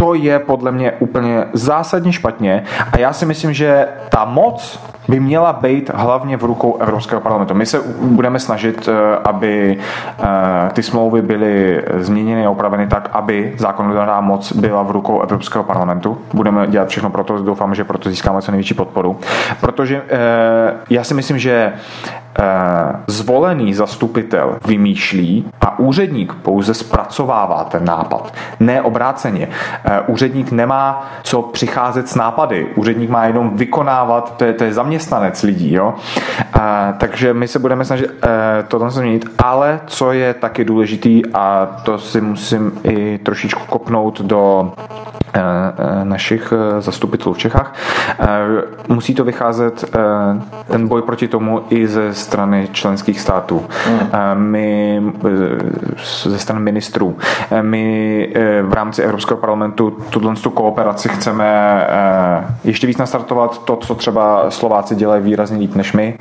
to 0.00 0.14
je 0.14 0.38
podle 0.38 0.72
mě 0.72 0.92
úplně 0.92 1.44
zásadně 1.52 2.12
špatně 2.12 2.64
a 2.92 2.98
já 2.98 3.12
si 3.12 3.26
myslím, 3.26 3.52
že 3.52 3.88
ta 4.08 4.24
moc 4.24 4.80
by 5.08 5.20
měla 5.20 5.52
být 5.52 5.90
hlavně 5.94 6.36
v 6.36 6.44
rukou 6.44 6.76
Evropského 6.76 7.20
parlamentu. 7.20 7.54
My 7.54 7.66
se 7.66 7.80
budeme 8.00 8.38
snažit, 8.38 8.88
eh, 8.88 9.16
aby 9.24 9.78
eh, 10.18 10.24
ty 10.72 10.82
smlouvy 10.82 11.22
byly 11.22 11.84
změněny 11.98 12.46
a 12.46 12.50
upraveny 12.50 12.86
tak, 12.86 13.08
aby 13.12 13.54
zákonodárná 13.58 14.20
moc 14.20 14.52
byla 14.52 14.82
v 14.82 14.90
rukou 14.90 15.20
Evropského 15.20 15.64
parlamentu. 15.64 16.18
Budeme 16.34 16.66
dělat 16.66 16.88
všechno 16.88 17.10
pro 17.10 17.24
to, 17.24 17.42
doufám, 17.42 17.74
že 17.74 17.84
proto 17.84 18.10
získáme 18.10 18.42
co 18.42 18.52
největší 18.52 18.74
podporu. 18.74 19.18
Protože 19.60 20.02
eh, 20.08 20.72
já 20.90 21.04
si 21.04 21.14
myslím, 21.14 21.38
že 21.38 21.72
zvolený 23.06 23.74
zastupitel 23.74 24.58
vymýšlí 24.66 25.44
a 25.60 25.78
úředník 25.78 26.34
pouze 26.34 26.74
zpracovává 26.74 27.64
ten 27.64 27.84
nápad. 27.84 28.34
Ne 28.60 28.82
obráceně. 28.82 29.48
Úředník 30.06 30.52
nemá 30.52 31.06
co 31.22 31.42
přicházet 31.42 32.08
s 32.08 32.14
nápady. 32.14 32.66
Úředník 32.74 33.10
má 33.10 33.24
jenom 33.24 33.56
vykonávat, 33.56 34.36
to 34.36 34.44
je, 34.44 34.52
to 34.52 34.64
je 34.64 34.72
zaměstnanec 34.72 35.42
lidí. 35.42 35.72
Jo? 35.72 35.94
A, 36.60 36.92
takže 36.98 37.34
my 37.34 37.48
se 37.48 37.58
budeme 37.58 37.84
snažit 37.84 38.10
to 38.68 38.90
změnit, 38.90 39.24
ale 39.44 39.80
co 39.86 40.12
je 40.12 40.34
taky 40.34 40.64
důležitý 40.64 41.22
a 41.34 41.66
to 41.82 41.98
si 41.98 42.20
musím 42.20 42.72
i 42.84 43.18
trošičku 43.18 43.66
kopnout 43.66 44.20
do 44.20 44.72
našich 46.04 46.52
zastupitelů 46.78 47.34
v 47.34 47.38
Čechách, 47.38 47.74
musí 48.88 49.14
to 49.14 49.24
vycházet 49.24 49.96
ten 50.66 50.88
boj 50.88 51.02
proti 51.02 51.28
tomu 51.28 51.62
i 51.70 51.86
ze 51.86 52.14
strany 52.14 52.68
členských 52.72 53.20
států. 53.20 53.64
Mm. 53.88 54.08
My 54.34 55.02
ze 56.24 56.38
strany 56.38 56.60
ministrů. 56.60 57.16
My 57.62 58.28
v 58.62 58.72
rámci 58.72 59.02
Evropského 59.02 59.38
parlamentu 59.38 59.90
tuto 60.10 60.50
kooperaci 60.50 61.08
chceme 61.08 61.86
ještě 62.64 62.86
víc 62.86 62.98
nastartovat 62.98 63.64
to, 63.64 63.76
co 63.76 63.94
třeba 63.94 64.50
Slováci 64.50 64.94
dělají 64.94 65.22
výrazně 65.22 65.58
líp 65.58 65.74
než 65.74 65.92
my. 65.92 66.18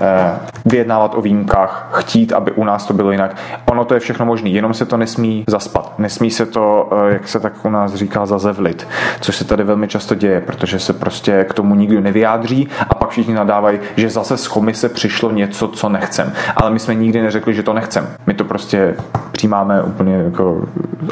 Eh, 0.00 0.38
vyjednávat 0.64 1.14
o 1.14 1.20
výjimkách, 1.20 1.88
chtít, 1.92 2.32
aby 2.32 2.52
u 2.52 2.64
nás 2.64 2.86
to 2.86 2.94
bylo 2.94 3.10
jinak. 3.10 3.36
Ono 3.66 3.84
to 3.84 3.94
je 3.94 4.00
všechno 4.00 4.26
možné, 4.26 4.48
jenom 4.48 4.74
se 4.74 4.86
to 4.86 4.96
nesmí 4.96 5.44
zaspat. 5.46 5.92
Nesmí 5.98 6.30
se 6.30 6.46
to, 6.46 6.90
eh, 6.92 7.12
jak 7.12 7.28
se 7.28 7.40
tak 7.40 7.64
u 7.64 7.70
nás 7.70 7.94
říká, 7.94 8.26
zazevlit, 8.52 8.88
což 9.20 9.36
se 9.36 9.44
tady 9.44 9.64
velmi 9.64 9.88
často 9.88 10.14
děje, 10.14 10.40
protože 10.40 10.78
se 10.78 10.92
prostě 10.92 11.44
k 11.50 11.54
tomu 11.54 11.74
nikdo 11.74 12.00
nevyjádří 12.00 12.68
a 12.88 12.94
pak 12.94 13.10
všichni 13.10 13.34
nadávají, 13.34 13.78
že 13.96 14.10
zase 14.10 14.36
z 14.36 14.48
komise 14.48 14.88
přišlo 14.88 15.30
něco, 15.30 15.68
co 15.68 15.88
nechcem. 15.88 16.32
Ale 16.56 16.70
my 16.70 16.78
jsme 16.78 16.94
nikdy 16.94 17.22
neřekli, 17.22 17.54
že 17.54 17.62
to 17.62 17.72
nechcem. 17.72 18.08
My 18.26 18.34
to 18.34 18.44
prostě 18.44 18.96
přijímáme 19.32 19.82
úplně 19.82 20.14
jako 20.16 20.62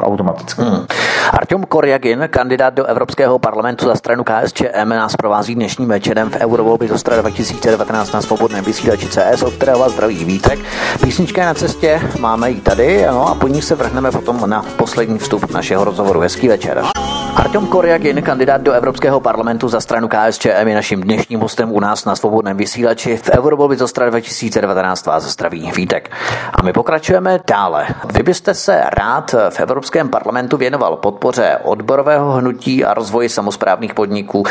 automaticky. 0.01 0.63
Hmm. 0.63 0.87
Artyom 1.33 1.65
Korjagin, 1.65 2.29
kandidát 2.31 2.75
do 2.75 2.85
Evropského 2.85 3.39
parlamentu 3.39 3.87
za 3.87 3.95
stranu 3.95 4.25
KSČM, 4.25 4.89
nás 4.89 5.17
provází 5.17 5.55
dnešním 5.55 5.89
večerem 5.89 6.31
v 6.31 6.37
Eurovolby 6.37 6.89
do 6.89 6.99
strany 6.99 7.23
2019 7.23 8.13
na 8.13 8.23
svobodném 8.23 8.65
vysílači 8.65 9.07
CS, 9.09 9.43
od 9.43 9.55
kterého 9.55 9.79
vás 9.79 9.93
zdraví 9.93 10.25
Vítek. 10.25 10.59
Písnička 11.03 11.41
je 11.41 11.47
na 11.47 11.55
cestě, 11.55 12.01
máme 12.19 12.51
ji 12.51 12.61
tady 12.61 13.07
no, 13.11 13.29
a 13.29 13.35
po 13.35 13.49
ní 13.49 13.63
se 13.63 13.75
vrhneme 13.75 14.11
potom 14.11 14.51
na 14.51 14.65
poslední 14.77 15.19
vstup 15.19 15.51
našeho 15.51 15.85
rozhovoru. 15.85 16.21
Hezký 16.21 16.49
večer. 16.49 16.83
Artyom 17.37 17.67
Korjagin, 17.67 18.23
kandidát 18.23 18.61
do 18.61 18.73
Evropského 18.73 19.21
parlamentu 19.21 19.69
za 19.69 19.81
stranu 19.81 20.09
KSČM, 20.09 20.69
je 20.69 20.75
naším 20.75 21.01
dnešním 21.01 21.41
hostem 21.41 21.73
u 21.73 21.81
nás 21.81 22.05
na 22.05 22.17
svobodném 22.17 22.57
vysílači 22.57 23.17
v 23.17 23.31
Eurovolby 23.31 23.77
do 23.77 23.89
strany 23.89 24.11
2019 24.11 25.07
vás 25.07 25.25
zdraví 25.25 25.73
Vítek. 25.77 26.11
A 26.55 26.63
my 26.63 26.73
pokračujeme 26.73 27.41
dále. 27.47 27.87
Vy 28.15 28.23
byste 28.23 28.55
se 28.55 28.83
rád 28.99 29.35
v 29.51 29.61
Evropském 29.61 30.09
parlamentu 30.09 30.57
věnoval 30.57 30.97
podpoře 30.97 31.59
odborového 31.63 32.33
hnutí 32.33 32.85
a 32.85 32.95
rozvoji 32.95 33.29
samozprávných 33.29 33.95
podniků. 33.95 34.43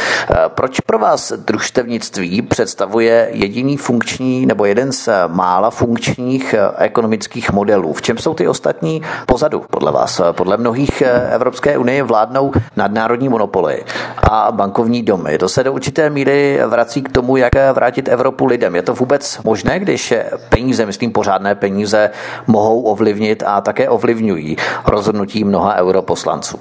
Proč 0.48 0.80
pro 0.80 1.00
vás 1.00 1.32
družstevnictví 1.32 2.42
představuje 2.42 3.30
jediný 3.32 3.78
funkční 3.78 4.46
nebo 4.46 4.66
jeden 4.66 4.92
z 4.92 5.10
mála 5.28 5.70
funkčních 5.70 6.56
ekonomických 6.78 7.52
modelů? 7.52 7.94
V 7.94 8.02
čem 8.02 8.18
jsou 8.18 8.34
ty 8.34 8.48
ostatní 8.48 9.02
pozadu 9.26 9.64
podle 9.70 9.92
vás? 9.92 10.22
Podle 10.32 10.58
mnohých 10.58 11.04
Evropské 11.30 11.78
unie 11.78 12.04
vládnou 12.04 12.52
nadnárodní 12.76 13.30
monopoly 13.30 13.84
a 14.32 14.52
bankovní 14.52 15.04
domy. 15.04 15.38
To 15.38 15.50
se 15.50 15.64
do 15.64 15.74
určité 15.74 16.10
míry 16.10 16.60
vrací 16.68 17.02
k 17.02 17.12
tomu, 17.12 17.38
jak 17.38 17.54
vrátit 17.74 18.08
Evropu 18.08 18.46
lidem. 18.46 18.76
Je 18.76 18.82
to 18.82 18.94
vůbec 18.94 19.42
možné, 19.44 19.80
když 19.80 20.14
peníze, 20.50 20.86
myslím 20.86 21.12
pořádné 21.12 21.56
peníze, 21.56 22.10
mohou 22.48 22.82
ovlivnit 22.82 23.44
a 23.48 23.62
také 23.62 23.90
ovlivňují 23.90 24.58
rozhodnutí 24.86 25.44
mnoha 25.44 25.76
europoslanců? 25.76 26.60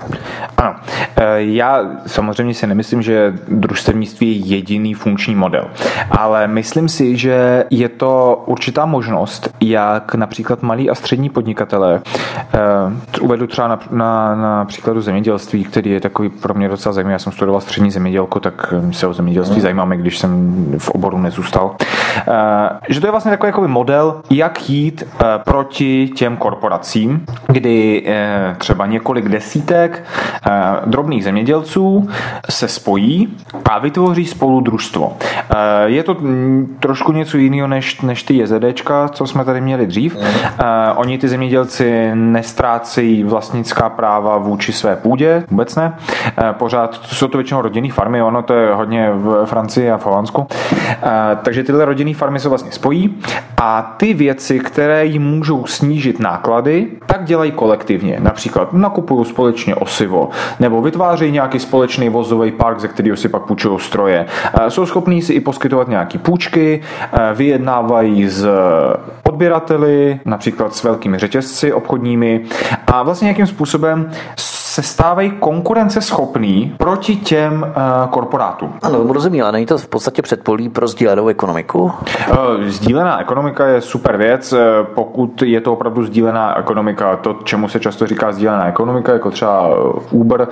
Ano. 0.56 0.74
E, 1.16 1.42
já 1.42 1.80
samozřejmě 2.06 2.54
si 2.54 2.66
nemyslím, 2.66 3.02
že 3.02 3.34
družstevnictví 3.48 4.50
je 4.50 4.56
jediný 4.56 4.94
funkční 4.94 5.34
model, 5.34 5.70
ale 6.10 6.46
myslím 6.46 6.88
si, 6.88 7.16
že 7.16 7.64
je 7.70 7.88
to 7.88 8.42
určitá 8.46 8.86
možnost, 8.86 9.50
jak 9.60 10.14
například 10.14 10.62
malí 10.62 10.90
a 10.90 10.94
střední 10.94 11.30
podnikatelé, 11.30 12.02
e, 13.14 13.20
uvedu 13.20 13.46
třeba 13.46 13.68
na, 13.68 13.80
na, 13.90 14.34
na 14.34 14.64
příkladu 14.64 15.00
zemědělství, 15.00 15.64
který 15.64 15.90
je 15.90 15.97
je 15.98 16.02
takový 16.02 16.28
pro 16.28 16.54
mě 16.54 16.68
docela 16.68 16.92
zajímavý. 16.92 17.12
Já 17.12 17.18
jsem 17.18 17.32
studoval 17.32 17.60
střední 17.60 17.90
zemědělku, 17.90 18.40
tak 18.40 18.74
se 18.90 19.06
o 19.06 19.12
zemědělství 19.12 19.56
mm. 19.56 19.62
zajímáme, 19.62 19.96
když 19.96 20.18
jsem 20.18 20.64
v 20.78 20.90
oboru 20.90 21.18
nezůstal. 21.18 21.76
Že 22.88 23.00
to 23.00 23.06
je 23.06 23.10
vlastně 23.10 23.30
takový 23.30 23.48
jako 23.48 23.68
model, 23.68 24.20
jak 24.30 24.70
jít 24.70 25.04
proti 25.44 26.08
těm 26.08 26.36
korporacím, 26.36 27.24
kdy 27.46 28.06
třeba 28.58 28.86
několik 28.86 29.28
desítek 29.28 30.04
drobných 30.86 31.24
zemědělců 31.24 32.08
se 32.50 32.68
spojí 32.68 33.36
a 33.70 33.78
vytvoří 33.78 34.26
spolu 34.26 34.60
družstvo. 34.60 35.16
Je 35.84 36.02
to 36.02 36.16
trošku 36.80 37.12
něco 37.12 37.36
jiného 37.36 37.68
než, 37.68 38.00
než 38.00 38.22
ty 38.22 38.36
JZDčka, 38.36 39.08
co 39.08 39.26
jsme 39.26 39.44
tady 39.44 39.60
měli 39.60 39.86
dřív. 39.86 40.16
Mm. 40.16 40.22
Oni 40.96 41.18
ty 41.18 41.28
zemědělci 41.28 42.10
nestrácejí 42.14 43.24
vlastnická 43.24 43.88
práva 43.88 44.38
vůči 44.38 44.72
své 44.72 44.96
půdě, 44.96 45.44
vůbec 45.50 45.76
ne. 45.76 45.87
Pořád 46.52 46.94
jsou 46.94 47.28
to 47.28 47.38
většinou 47.38 47.62
rodinné 47.62 47.92
farmy, 47.92 48.22
ono 48.22 48.42
to 48.42 48.54
je 48.54 48.74
hodně 48.74 49.10
v 49.12 49.44
Francii 49.44 49.90
a 49.90 49.98
v 49.98 50.06
Holandsku. 50.06 50.46
Takže 51.42 51.64
tyhle 51.64 51.84
rodinné 51.84 52.14
farmy 52.14 52.40
se 52.40 52.48
vlastně 52.48 52.72
spojí 52.72 53.20
a 53.56 53.94
ty 53.96 54.14
věci, 54.14 54.58
které 54.60 55.04
jim 55.04 55.22
můžou 55.22 55.66
snížit 55.66 56.20
náklady, 56.20 56.86
tak 57.06 57.24
dělají 57.24 57.52
kolektivně. 57.52 58.16
Například 58.20 58.72
nakupují 58.72 59.24
společně 59.24 59.74
osivo, 59.74 60.28
nebo 60.60 60.82
vytvářejí 60.82 61.32
nějaký 61.32 61.58
společný 61.58 62.08
vozový 62.08 62.52
park, 62.52 62.80
ze 62.80 62.88
kterého 62.88 63.16
si 63.16 63.28
pak 63.28 63.42
půjčují 63.42 63.78
stroje. 63.78 64.26
Jsou 64.68 64.86
schopní 64.86 65.22
si 65.22 65.32
i 65.32 65.40
poskytovat 65.40 65.88
nějaké 65.88 66.18
půjčky, 66.18 66.82
vyjednávají 67.34 68.28
s 68.28 68.46
odběrateli, 69.28 70.20
například 70.24 70.74
s 70.74 70.84
velkými 70.84 71.18
řetězci 71.18 71.72
obchodními 71.72 72.40
a 72.86 73.02
vlastně 73.02 73.24
nějakým 73.26 73.46
způsobem 73.46 74.10
se 74.78 74.82
stávají 74.82 75.30
konkurenceschopný 75.30 76.74
proti 76.76 77.16
těm 77.16 77.62
uh, 77.62 78.10
korporátům. 78.10 78.72
Ano, 78.82 79.12
rozumím, 79.12 79.42
ale 79.42 79.52
není 79.52 79.66
to 79.66 79.78
v 79.78 79.88
podstatě 79.88 80.22
předpolí 80.22 80.68
pro 80.68 80.88
sdílenou 80.88 81.28
ekonomiku? 81.28 81.82
Uh, 81.82 81.92
sdílená 82.66 83.20
ekonomika 83.20 83.66
je 83.66 83.80
super 83.80 84.16
věc, 84.16 84.52
eh, 84.52 84.58
pokud 84.94 85.42
je 85.42 85.60
to 85.60 85.72
opravdu 85.72 86.04
sdílená 86.04 86.58
ekonomika. 86.58 87.16
To, 87.16 87.36
čemu 87.44 87.68
se 87.68 87.80
často 87.80 88.06
říká 88.06 88.32
sdílená 88.32 88.66
ekonomika, 88.66 89.12
jako 89.12 89.30
třeba 89.30 89.68
Uber, 90.10 90.48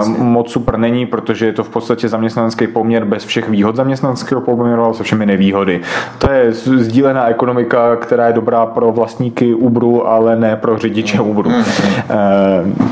uh, 0.00 0.08
moc 0.18 0.50
super 0.50 0.78
není, 0.78 1.06
protože 1.06 1.46
je 1.46 1.52
to 1.52 1.64
v 1.64 1.68
podstatě 1.68 2.08
zaměstnanecký 2.08 2.66
poměr 2.66 3.04
bez 3.04 3.24
všech 3.24 3.48
výhod 3.48 3.76
zaměstnaneckého 3.76 4.40
poměru, 4.40 4.84
ale 4.84 4.94
se 4.94 5.02
všemi 5.02 5.26
nevýhody. 5.26 5.80
To 6.18 6.30
je 6.30 6.52
sdílená 6.52 7.26
ekonomika, 7.28 7.96
která 7.96 8.26
je 8.26 8.32
dobrá 8.32 8.66
pro 8.66 8.92
vlastníky 8.92 9.54
Uberu, 9.54 10.08
ale 10.08 10.36
ne 10.36 10.56
pro 10.56 10.78
řidiče 10.78 11.20
Uberu. 11.20 11.50
Uh, 11.50 11.62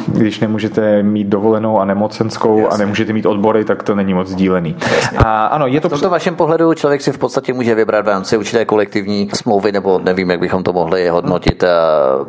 když 0.07 0.41
nemůže 0.41 0.70
nemůžete 0.77 1.03
mít 1.03 1.27
dovolenou 1.27 1.81
a 1.81 1.85
nemocenskou 1.85 2.59
Jasně. 2.59 2.75
a 2.75 2.79
nemůžete 2.79 3.13
mít 3.13 3.27
odbory, 3.27 3.65
tak 3.65 3.83
to 3.83 3.95
není 3.95 4.15
moc 4.15 4.29
sdílený. 4.29 4.77
A 5.19 5.47
ano, 5.47 5.67
je 5.67 5.81
to 5.81 5.89
v 5.89 5.91
tomto 5.91 6.11
vašem 6.11 6.37
pohledu 6.37 6.75
člověk 6.75 7.01
si 7.01 7.13
v 7.13 7.19
podstatě 7.19 7.53
může 7.53 7.75
vybrat 7.75 8.05
v 8.05 8.09
rámci 8.09 8.37
určité 8.37 8.65
kolektivní 8.65 9.31
smlouvy, 9.35 9.73
nebo 9.73 10.01
nevím, 10.05 10.31
jak 10.31 10.41
bychom 10.41 10.63
to 10.63 10.73
mohli 10.73 11.09
hodnotit, 11.09 11.63
eh, 11.63 11.69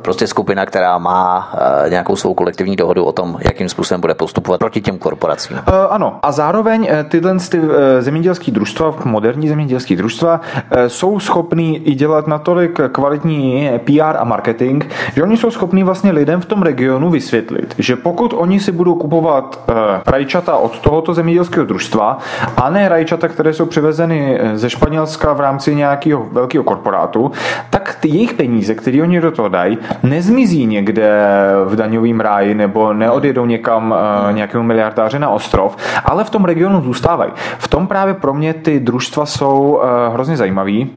prostě 0.01 0.27
skupina, 0.27 0.65
která 0.65 0.97
má 0.97 1.53
eh, 1.85 1.89
nějakou 1.89 2.15
svou 2.15 2.33
kolektivní 2.33 2.75
dohodu 2.75 3.03
o 3.03 3.11
tom, 3.11 3.37
jakým 3.41 3.69
způsobem 3.69 4.01
bude 4.01 4.13
postupovat 4.13 4.59
proti 4.59 4.81
těm 4.81 4.97
korporacím. 4.97 5.57
Uh, 5.57 5.73
ano, 5.89 6.19
a 6.21 6.31
zároveň 6.31 6.87
tyhle 7.09 7.35
ty 7.49 7.61
zemědělské 7.99 8.51
družstva, 8.51 8.95
moderní 9.05 9.47
zemědělské 9.47 9.95
družstva, 9.95 10.41
jsou 10.87 11.19
schopní 11.19 11.77
i 11.87 11.95
dělat 11.95 12.27
natolik 12.27 12.79
kvalitní 12.91 13.69
PR 13.85 14.17
a 14.17 14.23
marketing, 14.23 14.83
že 15.15 15.23
oni 15.23 15.37
jsou 15.37 15.51
schopní 15.51 15.83
vlastně 15.83 16.11
lidem 16.11 16.41
v 16.41 16.45
tom 16.45 16.61
regionu 16.61 17.09
vysvětlit, 17.09 17.75
že 17.77 17.95
pokud 17.95 18.20
pokud 18.21 18.37
oni 18.37 18.59
si 18.59 18.71
budou 18.71 18.95
kupovat 18.95 19.59
uh, 19.69 19.75
rajčata 20.07 20.57
od 20.57 20.79
tohoto 20.79 21.13
zemědělského 21.13 21.65
družstva 21.65 22.17
a 22.57 22.69
ne 22.69 22.89
rajčata, 22.89 23.27
které 23.27 23.53
jsou 23.53 23.65
přivezeny 23.65 24.39
eh, 24.39 24.57
ze 24.57 24.69
Španělska 24.69 25.33
v 25.33 25.39
rámci 25.39 25.75
nějakého 25.75 26.27
velkého 26.31 26.63
korporátu, 26.63 27.31
tak 27.69 27.97
ty 27.99 28.07
jejich 28.07 28.33
peníze, 28.33 28.75
které 28.75 29.01
oni 29.01 29.21
do 29.21 29.31
toho 29.31 29.49
dají, 29.49 29.77
nezmizí 30.03 30.65
někde 30.65 31.27
v 31.65 31.75
daňovém 31.75 32.19
ráji 32.19 32.55
nebo 32.55 32.93
neodjedou 32.93 33.45
někam 33.45 33.91
uh, 33.91 34.35
nějakému 34.35 34.63
miliardáře 34.63 35.19
na 35.19 35.29
ostrov, 35.29 35.77
ale 36.05 36.23
v 36.23 36.29
tom 36.29 36.45
regionu 36.45 36.81
zůstávají. 36.81 37.31
V 37.57 37.67
tom 37.67 37.87
právě 37.87 38.13
pro 38.13 38.33
mě 38.33 38.53
ty 38.53 38.79
družstva 38.79 39.25
jsou 39.25 39.81
hrozně 40.13 40.37
zajímavý, 40.37 40.91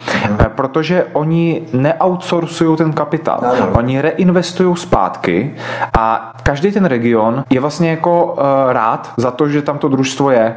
protože 0.49 1.07
oni 1.13 1.63
neoutsourcují 1.73 2.77
ten 2.77 2.93
kapitál. 2.93 3.41
Oni 3.73 4.01
reinvestují 4.01 4.77
zpátky 4.77 5.55
a 5.99 6.33
každý 6.43 6.73
ten 6.73 6.85
region 6.85 7.14
region 7.15 7.45
je 7.51 7.61
vlastně 7.61 7.91
jako 7.91 8.25
uh, 8.25 8.73
rád 8.73 9.13
za 9.17 9.31
to, 9.31 9.49
že 9.49 9.63
tam 9.63 9.79
to 9.79 9.89
družstvo 9.89 10.31
je. 10.31 10.57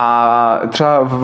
A 0.00 0.60
třeba 0.68 1.00
v, 1.02 1.16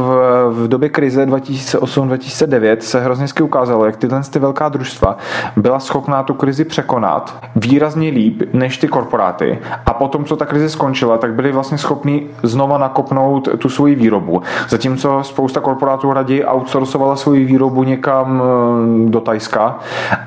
v 0.51 0.69
době 0.69 0.89
krize 0.89 1.27
2008-2009 1.27 2.77
se 2.79 3.01
hrozně 3.01 3.27
ukázalo, 3.43 3.85
jak 3.85 3.97
tyhle 3.97 4.23
ty 4.31 4.39
velká 4.39 4.69
družstva 4.69 5.17
byla 5.57 5.81
schopná 5.81 6.23
tu 6.23 6.35
krizi 6.35 6.65
překonat 6.65 7.37
výrazně 7.57 8.11
líp 8.11 8.43
než 8.53 8.79
ty 8.79 8.89
korporáty. 8.89 9.59
A 9.87 9.93
potom, 9.93 10.25
co 10.25 10.37
ta 10.37 10.47
krize 10.47 10.69
skončila, 10.69 11.19
tak 11.19 11.35
byli 11.35 11.53
vlastně 11.53 11.79
schopni 11.79 12.27
znova 12.43 12.79
nakopnout 12.79 13.49
tu 13.59 13.69
svoji 13.69 13.95
výrobu. 13.95 14.43
Zatímco 14.69 15.23
spousta 15.23 15.61
korporátů 15.61 16.13
raději 16.13 16.45
outsourcovala 16.45 17.17
svoji 17.17 17.45
výrobu 17.45 17.83
někam 17.83 18.43
eh, 18.43 19.11
do 19.11 19.21
Tajska 19.21 19.79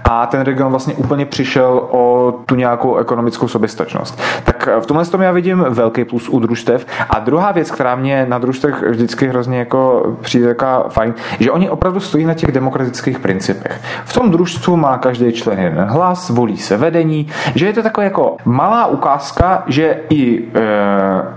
a 0.03 0.25
ten 0.25 0.41
region 0.41 0.69
vlastně 0.69 0.93
úplně 0.93 1.25
přišel 1.25 1.87
o 1.91 2.33
tu 2.45 2.55
nějakou 2.55 2.97
ekonomickou 2.97 3.47
soběstačnost. 3.47 4.21
Tak 4.47 4.69
v 4.79 4.85
tomhle 4.85 5.05
tom 5.05 5.21
já 5.21 5.31
vidím 5.31 5.65
velký 5.69 6.05
plus 6.05 6.29
u 6.29 6.39
družstev. 6.39 6.85
A 7.09 7.19
druhá 7.19 7.51
věc, 7.51 7.71
která 7.71 7.95
mě 7.95 8.25
na 8.29 8.37
družstvech 8.37 8.83
vždycky 8.89 9.27
hrozně 9.27 9.59
jako 9.59 10.03
přijde 10.21 10.47
taká 10.47 10.83
fajn, 10.89 11.13
že 11.39 11.51
oni 11.51 11.69
opravdu 11.69 11.99
stojí 11.99 12.25
na 12.25 12.33
těch 12.33 12.51
demokratických 12.51 13.19
principech. 13.19 13.81
V 14.05 14.13
tom 14.13 14.31
družstvu 14.31 14.75
má 14.77 14.97
každý 14.97 15.31
člen 15.31 15.59
jeden 15.59 15.85
hlas, 15.85 16.29
volí 16.29 16.57
se 16.57 16.77
vedení, 16.77 17.27
že 17.55 17.65
je 17.65 17.73
to 17.73 17.83
taková 17.83 18.03
jako 18.03 18.37
malá 18.45 18.85
ukázka, 18.85 19.63
že 19.67 19.99
i, 20.09 20.43
e, 20.55 20.63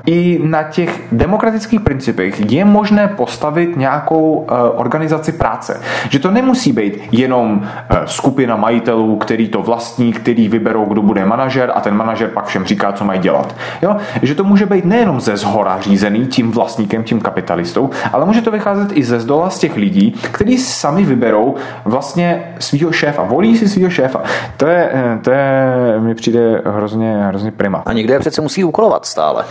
i 0.07 0.41
na 0.45 0.63
těch 0.63 1.03
demokratických 1.13 1.81
principech 1.81 2.53
je 2.53 2.65
možné 2.65 3.09
postavit 3.09 3.77
nějakou 3.77 4.47
e, 4.49 4.55
organizaci 4.71 5.33
práce. 5.33 5.81
Že 6.09 6.19
to 6.19 6.31
nemusí 6.31 6.73
být 6.73 6.99
jenom 7.13 7.63
e, 7.63 8.01
skupina 8.05 8.57
majitelů, 8.57 9.17
který 9.17 9.49
to 9.49 9.63
vlastní, 9.63 10.13
který 10.13 10.49
vyberou, 10.49 10.85
kdo 10.85 11.03
bude 11.03 11.27
manažer 11.27 11.73
a 11.75 11.81
ten 11.81 11.95
manažer 11.95 12.29
pak 12.29 12.47
všem 12.47 12.65
říká, 12.65 12.93
co 13.01 13.05
mají 13.05 13.21
dělat. 13.21 13.55
Jo? 13.83 13.97
Že 14.23 14.35
to 14.35 14.45
může 14.45 14.67
být 14.67 14.85
nejenom 14.85 15.21
ze 15.21 15.37
zhora 15.37 15.81
řízený 15.81 16.27
tím 16.27 16.53
vlastníkem, 16.53 17.05
tím 17.05 17.21
kapitalistou, 17.21 17.91
ale 18.13 18.27
může 18.27 18.43
to 18.43 18.51
vycházet 18.51 18.89
i 18.93 19.05
ze 19.05 19.21
zdola 19.21 19.51
z 19.51 19.59
těch 19.59 19.77
lidí, 19.77 20.13
kteří 20.33 20.59
sami 20.59 21.05
vyberou 21.05 21.55
vlastně 21.85 22.55
svého 22.59 22.93
šéfa, 22.93 23.23
volí 23.23 23.57
si 23.57 23.69
svého 23.69 23.91
šéfa. 23.91 24.23
To 24.57 24.67
je, 24.67 24.93
to 25.23 25.31
je, 25.31 25.75
mi 25.99 26.15
přijde 26.15 26.63
hrozně, 26.67 27.25
hrozně 27.29 27.51
prima. 27.51 27.83
A 27.87 27.93
někdo 27.93 28.13
je 28.13 28.21
přece 28.21 28.41
musí 28.41 28.65
úkolovat 28.65 29.07
stále. 29.07 29.45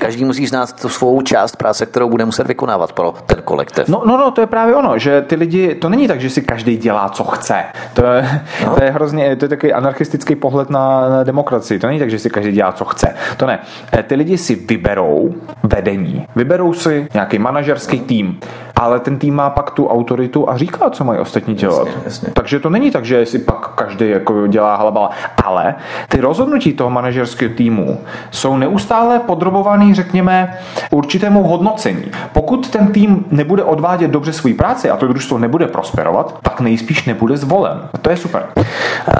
Každý 0.00 0.24
musí 0.24 0.46
znát 0.46 0.80
tu 0.80 0.88
svou 0.88 1.22
část 1.22 1.56
práce, 1.56 1.86
kterou 1.86 2.08
bude 2.08 2.24
muset 2.24 2.46
vykonávat 2.46 2.92
pro 2.92 3.14
ten 3.26 3.42
kolektiv. 3.44 3.88
No, 3.88 4.02
no, 4.06 4.16
no, 4.16 4.30
to 4.30 4.40
je 4.40 4.46
právě 4.46 4.74
ono, 4.74 4.98
že 4.98 5.22
ty 5.22 5.34
lidi, 5.34 5.74
to 5.74 5.88
není 5.88 6.08
tak, 6.08 6.20
že 6.20 6.30
si 6.30 6.42
každý 6.42 6.76
dělá, 6.76 7.08
co 7.08 7.24
chce. 7.24 7.64
To 7.94 8.04
je, 8.04 8.40
no. 8.64 8.74
to 8.74 8.84
je 8.84 8.90
hrozně, 8.90 9.36
to 9.36 9.44
je 9.44 9.48
takový 9.48 9.72
anarchistický 9.72 10.34
pohled 10.34 10.70
na, 10.70 11.08
na 11.08 11.24
demokracii. 11.24 11.78
To 11.78 11.86
není 11.86 11.98
tak, 11.98 12.10
že 12.10 12.18
si 12.18 12.30
každý 12.30 12.52
dělá, 12.52 12.72
co 12.72 12.85
chce. 12.86 13.14
To 13.36 13.46
ne. 13.46 13.58
Eh, 13.92 14.02
ty 14.02 14.14
lidi 14.14 14.38
si 14.38 14.54
vyberou 14.54 15.34
vedení, 15.62 16.26
vyberou 16.36 16.72
si 16.72 17.08
nějaký 17.14 17.38
manažerský 17.38 18.00
tým, 18.00 18.40
ale 18.76 19.00
ten 19.00 19.18
tým 19.18 19.34
má 19.34 19.50
pak 19.50 19.70
tu 19.70 19.88
autoritu 19.88 20.50
a 20.50 20.56
říká, 20.56 20.90
co 20.90 21.04
mají 21.04 21.20
ostatní 21.20 21.54
dělat. 21.54 21.86
Jasně, 21.86 22.02
jasně. 22.04 22.28
Takže 22.32 22.60
to 22.60 22.70
není 22.70 22.90
tak, 22.90 23.04
že 23.04 23.26
si 23.26 23.38
pak 23.38 23.74
každý 23.74 24.10
jako 24.10 24.46
dělá 24.46 24.76
halabala, 24.76 25.10
ale 25.44 25.74
ty 26.08 26.20
rozhodnutí 26.20 26.72
toho 26.72 26.90
manažerského 26.90 27.54
týmu 27.54 28.00
jsou 28.30 28.56
neustále 28.56 29.18
podrobovaný, 29.18 29.94
řekněme, 29.94 30.58
určitému 30.90 31.42
hodnocení. 31.42 32.04
Pokud 32.32 32.70
ten 32.70 32.86
tým 32.86 33.24
nebude 33.30 33.64
odvádět 33.64 34.10
dobře 34.10 34.32
svou 34.32 34.54
práci 34.54 34.90
a 34.90 34.96
to 34.96 35.08
družstvo 35.08 35.38
nebude 35.38 35.66
prosperovat, 35.66 36.38
tak 36.42 36.60
nejspíš 36.60 37.04
nebude 37.04 37.36
zvolen. 37.36 37.88
A 37.94 37.98
to 37.98 38.10
je 38.10 38.16
super. 38.16 38.46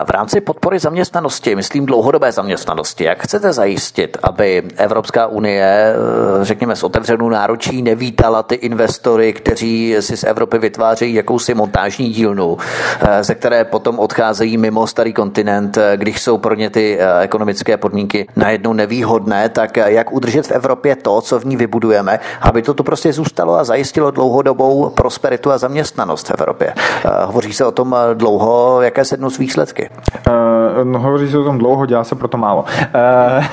V 0.06 0.10
rámci 0.10 0.40
podpory 0.40 0.78
zaměstnanosti, 0.78 1.54
myslím 1.54 1.86
dlouhodobé 1.86 2.32
zaměstnanosti, 2.32 3.04
jak 3.04 3.22
chcete 3.22 3.52
zajistit, 3.56 4.16
aby 4.22 4.62
Evropská 4.76 5.26
unie, 5.26 5.94
řekněme, 6.42 6.76
s 6.76 6.82
otevřenou 6.82 7.28
náročí 7.28 7.82
nevítala 7.82 8.42
ty 8.42 8.54
investory, 8.54 9.32
kteří 9.32 9.96
si 10.00 10.16
z 10.16 10.24
Evropy 10.24 10.58
vytvářejí 10.58 11.14
jakousi 11.14 11.54
montážní 11.54 12.10
dílnu, 12.10 12.56
eh, 13.00 13.24
ze 13.24 13.34
které 13.34 13.64
potom 13.64 13.98
odcházejí 13.98 14.56
mimo 14.58 14.86
starý 14.86 15.12
kontinent, 15.12 15.76
eh, 15.76 15.96
když 15.96 16.22
jsou 16.22 16.38
pro 16.38 16.54
ně 16.54 16.70
ty 16.70 16.98
eh, 17.00 17.20
ekonomické 17.20 17.76
podmínky 17.76 18.26
najednou 18.36 18.72
nevýhodné, 18.72 19.48
tak 19.48 19.76
jak 19.76 20.12
udržet 20.12 20.46
v 20.46 20.50
Evropě 20.50 20.96
to, 20.96 21.20
co 21.20 21.40
v 21.40 21.44
ní 21.44 21.56
vybudujeme, 21.56 22.20
aby 22.40 22.62
to 22.62 22.74
tu 22.74 22.82
prostě 22.82 23.12
zůstalo 23.12 23.58
a 23.58 23.64
zajistilo 23.64 24.10
dlouhodobou 24.10 24.90
prosperitu 24.90 25.52
a 25.52 25.58
zaměstnanost 25.58 26.28
v 26.28 26.30
Evropě. 26.30 26.74
Eh, 26.76 27.10
hovoří 27.24 27.52
se 27.52 27.64
o 27.64 27.72
tom 27.72 27.96
dlouho, 28.14 28.82
jaké 28.82 29.04
se 29.04 29.16
dnes 29.16 29.38
výsledky? 29.38 29.90
Uh, 30.28 30.84
no, 30.84 30.98
hovoří 30.98 31.30
se 31.30 31.38
o 31.38 31.44
tom 31.44 31.58
dlouho, 31.58 31.86
dělá 31.86 32.04
se 32.04 32.14
proto 32.14 32.38
málo. 32.38 32.62
Uh, 32.62 33.44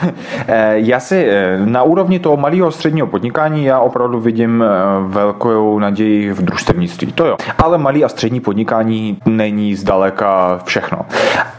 já 0.74 1.00
si 1.00 1.28
na 1.66 1.84
úrovni 1.84 2.20
toho 2.20 2.38
malého 2.38 2.72
středního 2.72 3.08
podnikání 3.08 3.66
já 3.66 3.80
opravdu 3.80 4.20
vidím 4.20 4.64
velkou 5.08 5.80
naději 5.80 6.34
v 6.34 6.42
družstevnictví. 6.42 7.12
To 7.12 7.26
jo. 7.26 7.38
Ale 7.58 7.78
malý 7.78 8.04
a 8.04 8.10
střední 8.10 8.40
podnikání 8.40 9.18
není 9.26 9.76
zdaleka 9.76 10.60
všechno. 10.64 11.00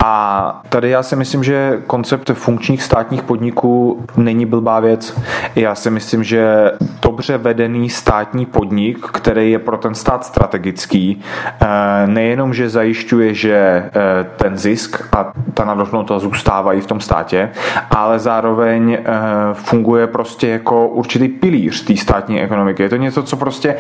A 0.05 0.63
tady 0.69 0.91
já 0.91 1.03
si 1.03 1.17
myslím, 1.17 1.45
že 1.45 1.83
koncept 1.87 2.31
funkčních 2.35 2.83
státních 2.83 3.23
podniků 3.23 4.05
není 4.17 4.47
blbá 4.47 4.81
věc. 4.81 5.21
Já 5.57 5.75
si 5.75 5.91
myslím, 5.91 6.25
že 6.25 6.71
dobře 7.03 7.39
vedený 7.39 7.91
státní 7.91 8.47
podnik, 8.47 9.07
který 9.13 9.51
je 9.51 9.59
pro 9.59 9.77
ten 9.77 9.95
stát 9.95 10.25
strategický, 10.25 11.23
eh, 11.61 11.67
nejenom, 12.07 12.55
že 12.55 12.69
zajišťuje, 12.69 13.35
že 13.35 13.57
eh, 13.57 13.91
ten 14.37 14.59
zisk 14.59 15.15
a 15.17 15.33
ta 15.55 15.65
nadhodnota 15.65 16.19
zůstávají 16.19 16.81
v 16.81 16.87
tom 16.87 17.01
státě, 17.01 17.51
ale 17.91 18.19
zároveň 18.25 18.93
eh, 18.93 19.05
funguje 19.53 20.07
prostě 20.07 20.49
jako 20.49 20.89
určitý 20.89 21.29
pilíř 21.29 21.85
té 21.85 21.97
státní 21.97 22.43
ekonomiky. 22.43 22.83
Je 22.83 22.89
to 22.89 22.97
něco, 22.97 23.23
co 23.23 23.37
prostě 23.37 23.77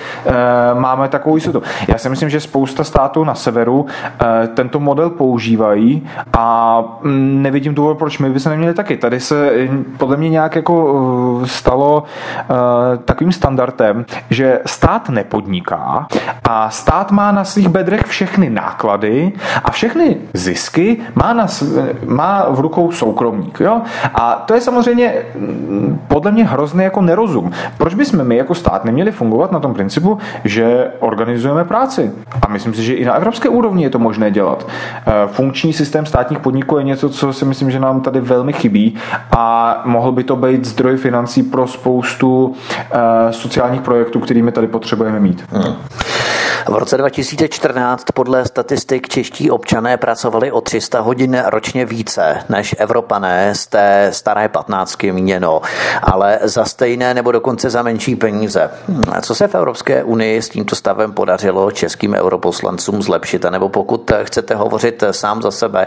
máme 0.74 1.08
takovou 1.08 1.36
jistotu. 1.36 1.62
Já 1.88 1.98
si 1.98 2.08
myslím, 2.08 2.30
že 2.30 2.40
spousta 2.40 2.84
států 2.84 3.24
na 3.24 3.34
severu 3.34 3.86
tento 4.54 4.80
model 4.80 5.10
používají 5.10 6.06
a 6.38 6.78
mm, 7.02 7.42
nevidím 7.42 7.74
důvod, 7.74 7.98
proč 7.98 8.18
my 8.18 8.30
bychom 8.30 8.50
neměli 8.50 8.74
taky. 8.74 8.96
Tady 8.96 9.20
se 9.20 9.52
podle 9.96 10.16
mě 10.16 10.28
nějak 10.28 10.56
jako 10.56 11.42
stalo 11.44 12.04
takovým 13.04 13.32
standardem, 13.32 14.04
že 14.30 14.60
stát 14.66 15.08
nepodniká 15.08 16.06
a 16.44 16.70
stát 16.70 17.10
má 17.10 17.32
na 17.32 17.44
svých 17.44 17.68
bedrech 17.68 18.02
všechny 18.06 18.50
náklady 18.50 19.32
a 19.64 19.70
všechny 19.70 20.16
zisky 20.32 20.96
má, 21.14 21.32
na, 21.32 21.46
má 22.06 22.46
v 22.50 22.60
rukou 22.60 22.92
soukromník. 22.92 23.60
Jo? 23.60 23.82
A 24.14 24.33
to 24.34 24.54
je 24.54 24.60
samozřejmě 24.60 25.14
mm, 25.34 26.00
podle 26.08 26.32
mě 26.32 26.44
hrozný 26.44 26.84
jako 26.84 27.00
nerozum. 27.00 27.52
Proč 27.78 27.94
bychom 27.94 28.24
my 28.24 28.36
jako 28.36 28.54
stát 28.54 28.84
neměli 28.84 29.12
fungovat 29.12 29.52
na 29.52 29.60
tom 29.60 29.74
principu, 29.74 30.18
že 30.44 30.90
organizujeme 31.00 31.64
práci? 31.64 32.12
A 32.42 32.48
myslím 32.48 32.74
si, 32.74 32.82
že 32.82 32.94
i 32.94 33.04
na 33.04 33.14
evropské 33.14 33.48
úrovni 33.48 33.84
je 33.84 33.90
to 33.90 33.98
možné 33.98 34.30
dělat. 34.30 34.66
Eh, 35.06 35.12
funkční 35.26 35.72
systém 35.72 36.06
státních 36.06 36.38
podniků 36.38 36.78
je 36.78 36.84
něco, 36.84 37.08
co 37.08 37.32
si 37.32 37.44
myslím, 37.44 37.70
že 37.70 37.80
nám 37.80 38.00
tady 38.00 38.20
velmi 38.20 38.52
chybí 38.52 38.94
a 39.36 39.82
mohl 39.84 40.12
by 40.12 40.24
to 40.24 40.36
být 40.36 40.64
zdroj 40.64 40.96
financí 40.96 41.42
pro 41.42 41.66
spoustu 41.66 42.54
eh, 42.78 43.32
sociálních 43.32 43.80
projektů, 43.80 44.20
kterými 44.20 44.52
tady 44.52 44.66
potřebujeme 44.66 45.20
mít. 45.20 45.44
Hmm. 45.50 45.74
V 46.68 46.74
roce 46.74 46.96
2014 46.96 48.04
podle 48.14 48.44
statistik 48.44 49.08
čeští 49.08 49.50
občané 49.50 49.96
pracovali 49.96 50.52
o 50.52 50.60
300 50.60 51.00
hodin 51.00 51.42
ročně 51.46 51.86
více 51.86 52.44
než 52.48 52.74
Evropané 52.78 53.54
z 53.54 53.66
té 53.66 54.08
staré 54.24 54.48
patnáctky 54.48 55.12
míněno, 55.12 55.60
ale 56.02 56.38
za 56.42 56.64
stejné 56.64 57.14
nebo 57.14 57.32
dokonce 57.32 57.70
za 57.70 57.82
menší 57.82 58.16
peníze. 58.16 58.70
Co 59.22 59.34
se 59.34 59.48
v 59.48 59.54
Evropské 59.54 60.04
unii 60.04 60.42
s 60.42 60.48
tímto 60.48 60.76
stavem 60.76 61.12
podařilo 61.12 61.70
českým 61.70 62.14
europoslancům 62.14 63.02
zlepšit? 63.02 63.44
A 63.44 63.50
nebo 63.50 63.68
pokud 63.68 64.12
chcete 64.22 64.54
hovořit 64.54 65.04
sám 65.10 65.42
za 65.42 65.50
sebe, 65.50 65.86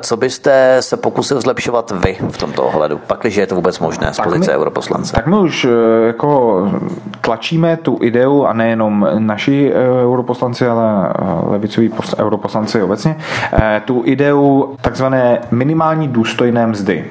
co 0.00 0.16
byste 0.16 0.76
se 0.80 0.96
pokusil 0.96 1.40
zlepšovat 1.40 1.90
vy 2.04 2.16
v 2.30 2.38
tomto 2.38 2.62
ohledu, 2.62 2.98
pakliže 3.06 3.40
je 3.40 3.46
to 3.46 3.54
vůbec 3.54 3.78
možné 3.78 4.14
z 4.14 4.20
pozice 4.20 4.56
europoslance? 4.56 5.12
Tak 5.12 5.26
my 5.26 5.36
už 5.36 5.64
eh, 5.64 6.06
jako 6.06 6.68
tlačíme 7.20 7.76
tu 7.76 7.98
ideu 8.02 8.44
a 8.44 8.52
nejenom 8.52 9.06
naši 9.18 9.72
eh, 9.74 10.04
europoslanci, 10.04 10.66
ale 10.66 11.08
eh, 11.08 11.22
levicoví 11.50 11.92
europoslanci 12.18 12.82
obecně, 12.82 13.16
tu 13.84 14.02
ideu 14.04 14.74
takzvané 14.80 15.40
minimální 15.50 16.08
důstojné 16.08 16.66
mzdy. 16.66 17.04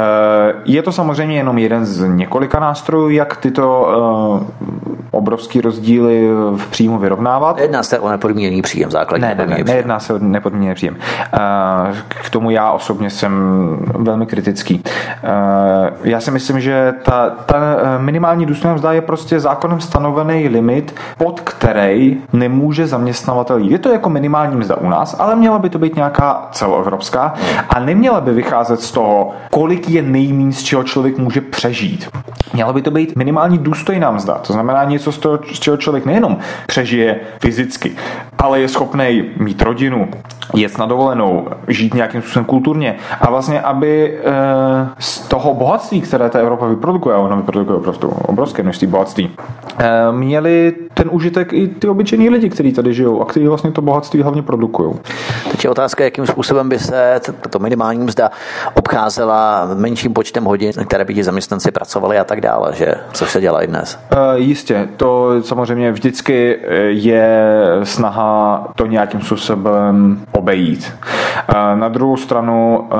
Eh, 0.00 0.54
je 0.64 0.82
to 0.82 0.92
samozřejmě 0.92 1.36
jenom 1.36 1.58
jeden 1.58 1.86
z 1.86 2.08
několika 2.08 2.60
nástrojů, 2.60 3.08
jak 3.08 3.36
tyto 3.36 3.88
obrovský 5.10 5.60
rozdíly 5.60 6.28
v 6.56 6.66
příjmu 6.70 6.98
vyrovnávat. 6.98 7.56
Nejedná 7.56 7.82
se 7.82 7.98
o 7.98 8.08
nepodmíněný 8.08 8.62
příjem, 8.62 8.90
základní 8.90 9.28
ne, 9.28 9.34
ne, 9.34 9.46
ne, 9.46 9.64
nejedná 9.64 10.00
se 10.00 10.14
o 10.14 10.18
nepodmíněný 10.18 10.74
příjem. 10.74 10.96
K 12.08 12.30
tomu 12.30 12.50
já 12.50 12.72
osobně 12.72 13.10
jsem 13.10 13.32
velmi 13.94 14.26
kritický. 14.26 14.82
Já 16.04 16.20
si 16.20 16.30
myslím, 16.30 16.60
že 16.60 16.92
ta, 17.02 17.30
ta 17.30 17.56
minimální 17.98 18.46
důstojná 18.46 18.74
mzda 18.74 18.92
je 18.92 19.00
prostě 19.00 19.40
zákonem 19.40 19.80
stanovený 19.80 20.48
limit, 20.48 20.94
pod 21.18 21.40
který 21.40 22.22
nemůže 22.32 22.86
zaměstnavatel 22.86 23.58
jít. 23.58 23.72
Je 23.72 23.78
to 23.78 23.88
jako 23.88 24.10
minimální 24.10 24.56
mzda 24.56 24.76
u 24.76 24.88
nás, 24.88 25.16
ale 25.18 25.36
měla 25.36 25.58
by 25.58 25.70
to 25.70 25.78
být 25.78 25.96
nějaká 25.96 26.48
celoevropská 26.52 27.34
a 27.68 27.80
neměla 27.80 28.20
by 28.20 28.32
vycházet 28.32 28.80
z 28.80 28.92
toho, 28.92 29.30
kolik 29.50 29.79
je 29.88 30.02
nejméně, 30.02 30.52
z 30.52 30.62
čeho 30.62 30.84
člověk 30.84 31.18
může 31.18 31.40
přežít. 31.40 32.08
Měla 32.52 32.72
by 32.72 32.82
to 32.82 32.90
být 32.90 33.16
minimální 33.16 33.58
důstojná 33.58 34.10
mzda, 34.10 34.34
to 34.34 34.52
znamená 34.52 34.84
něco, 34.84 35.12
z, 35.12 35.18
toho, 35.18 35.38
z 35.52 35.60
čeho 35.60 35.76
člověk 35.76 36.06
nejenom 36.06 36.38
přežije 36.66 37.20
fyzicky, 37.40 37.92
ale 38.38 38.60
je 38.60 38.68
schopný 38.68 39.24
mít 39.36 39.62
rodinu, 39.62 40.08
jet 40.54 40.78
na 40.78 40.86
dovolenou, 40.86 41.48
žít 41.68 41.94
nějakým 41.94 42.22
způsobem 42.22 42.44
kulturně 42.44 42.96
a 43.20 43.30
vlastně, 43.30 43.60
aby 43.60 44.18
e, 44.18 44.32
z 44.98 45.20
toho 45.20 45.54
bohatství, 45.54 46.00
které 46.00 46.30
ta 46.30 46.38
Evropa 46.38 46.66
vyprodukuje, 46.66 47.16
ona 47.16 47.36
vyprodukuje 47.36 47.78
opravdu 47.78 48.08
obrovské 48.08 48.62
množství 48.62 48.86
bohatství, 48.86 49.30
měli 50.10 50.74
ten 50.94 51.08
užitek 51.12 51.52
i 51.52 51.68
ty 51.68 51.88
obyčejní 51.88 52.30
lidi, 52.30 52.50
kteří 52.50 52.72
tady 52.72 52.94
žijou 52.94 53.22
a 53.22 53.24
kteří 53.24 53.46
vlastně 53.46 53.70
to 53.70 53.82
bohatství 53.82 54.22
hlavně 54.22 54.42
produkují. 54.42 54.94
Teď 55.50 55.64
je 55.64 55.70
otázka, 55.70 56.04
jakým 56.04 56.26
způsobem 56.26 56.68
by 56.68 56.78
se 56.78 57.20
to 57.50 57.58
minimální 57.58 58.04
mzda 58.04 58.30
obcházela 58.74 59.68
menším 59.74 60.12
počtem 60.12 60.44
hodin, 60.44 60.72
které 60.86 61.04
by 61.04 61.14
ti 61.14 61.24
zaměstnanci 61.24 61.70
pracovali 61.70 62.18
a 62.18 62.24
tak 62.24 62.40
dále, 62.40 62.74
že 62.74 62.94
co 63.12 63.26
se 63.26 63.40
dělá 63.40 63.62
i 63.62 63.66
dnes? 63.66 63.98
E, 64.10 64.38
jistě, 64.38 64.88
to 64.96 65.42
samozřejmě 65.42 65.92
vždycky 65.92 66.58
je 66.88 67.64
snaha 67.82 68.66
to 68.74 68.86
nějakým 68.86 69.20
způsobem 69.20 70.20
obejít. 70.32 70.92
E, 71.48 71.76
na 71.76 71.88
druhou 71.88 72.16
stranu 72.16 72.88
e, 72.90 72.96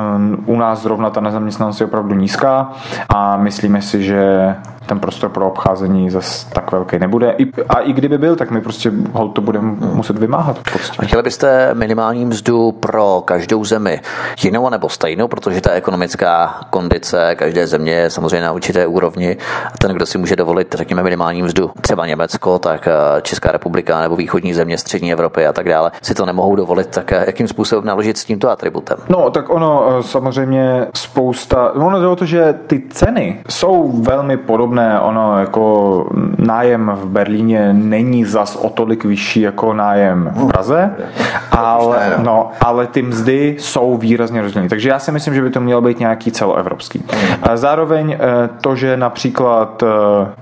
u 0.47 0.57
nás 0.57 0.83
zrovna 0.83 1.11
ta 1.11 1.21
nezaměstnanost 1.21 1.81
je 1.81 1.87
opravdu 1.87 2.15
nízká 2.15 2.73
a 3.09 3.37
myslíme 3.37 3.83
si, 3.83 4.03
že 4.03 4.55
ten 4.91 5.01
prostor 5.01 5.31
pro 5.31 5.47
obcházení 5.47 6.11
zase 6.11 6.47
tak 6.53 6.73
velký 6.73 6.99
nebude. 6.99 7.37
a 7.69 7.79
i 7.79 7.93
kdyby 7.93 8.19
byl, 8.19 8.37
tak 8.37 8.51
my 8.51 8.61
prostě 8.61 8.93
to 9.33 9.41
budeme 9.41 9.77
muset 9.81 10.19
vymáhat. 10.19 10.59
Prostě. 10.73 10.97
A 10.99 11.05
chtěli 11.05 11.23
byste 11.23 11.75
minimální 11.75 12.27
mzdu 12.27 12.73
pro 12.73 13.23
každou 13.25 13.65
zemi 13.65 14.01
jinou 14.45 14.71
nebo 14.71 14.89
stejnou, 14.89 15.29
protože 15.29 15.61
ta 15.61 15.71
ekonomická 15.71 16.61
kondice 16.71 17.35
každé 17.35 17.67
země 17.67 17.93
je 17.93 18.11
samozřejmě 18.11 18.41
na 18.41 18.53
určité 18.53 18.87
úrovni. 18.87 19.37
A 19.67 19.79
ten, 19.79 19.91
kdo 19.91 20.07
si 20.07 20.19
může 20.19 20.37
dovolit, 20.37 20.75
řekněme, 20.75 21.03
minimální 21.03 21.43
mzdu, 21.43 21.71
třeba 21.81 22.07
Německo, 22.07 22.59
tak 22.59 22.89
eh, 22.89 23.23
Česká 23.23 23.53
republika 23.53 24.01
nebo 24.01 24.17
východní 24.17 24.55
země, 24.55 24.79
střední 24.79 25.13
Evropy 25.13 25.47
a 25.47 25.53
tak 25.53 25.69
dále, 25.69 25.91
si 26.03 26.15
to 26.15 26.27
nemohou 26.27 26.57
dovolit, 26.57 26.87
tak 26.87 27.13
eh, 27.13 27.25
jakým 27.27 27.49
způsobem 27.49 27.85
naložit 27.85 28.19
s 28.19 28.25
tímto 28.25 28.51
atributem? 28.51 28.97
No, 29.09 29.31
tak 29.31 29.51
ono 29.51 29.99
eh, 29.99 30.03
samozřejmě 30.03 30.87
spousta, 30.95 31.73
ono 31.75 32.01
jde 32.01 32.07
o 32.07 32.17
to, 32.17 32.25
že 32.25 32.55
ty 32.67 32.83
ceny 32.91 33.43
jsou 33.49 33.93
velmi 34.03 34.37
podobné 34.37 34.80
podobné. 34.81 35.01
Ono 35.01 35.39
jako 35.39 36.07
nájem 36.39 36.93
v 36.95 37.07
Berlíně 37.07 37.73
není 37.73 38.25
zas 38.25 38.57
o 38.57 38.71
tolik 38.71 39.05
vyšší 39.05 39.41
jako 39.41 39.73
nájem 39.73 40.33
v 40.35 40.47
Praze, 40.47 40.91
ale, 41.51 42.13
no, 42.19 42.51
ale 42.61 42.87
ty 42.87 43.03
mzdy 43.03 43.57
jsou 43.59 43.97
výrazně 43.97 44.43
rozdílné. 44.43 44.69
Takže 44.69 44.89
já 44.89 44.99
si 44.99 45.13
myslím, 45.13 45.35
že 45.35 45.43
by 45.43 45.51
to 45.51 45.61
mělo 45.61 45.83
být 45.83 45.99
nějaký 45.99 46.33
celoevropský. 46.33 47.05
Zároveň 47.55 48.13
eh, 48.13 48.49
to, 48.61 48.77
že 48.77 48.97
například 48.97 49.83
eh, 49.83 49.87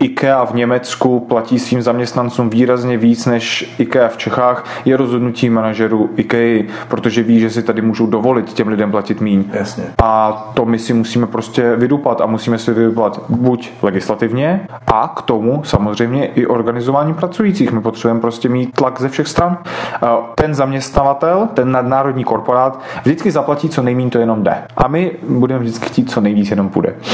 IKEA 0.01 0.45
v 0.45 0.55
Německu 0.55 1.21
platí 1.21 1.59
svým 1.59 1.83
zaměstnancům 1.83 2.51
výrazně 2.51 2.99
víc 2.99 3.27
než 3.27 3.75
IKEA 3.79 4.09
v 4.09 4.17
Čechách, 4.17 4.65
je 4.85 4.97
rozhodnutí 4.97 5.51
manažerů 5.51 6.11
IKEA, 6.17 6.63
protože 6.89 7.23
ví, 7.23 7.41
že 7.41 7.51
si 7.51 7.63
tady 7.63 7.83
můžou 7.83 8.07
dovolit 8.07 8.53
těm 8.53 8.69
lidem 8.69 8.91
platit 8.91 9.21
míň. 9.21 9.45
Jasně. 9.53 9.85
A 10.03 10.33
to 10.55 10.65
my 10.65 10.79
si 10.79 10.93
musíme 10.93 11.27
prostě 11.27 11.77
vydupat 11.77 12.21
a 12.21 12.27
musíme 12.27 12.59
si 12.59 12.73
vydupat 12.73 13.21
buď 13.29 13.71
legislativně, 13.83 14.28
efektivně 14.29 14.69
a 14.87 15.09
k 15.09 15.23
tomu 15.23 15.65
samozřejmě 15.65 16.27
i 16.27 16.47
organizování 16.47 17.15
pracujících. 17.15 17.73
My 17.73 17.81
potřebujeme 17.81 18.21
prostě 18.21 18.49
mít 18.49 18.75
tlak 18.75 19.01
ze 19.01 19.09
všech 19.09 19.29
stran. 19.29 19.59
Eh, 19.65 20.07
ten 20.35 20.55
zaměstnavatel, 20.55 21.49
ten 21.55 21.73
nadnárodní 21.73 22.25
korporát 22.25 22.81
vždycky 23.03 23.31
zaplatí 23.31 23.69
co 23.69 23.83
nejméně 23.83 24.11
to 24.11 24.19
jenom 24.19 24.43
jde. 24.45 24.65
A 24.77 24.89
my 24.89 25.13
budeme 25.29 25.61
vždycky 25.61 25.87
chtít 25.87 26.11
co 26.11 26.21
nejvíc 26.21 26.51
jenom 26.51 26.69
půjde. 26.69 26.95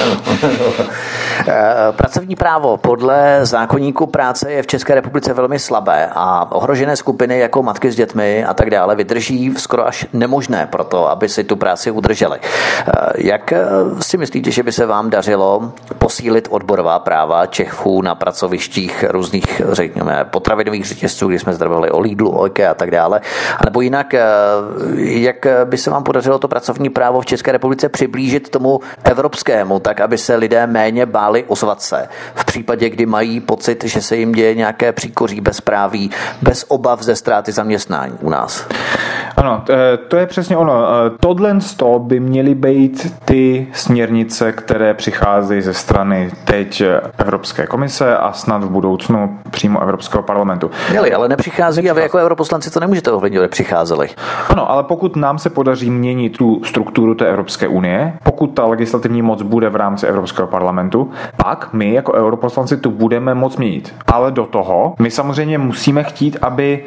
Eh, 1.46 1.92
pracovní 1.92 2.36
právo 2.36 2.76
podle 2.76 3.40
zákonníku 3.42 4.06
práce 4.06 4.52
je 4.52 4.62
v 4.62 4.66
České 4.66 4.94
republice 4.94 5.34
velmi 5.34 5.58
slabé 5.58 6.08
a 6.12 6.52
ohrožené 6.52 6.96
skupiny 6.96 7.38
jako 7.38 7.62
matky 7.62 7.90
s 7.90 7.96
dětmi 7.96 8.44
a 8.44 8.54
tak 8.54 8.70
dále 8.70 8.96
vydrží 8.96 9.54
skoro 9.56 9.86
až 9.86 10.06
nemožné 10.12 10.66
pro 10.66 10.84
to, 10.84 11.10
aby 11.10 11.28
si 11.28 11.44
tu 11.44 11.56
práci 11.56 11.90
udrželi. 11.90 12.38
Eh, 12.40 12.92
jak 13.16 13.52
si 14.00 14.16
myslíte, 14.16 14.50
že 14.50 14.62
by 14.62 14.72
se 14.72 14.86
vám 14.86 15.10
dařilo 15.10 15.72
posílit 15.98 16.48
odborová 16.50 16.93
celá 16.94 16.98
práva 16.98 17.46
Čechů 17.46 18.02
na 18.02 18.14
pracovištích 18.14 19.04
různých, 19.08 19.62
řekněme, 19.72 20.24
potravinových 20.30 20.84
řetězců, 20.86 21.28
kdy 21.28 21.38
jsme 21.38 21.54
zdravili 21.54 21.90
o 21.90 22.00
Lidlu, 22.00 22.38
o 22.38 22.46
IKEA 22.46 22.70
a 22.70 22.74
tak 22.74 22.90
dále. 22.90 23.20
A 23.58 23.64
nebo 23.64 23.80
jinak, 23.80 24.14
eh, 24.14 24.22
jak 24.96 25.46
by 25.64 25.78
se 25.78 25.90
vám 25.90 26.02
podařilo 26.02 26.38
to 26.38 26.48
pracovní 26.48 26.90
právo 26.90 27.20
v 27.20 27.26
České 27.26 27.52
republice 27.52 27.88
přiblížit 27.88 28.50
tomu 28.50 28.80
evropskému, 29.04 29.80
tak 29.80 30.00
aby 30.00 30.18
se 30.18 30.36
lidé 30.36 30.66
méně 30.66 31.06
báli 31.06 31.44
ozvat 31.44 31.82
se 31.82 32.08
v 32.34 32.44
případě, 32.44 32.90
kdy 32.90 33.06
mají 33.06 33.40
pocit, 33.40 33.84
že 33.84 34.02
se 34.02 34.16
jim 34.16 34.32
děje 34.32 34.54
nějaké 34.54 34.92
příkoří 34.92 35.40
bezpráví, 35.40 36.10
bez 36.42 36.64
obav 36.68 37.02
ze 37.02 37.16
ztráty 37.16 37.52
zaměstnání 37.52 38.14
u 38.20 38.30
nás? 38.30 38.66
Ano, 39.36 39.64
to 40.08 40.16
je 40.16 40.26
přesně 40.26 40.56
ono. 40.56 40.86
Tohle 41.20 41.58
by 41.98 42.20
měly 42.20 42.54
být 42.54 43.14
ty 43.24 43.66
směrnice, 43.72 44.52
které 44.52 44.94
přicházejí 44.94 45.62
ze 45.62 45.74
strany 45.74 46.30
teď 46.44 46.82
Evropské 47.18 47.66
komise 47.66 48.16
a 48.16 48.32
snad 48.32 48.64
v 48.64 48.70
budoucnu 48.70 49.38
přímo 49.50 49.82
Evropského 49.82 50.22
parlamentu. 50.22 50.70
Měli, 50.90 51.12
ale 51.12 51.28
nepřichází 51.28 51.90
a 51.90 51.94
vy 51.94 52.00
jako 52.00 52.18
europoslanci 52.18 52.70
to 52.70 52.80
nemůžete 52.80 53.10
ovlivnit, 53.12 53.40
nepřicházeli. 53.42 54.08
Ano, 54.48 54.70
ale 54.70 54.82
pokud 54.82 55.16
nám 55.16 55.38
se 55.38 55.50
podaří 55.50 55.90
měnit 55.90 56.36
tu 56.38 56.60
strukturu 56.64 57.14
té 57.14 57.28
Evropské 57.28 57.68
unie, 57.68 58.12
pokud 58.22 58.46
ta 58.46 58.66
legislativní 58.66 59.22
moc 59.22 59.42
bude 59.42 59.68
v 59.68 59.76
rámci 59.76 60.06
Evropského 60.06 60.48
parlamentu, 60.48 61.10
pak 61.36 61.68
my 61.72 61.92
jako 61.92 62.12
europoslanci 62.12 62.76
tu 62.76 62.90
budeme 62.90 63.34
moc 63.34 63.56
měnit. 63.56 63.94
Ale 64.06 64.30
do 64.32 64.46
toho 64.46 64.94
my 64.98 65.10
samozřejmě 65.10 65.58
musíme 65.58 66.02
chtít, 66.04 66.36
aby 66.42 66.84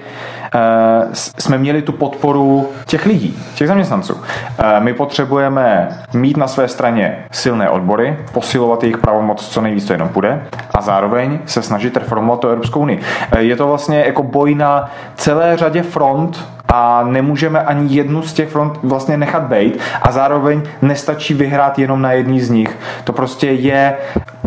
jsme 1.13 1.57
měli 1.57 1.81
tu 1.81 1.91
podporu 1.91 2.69
těch 2.85 3.05
lidí, 3.05 3.39
těch 3.55 3.67
zaměstnanců. 3.67 4.21
Eh, 4.59 4.79
my 4.79 4.93
potřebujeme 4.93 5.89
mít 6.13 6.37
na 6.37 6.47
své 6.47 6.67
straně 6.67 7.25
silné 7.31 7.69
odbory, 7.69 8.17
posilovat 8.31 8.83
jejich 8.83 8.97
pravomoc 8.97 9.47
co 9.47 9.61
nejvíc 9.61 9.85
to 9.85 9.93
jenom 9.93 10.09
půjde 10.09 10.47
a 10.75 10.81
zároveň 10.81 11.39
se 11.45 11.61
snažit 11.61 11.97
reformovat 11.97 12.39
tu 12.39 12.47
Evropskou 12.47 12.79
unii. 12.79 12.99
Eh, 13.31 13.41
je 13.41 13.55
to 13.55 13.67
vlastně 13.67 14.03
jako 14.05 14.23
boj 14.23 14.55
na 14.55 14.89
celé 15.15 15.57
řadě 15.57 15.83
front, 15.83 16.56
a 16.67 17.03
nemůžeme 17.03 17.59
ani 17.61 17.95
jednu 17.95 18.21
z 18.21 18.33
těch 18.33 18.49
front 18.49 18.79
vlastně 18.83 19.17
nechat 19.17 19.43
bejt 19.43 19.79
a 20.01 20.11
zároveň 20.11 20.61
nestačí 20.81 21.33
vyhrát 21.33 21.79
jenom 21.79 22.01
na 22.01 22.11
jedný 22.11 22.41
z 22.41 22.49
nich. 22.49 22.77
To 23.03 23.13
prostě 23.13 23.51
je 23.51 23.97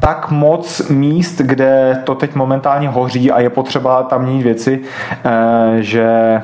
tak 0.00 0.30
moc 0.30 0.88
míst, 0.88 1.40
kde 1.40 2.02
to 2.04 2.14
teď 2.14 2.34
momentálně 2.34 2.88
hoří 2.88 3.30
a 3.30 3.40
je 3.40 3.50
potřeba 3.50 4.02
tam 4.02 4.22
měnit 4.22 4.42
věci, 4.42 4.80
eh, 5.24 5.82
že 5.82 6.40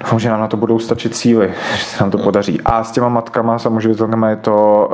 Doufám, 0.00 0.18
že 0.18 0.28
nám 0.28 0.40
na 0.40 0.46
to 0.48 0.56
budou 0.56 0.78
stačit 0.78 1.16
síly, 1.16 1.54
že 1.76 1.84
se 1.84 2.04
nám 2.04 2.10
to 2.10 2.18
podaří. 2.18 2.60
A 2.64 2.84
s 2.84 2.92
těma 2.92 3.08
matkama, 3.08 3.58
samoživitelkama 3.58 4.28
je 4.28 4.36
to, 4.36 4.90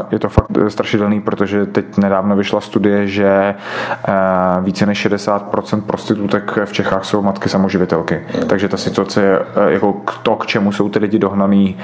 eh, 0.00 0.06
je 0.10 0.18
to 0.18 0.28
fakt 0.28 0.46
strašidelný, 0.68 1.20
protože 1.20 1.66
teď 1.66 1.96
nedávno 1.96 2.36
vyšla 2.36 2.60
studie, 2.60 3.06
že 3.06 3.26
eh, 3.28 4.14
více 4.60 4.86
než 4.86 4.98
60% 4.98 5.80
prostitutek 5.80 6.58
v 6.64 6.72
Čechách 6.72 7.04
jsou 7.04 7.22
matky 7.22 7.48
samoživitelky. 7.48 8.22
Takže 8.48 8.68
ta 8.68 8.76
situace 8.76 9.22
je 9.22 9.40
jako 9.68 9.94
to, 10.22 10.36
k 10.36 10.46
čemu 10.46 10.72
jsou 10.72 10.88
ty 10.88 10.98
lidi 10.98 11.18
dohnaný, 11.18 11.78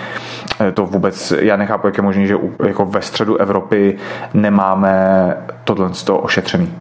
to 0.74 0.86
vůbec, 0.86 1.32
já 1.38 1.56
nechápu, 1.56 1.86
jak 1.86 1.96
je 1.96 2.02
možné, 2.02 2.26
že 2.26 2.36
jako 2.66 2.86
ve 2.86 3.02
středu 3.02 3.36
Evropy 3.36 3.98
nemáme 4.34 5.36
tohle 5.64 5.90
ošetřený. 6.12 6.72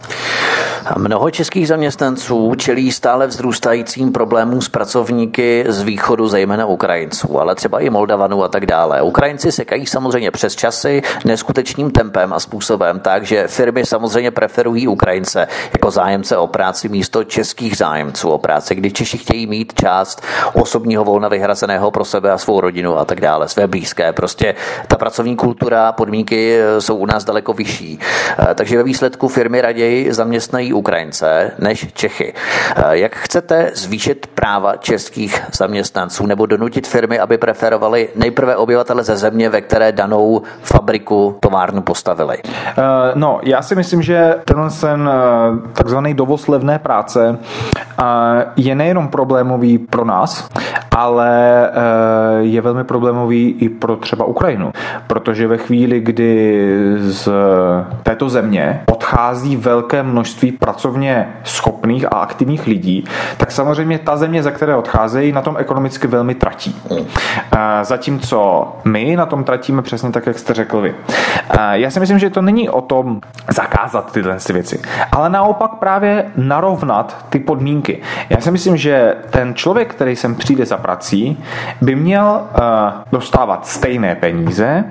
Mnoho 0.97 1.31
českých 1.31 1.67
zaměstnanců 1.67 2.55
čelí 2.55 2.91
stále 2.91 3.27
vzrůstajícím 3.27 4.11
problémům 4.11 4.61
s 4.61 4.69
pracovníky 4.69 5.65
z 5.67 5.80
východu, 5.82 6.27
zejména 6.27 6.65
Ukrajinců, 6.65 7.39
ale 7.39 7.55
třeba 7.55 7.79
i 7.79 7.89
Moldavanů 7.89 8.43
a 8.43 8.47
tak 8.47 8.65
dále. 8.65 9.01
Ukrajinci 9.01 9.51
sekají 9.51 9.86
samozřejmě 9.86 10.32
přes 10.32 10.55
časy 10.55 11.01
neskutečným 11.25 11.91
tempem 11.91 12.34
a 12.34 12.39
způsobem, 12.39 12.99
takže 12.99 13.47
firmy 13.47 13.86
samozřejmě 13.86 14.32
preferují 14.32 14.88
Ukrajince 14.88 15.47
jako 15.73 15.91
zájemce 15.91 16.38
o 16.38 16.47
práci 16.47 16.89
místo 16.89 17.23
českých 17.23 17.77
zájemců 17.77 18.29
o 18.29 18.38
práci, 18.38 18.75
kdy 18.75 18.91
Češi 18.91 19.17
chtějí 19.17 19.47
mít 19.47 19.73
část 19.73 20.21
osobního 20.53 21.03
volna 21.03 21.27
vyhrazeného 21.27 21.91
pro 21.91 22.05
sebe 22.05 22.32
a 22.32 22.38
svou 22.38 22.61
rodinu 22.61 22.97
a 22.97 23.05
tak 23.05 23.21
dále, 23.21 23.47
své 23.47 23.67
blízké. 23.67 24.13
Prostě 24.13 24.55
ta 24.88 24.95
pracovní 24.95 25.36
kultura, 25.36 25.91
podmínky 25.91 26.59
jsou 26.79 26.95
u 26.95 27.05
nás 27.05 27.23
daleko 27.23 27.53
vyšší. 27.53 27.99
Eh, 28.39 28.55
takže 28.55 28.77
ve 28.77 28.84
výsledku 28.84 29.27
firmy 29.27 29.61
raději 29.61 30.13
zaměstnají 30.13 30.73
Ukrajince 30.73 31.51
než 31.59 31.88
Čechy. 31.93 32.34
Eh, 32.75 32.84
jak 32.91 33.15
chcete 33.15 33.71
zvýšit 33.73 34.27
práva 34.27 34.75
českých 34.75 35.41
zaměstnanců 35.53 35.70
nebo 36.26 36.45
donutit 36.45 36.88
firmy, 36.88 37.19
aby 37.19 37.38
preferovali 37.38 38.09
nejprve 38.15 38.55
obyvatele 38.55 39.03
ze 39.03 39.15
země, 39.15 39.49
ve 39.49 39.61
které 39.61 39.91
danou 39.91 40.41
fabriku, 40.61 41.38
továrnu 41.39 41.82
postavili? 41.82 42.38
Uh, 42.43 42.84
no, 43.15 43.39
já 43.43 43.61
si 43.61 43.76
myslím, 43.76 44.01
že 44.01 44.36
tenhle 44.45 44.69
ten 44.69 45.01
uh, 45.01 45.59
takzvaný 45.74 46.13
dovoz 46.13 46.47
levné 46.47 46.80
práce 46.80 47.30
uh, 47.30 48.05
je 48.55 48.76
nejenom 48.76 49.07
problémový 49.07 49.78
pro 49.78 50.05
nás, 50.05 50.49
ale 50.91 51.69
je 52.39 52.61
velmi 52.61 52.84
problémový 52.84 53.55
i 53.59 53.69
pro 53.69 53.95
třeba 53.95 54.26
Ukrajinu, 54.26 54.72
protože 55.07 55.47
ve 55.47 55.57
chvíli, 55.57 55.99
kdy 55.99 56.61
z 56.99 57.30
této 58.03 58.30
země 58.30 58.84
odchází 58.91 59.57
velké 59.57 60.03
množství 60.03 60.51
pracovně 60.51 61.34
schopných 61.43 62.05
a 62.05 62.17
aktivních 62.17 62.67
lidí, 62.67 63.03
tak 63.38 63.51
samozřejmě 63.51 63.99
ta 63.99 64.17
země, 64.17 64.43
za 64.43 64.51
které 64.51 64.76
odcházejí, 64.76 65.32
na 65.32 65.41
tom 65.41 65.55
ekonomicky 65.62 66.07
velmi 66.07 66.36
tratí. 66.36 66.82
Zatímco 67.82 68.68
my 68.84 69.16
na 69.16 69.26
tom 69.26 69.43
tratíme 69.43 69.82
přesně 69.82 70.12
tak, 70.12 70.26
jak 70.26 70.39
jste 70.39 70.53
řekl 70.53 70.82
vy. 70.82 70.95
Já 71.72 71.89
si 71.89 71.99
myslím, 71.99 72.20
že 72.20 72.30
to 72.30 72.41
není 72.41 72.70
o 72.70 72.82
tom 72.82 73.22
zakázat 73.49 74.12
tyhle 74.12 74.38
věci, 74.53 74.82
ale 75.12 75.30
naopak 75.30 75.72
právě 75.76 76.26
narovnat 76.36 77.26
ty 77.30 77.39
podmínky. 77.39 78.01
Já 78.30 78.41
si 78.41 78.51
myslím, 78.51 78.78
že 78.78 79.16
ten 79.30 79.55
člověk, 79.55 79.93
který 79.93 80.16
sem 80.16 80.36
přijde 80.36 80.66
za 80.66 80.78
prací, 80.78 81.43
by 81.82 81.95
měl 81.95 82.41
dostávat 83.12 83.68
stejné 83.68 84.16
peníze, 84.16 84.84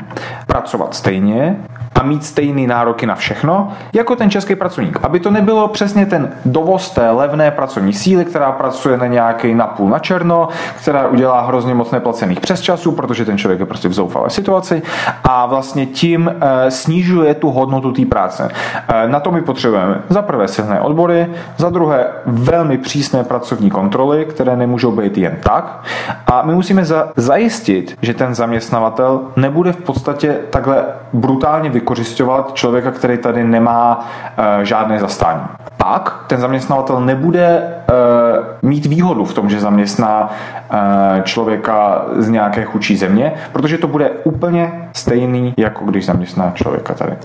pracovat 0.47 0.95
stejně, 0.95 1.57
a 1.95 2.03
mít 2.03 2.24
stejný 2.24 2.66
nároky 2.66 3.07
na 3.07 3.14
všechno, 3.14 3.68
jako 3.93 4.16
ten 4.16 4.30
český 4.30 4.55
pracovník. 4.55 4.99
Aby 5.03 5.20
to 5.20 5.30
nebylo 5.30 5.68
přesně 5.68 6.07
ten 6.07 6.30
dovoz 6.45 6.91
té 6.91 7.11
levné 7.11 7.51
pracovní 7.51 7.93
síly, 7.93 8.24
která 8.24 8.53
pracuje 8.53 8.97
na 8.97 9.07
nějaký 9.07 9.55
napůl 9.55 9.91
na 9.91 9.99
černo, 9.99 10.49
která 10.82 11.09
udělá 11.09 11.41
hrozně 11.41 11.74
moc 11.74 11.91
neplacených 11.91 12.41
přesčasů, 12.41 12.93
protože 12.93 13.24
ten 13.24 13.38
člověk 13.38 13.61
je 13.61 13.66
prostě 13.66 13.88
v 13.88 13.93
zoufalé 13.93 14.30
situaci 14.30 14.82
a 15.24 15.47
vlastně 15.47 15.86
tím 15.86 16.34
e, 16.41 16.70
snižuje 16.70 17.34
tu 17.34 17.51
hodnotu 17.51 17.93
té 17.93 18.07
práce. 18.07 18.49
E, 18.88 19.09
na 19.09 19.20
to 19.20 19.30
my 19.30 19.43
potřebujeme 19.43 20.03
za 20.09 20.22
prvé 20.22 20.49
silné 20.49 20.80
odbory, 20.80 21.26
za 21.57 21.70
druhé 21.70 22.07
velmi 22.26 22.78
přísné 22.78 23.24
pracovní 23.24 23.70
kontroly, 23.70 24.24
které 24.24 24.57
nemůžou 24.57 24.93
být 24.93 25.18
jen 25.18 25.36
tak. 25.43 25.84
A 26.26 26.43
my 26.43 26.55
musíme 26.55 26.84
za, 26.84 27.09
zajistit, 27.16 27.99
že 28.03 28.14
ten 28.14 28.34
zaměstnavatel 28.34 29.20
nebude 29.36 29.72
v 29.72 29.76
podstatě 29.76 30.38
takhle 30.51 30.84
brutálně 31.12 31.70
vykořišťovat 31.81 32.55
člověka, 32.55 32.91
který 32.91 33.18
tady 33.18 33.45
nemá 33.45 33.99
uh, 33.99 34.64
žádné 34.64 35.01
zastání. 35.01 35.43
Pak 35.76 36.24
ten 36.26 36.41
zaměstnavatel 36.41 37.01
nebude 37.01 37.62
uh, 37.62 38.68
mít 38.68 38.87
výhodu 38.87 39.24
v 39.24 39.35
tom, 39.35 39.51
že 39.51 39.61
zaměstná 39.61 40.31
uh, 40.31 41.22
člověka 41.22 42.05
z 42.16 42.28
nějaké 42.28 42.64
chudší 42.64 42.97
země, 42.97 43.33
protože 43.53 43.78
to 43.78 43.87
bude 43.87 44.11
úplně 44.24 44.91
stejný, 44.93 45.55
jako 45.57 45.85
když 45.85 46.07
zaměstná 46.07 46.53
člověka 46.55 46.95
tady. 46.95 47.16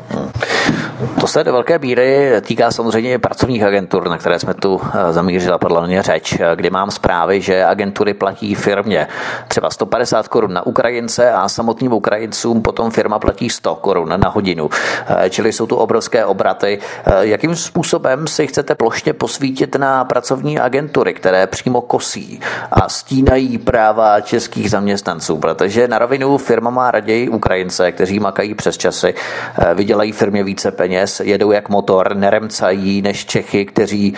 To 1.20 1.28
se 1.28 1.44
do 1.44 1.52
velké 1.52 1.80
míry 1.80 2.32
týká 2.42 2.72
samozřejmě 2.72 3.20
pracovních 3.20 3.64
agentur, 3.64 4.10
na 4.10 4.18
které 4.18 4.40
jsme 4.40 4.54
tu 4.54 4.82
zamířila 5.12 5.58
podle 5.58 5.88
mě 5.88 6.02
řeč, 6.02 6.38
kdy 6.56 6.70
mám 6.70 6.92
zprávy, 6.92 7.42
že 7.42 7.66
agentury 7.66 8.14
platí 8.14 8.56
firmě 8.56 9.08
třeba 9.48 9.70
150 9.70 10.28
korun 10.28 10.54
na 10.54 10.66
Ukrajince 10.66 11.32
a 11.32 11.50
samotným 11.50 11.94
Ukrajincům 11.94 12.62
potom 12.62 12.92
firma 12.92 13.20
platí 13.20 13.50
100 13.50 13.76
korun 13.76 14.14
na 14.18 14.30
hodinu 14.30 14.45
hodinu. 14.46 14.70
Eh, 15.08 15.30
čili 15.30 15.54
jsou 15.54 15.66
tu 15.66 15.76
obrovské 15.76 16.26
obraty. 16.26 16.80
Eh, 17.06 17.12
jakým 17.22 17.56
způsobem 17.56 18.28
si 18.28 18.48
chcete 18.48 18.76
plošně 18.76 19.14
posvítit 19.14 19.76
na 19.76 20.06
pracovní 20.06 20.60
agentury, 20.60 21.14
které 21.14 21.48
přímo 21.48 21.82
kosí 21.82 22.40
a 22.72 22.90
stínají 22.90 23.58
práva 23.58 24.22
českých 24.22 24.70
zaměstnanců? 24.70 25.38
Protože 25.38 25.88
na 25.88 25.98
rovinu 25.98 26.38
firma 26.38 26.70
má 26.70 26.92
raději 26.92 27.30
Ukrajince, 27.30 27.92
kteří 27.92 28.20
makají 28.20 28.54
přes 28.54 28.78
časy, 28.78 29.14
eh, 29.14 29.74
vydělají 29.74 30.12
firmě 30.12 30.44
více 30.44 30.72
peněz, 30.72 31.20
jedou 31.20 31.52
jak 31.52 31.70
motor, 31.70 32.16
neremcají 32.16 33.02
než 33.02 33.26
Čechy, 33.26 33.66
kteří 33.66 34.14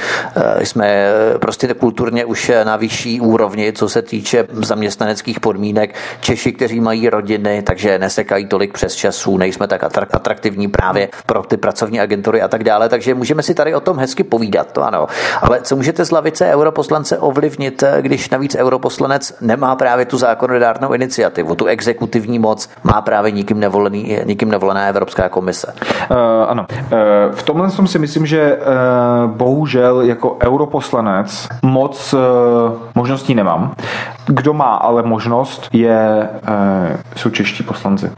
jsme 0.63 1.07
prostě 1.39 1.73
kulturně 1.73 2.25
už 2.25 2.51
na 2.63 2.75
vyšší 2.75 3.21
úrovni, 3.21 3.73
co 3.73 3.89
se 3.89 4.01
týče 4.01 4.47
zaměstnaneckých 4.51 5.39
podmínek. 5.39 5.95
Češi, 6.19 6.51
kteří 6.51 6.79
mají 6.79 7.09
rodiny, 7.09 7.61
takže 7.61 7.99
nesekají 7.99 8.45
tolik 8.45 8.73
přes 8.73 8.95
časů, 8.95 9.37
nejsme 9.37 9.67
tak 9.67 9.83
atraktivní 10.17 10.67
právě 10.67 11.09
pro 11.25 11.43
ty 11.43 11.57
pracovní 11.57 11.99
agentury 11.99 12.41
a 12.41 12.47
tak 12.47 12.63
dále. 12.63 12.89
Takže 12.89 13.13
můžeme 13.13 13.43
si 13.43 13.53
tady 13.53 13.75
o 13.75 13.79
tom 13.79 13.97
hezky 13.97 14.23
povídat, 14.23 14.71
to 14.71 14.83
ano. 14.83 15.07
Ale 15.41 15.61
co 15.61 15.75
můžete 15.75 16.05
z 16.05 16.11
lavice 16.11 16.45
europoslance 16.53 17.17
ovlivnit, 17.17 17.83
když 18.01 18.29
navíc 18.29 18.55
europoslanec 18.55 19.33
nemá 19.41 19.75
právě 19.75 20.05
tu 20.05 20.17
zákonodárnou 20.17 20.93
iniciativu, 20.93 21.55
tu 21.55 21.65
exekutivní 21.65 22.39
moc 22.39 22.69
má 22.83 23.01
právě 23.01 23.31
nikým, 23.31 23.59
nevolený, 23.59 24.19
nikým 24.25 24.49
nevolená 24.51 24.87
Evropská 24.87 25.29
komise? 25.29 25.73
Uh, 26.11 26.17
ano. 26.47 26.65
Uh, 26.71 27.35
v 27.35 27.43
tomhle 27.43 27.71
tom 27.71 27.87
si 27.87 27.99
myslím, 27.99 28.25
že 28.25 28.57
uh, 28.57 29.31
bohužel 29.31 30.01
jako 30.01 30.37
europoslanec 30.43 31.47
moc 31.61 32.13
uh, 32.13 32.19
možností 32.95 33.35
nemám. 33.35 33.75
Kdo 34.27 34.53
má 34.53 34.73
ale 34.73 35.03
možnost, 35.03 35.69
je, 35.73 36.29
uh, 36.29 36.97
jsou 37.15 37.29
čeští 37.29 37.63
poslanci. 37.63 38.11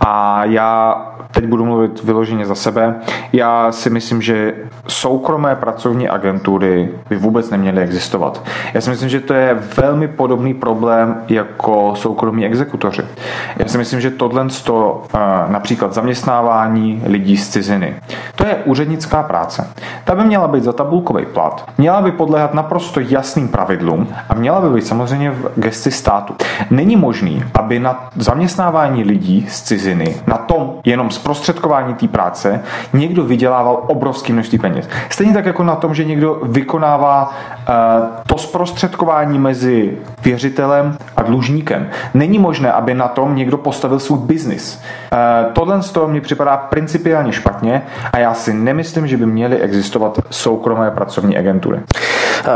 A 0.00 0.44
já 0.44 0.96
teď 1.36 1.46
budu 1.46 1.64
mluvit 1.64 2.04
vyloženě 2.04 2.46
za 2.46 2.54
sebe. 2.54 2.94
Já 3.32 3.72
si 3.72 3.90
myslím, 3.90 4.22
že 4.22 4.54
soukromé 4.88 5.56
pracovní 5.56 6.08
agentury 6.08 6.88
by 7.08 7.16
vůbec 7.16 7.50
neměly 7.50 7.82
existovat. 7.82 8.42
Já 8.74 8.80
si 8.80 8.90
myslím, 8.90 9.08
že 9.08 9.20
to 9.20 9.34
je 9.34 9.54
velmi 9.76 10.08
podobný 10.08 10.54
problém 10.54 11.22
jako 11.28 11.92
soukromí 11.96 12.46
exekutoři. 12.46 13.02
Já 13.56 13.68
si 13.68 13.78
myslím, 13.78 14.00
že 14.00 14.10
tohle 14.10 14.46
to 14.64 15.02
eh, 15.14 15.18
například 15.48 15.94
zaměstnávání 15.94 17.02
lidí 17.06 17.36
z 17.36 17.48
ciziny. 17.48 17.96
To 18.36 18.46
je 18.46 18.56
úřednická 18.64 19.22
práce. 19.22 19.70
Ta 20.04 20.14
by 20.14 20.24
měla 20.24 20.48
být 20.48 20.64
za 20.64 20.72
tabulkový 20.72 21.26
plat, 21.26 21.64
měla 21.78 22.00
by 22.00 22.12
podléhat 22.12 22.54
naprosto 22.54 23.00
jasným 23.00 23.48
pravidlům 23.48 24.08
a 24.28 24.34
měla 24.34 24.60
by 24.60 24.68
být 24.68 24.86
samozřejmě 24.86 25.30
v 25.30 25.52
gesti 25.56 25.90
státu. 25.90 26.34
Není 26.70 26.96
možný, 26.96 27.44
aby 27.54 27.78
na 27.78 28.08
zaměstnávání 28.16 29.04
lidí 29.04 29.46
z 29.48 29.62
ciziny, 29.62 30.16
na 30.26 30.36
tom 30.36 30.74
jenom 30.84 31.10
zprostředkování 31.10 31.94
té 31.94 32.08
práce, 32.08 32.60
někdo 32.92 33.24
vydělával 33.24 33.84
obrovské 33.86 34.32
množství 34.32 34.58
peněz. 34.58 34.88
Stejně 35.10 35.34
tak 35.34 35.46
jako 35.46 35.62
na 35.64 35.76
tom, 35.76 35.94
že 35.94 36.04
někdo 36.04 36.40
vykonává 36.42 37.30
uh, 37.30 37.74
to 38.26 38.38
zprostředkování 38.38 39.38
mezi 39.38 39.98
věřitelem 40.22 40.96
a 41.16 41.22
dlužníkem. 41.22 41.88
Není 42.14 42.38
možné, 42.38 42.72
aby 42.72 42.94
na 42.94 43.08
tom 43.08 43.36
někdo 43.36 43.56
postavil 43.56 43.98
svůj 43.98 44.18
biznis. 44.18 44.82
Uh, 45.12 45.52
tohle 45.52 45.82
z 45.82 45.90
toho 45.90 46.08
mi 46.08 46.20
připadá 46.20 46.56
principiálně 46.56 47.32
špatně 47.32 47.82
a 48.12 48.18
já 48.18 48.34
si 48.34 48.54
nemyslím, 48.54 49.06
že 49.06 49.16
by 49.16 49.26
měly 49.26 49.58
existovat 49.58 50.18
soukromé 50.30 50.90
pracovní 50.90 51.38
agentury. 51.38 51.80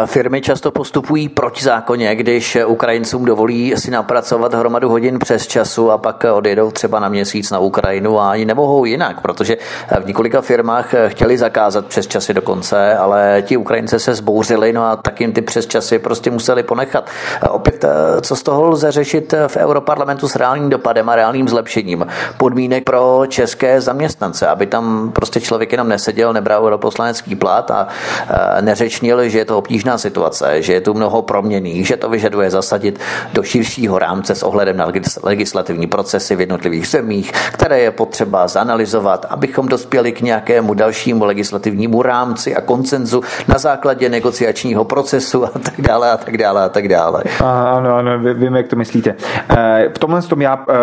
Firmy 0.06 0.40
často 0.40 0.70
postupují 0.70 1.28
proti 1.28 1.64
zákoně, 1.64 2.14
když 2.14 2.58
Ukrajincům 2.66 3.24
dovolí 3.24 3.74
si 3.76 3.90
napracovat 3.90 4.54
hromadu 4.54 4.88
hodin 4.88 5.18
přes 5.18 5.46
času 5.46 5.90
a 5.90 5.98
pak 5.98 6.24
odjedou 6.32 6.70
třeba 6.70 7.00
na 7.00 7.08
měsíc 7.08 7.50
na 7.50 7.58
Ukrajinu 7.58 8.20
a 8.20 8.30
ani 8.30 8.44
nemohou 8.44 8.84
jinak, 8.84 9.20
protože 9.20 9.56
v 10.02 10.06
několika 10.06 10.40
firmách 10.40 10.94
chtěli 11.06 11.38
zakázat 11.38 11.86
přes 11.86 12.06
časy 12.06 12.34
dokonce, 12.34 12.96
ale 12.96 13.42
ti 13.46 13.56
Ukrajince 13.56 13.98
se 13.98 14.14
zbouřili, 14.14 14.72
no 14.72 14.84
a 14.84 14.96
tak 14.96 15.20
jim 15.20 15.32
ty 15.32 15.42
přes 15.42 15.66
časy 15.66 15.98
prostě 15.98 16.30
museli 16.30 16.62
ponechat. 16.62 17.10
Opět, 17.48 17.84
co 18.20 18.36
z 18.36 18.42
toho 18.42 18.64
lze 18.68 18.92
řešit 18.92 19.34
v 19.46 19.56
Europarlamentu 19.56 20.28
s 20.28 20.36
reálným 20.36 20.70
dopadem 20.70 21.08
a 21.08 21.16
reálným 21.16 21.48
zlepšením 21.48 22.06
podmínek 22.36 22.84
pro 22.84 23.22
české 23.28 23.80
zaměstnance, 23.80 24.46
aby 24.46 24.66
tam 24.66 25.10
prostě 25.12 25.40
člověk 25.40 25.72
jenom 25.72 25.88
neseděl, 25.88 26.32
nebral 26.32 26.64
europoslanecký 26.64 27.36
plat 27.36 27.70
a 27.70 27.88
eh, 28.28 28.62
neřečnil, 28.62 29.28
že 29.28 29.38
je 29.38 29.44
to 29.44 29.62
obtížná 29.80 29.98
situace, 29.98 30.62
že 30.62 30.72
je 30.72 30.80
tu 30.80 30.94
mnoho 30.94 31.22
proměných, 31.22 31.86
že 31.86 31.96
to 31.96 32.08
vyžaduje 32.08 32.50
zasadit 32.50 33.00
do 33.32 33.42
širšího 33.42 33.98
rámce 33.98 34.34
s 34.34 34.42
ohledem 34.42 34.76
na 34.76 34.92
legislativní 35.22 35.86
procesy 35.86 36.36
v 36.36 36.40
jednotlivých 36.40 36.88
zemích, 36.88 37.32
které 37.52 37.80
je 37.80 37.90
potřeba 37.90 38.48
zanalizovat, 38.48 39.26
abychom 39.30 39.68
dospěli 39.68 40.12
k 40.12 40.20
nějakému 40.20 40.74
dalšímu 40.74 41.24
legislativnímu 41.24 42.02
rámci 42.02 42.56
a 42.56 42.60
koncenzu 42.60 43.22
na 43.48 43.58
základě 43.58 44.08
negociačního 44.08 44.84
procesu 44.84 45.44
a 45.44 45.48
tak 45.48 45.80
dále 45.80 46.10
a 46.10 46.16
tak 46.16 46.36
dále 46.36 46.64
a 46.64 46.68
tak 46.68 46.88
dále. 46.88 47.24
Ano, 47.40 47.96
ano, 47.96 48.18
vím, 48.18 48.56
jak 48.56 48.68
to 48.68 48.76
myslíte. 48.76 49.16
Eh, 49.48 49.88
v 49.94 49.98
tomhle 49.98 50.22
tom 50.22 50.42
já 50.42 50.60
eh, 50.68 50.74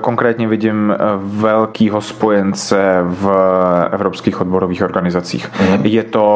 konkrétně 0.00 0.48
vidím 0.48 0.94
eh, 0.94 0.96
velkýho 1.20 2.00
spojence 2.00 3.04
v 3.04 3.28
evropských 3.92 4.40
odborových 4.40 4.82
organizacích. 4.82 5.50
Mm. 5.60 5.86
Je 5.86 6.02
to 6.02 6.26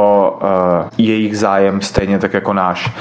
jejich 0.98 1.38
zájem 1.38 1.80
stejně 2.00 2.18
tak 2.18 2.34
jako 2.34 2.52
náš. 2.52 2.92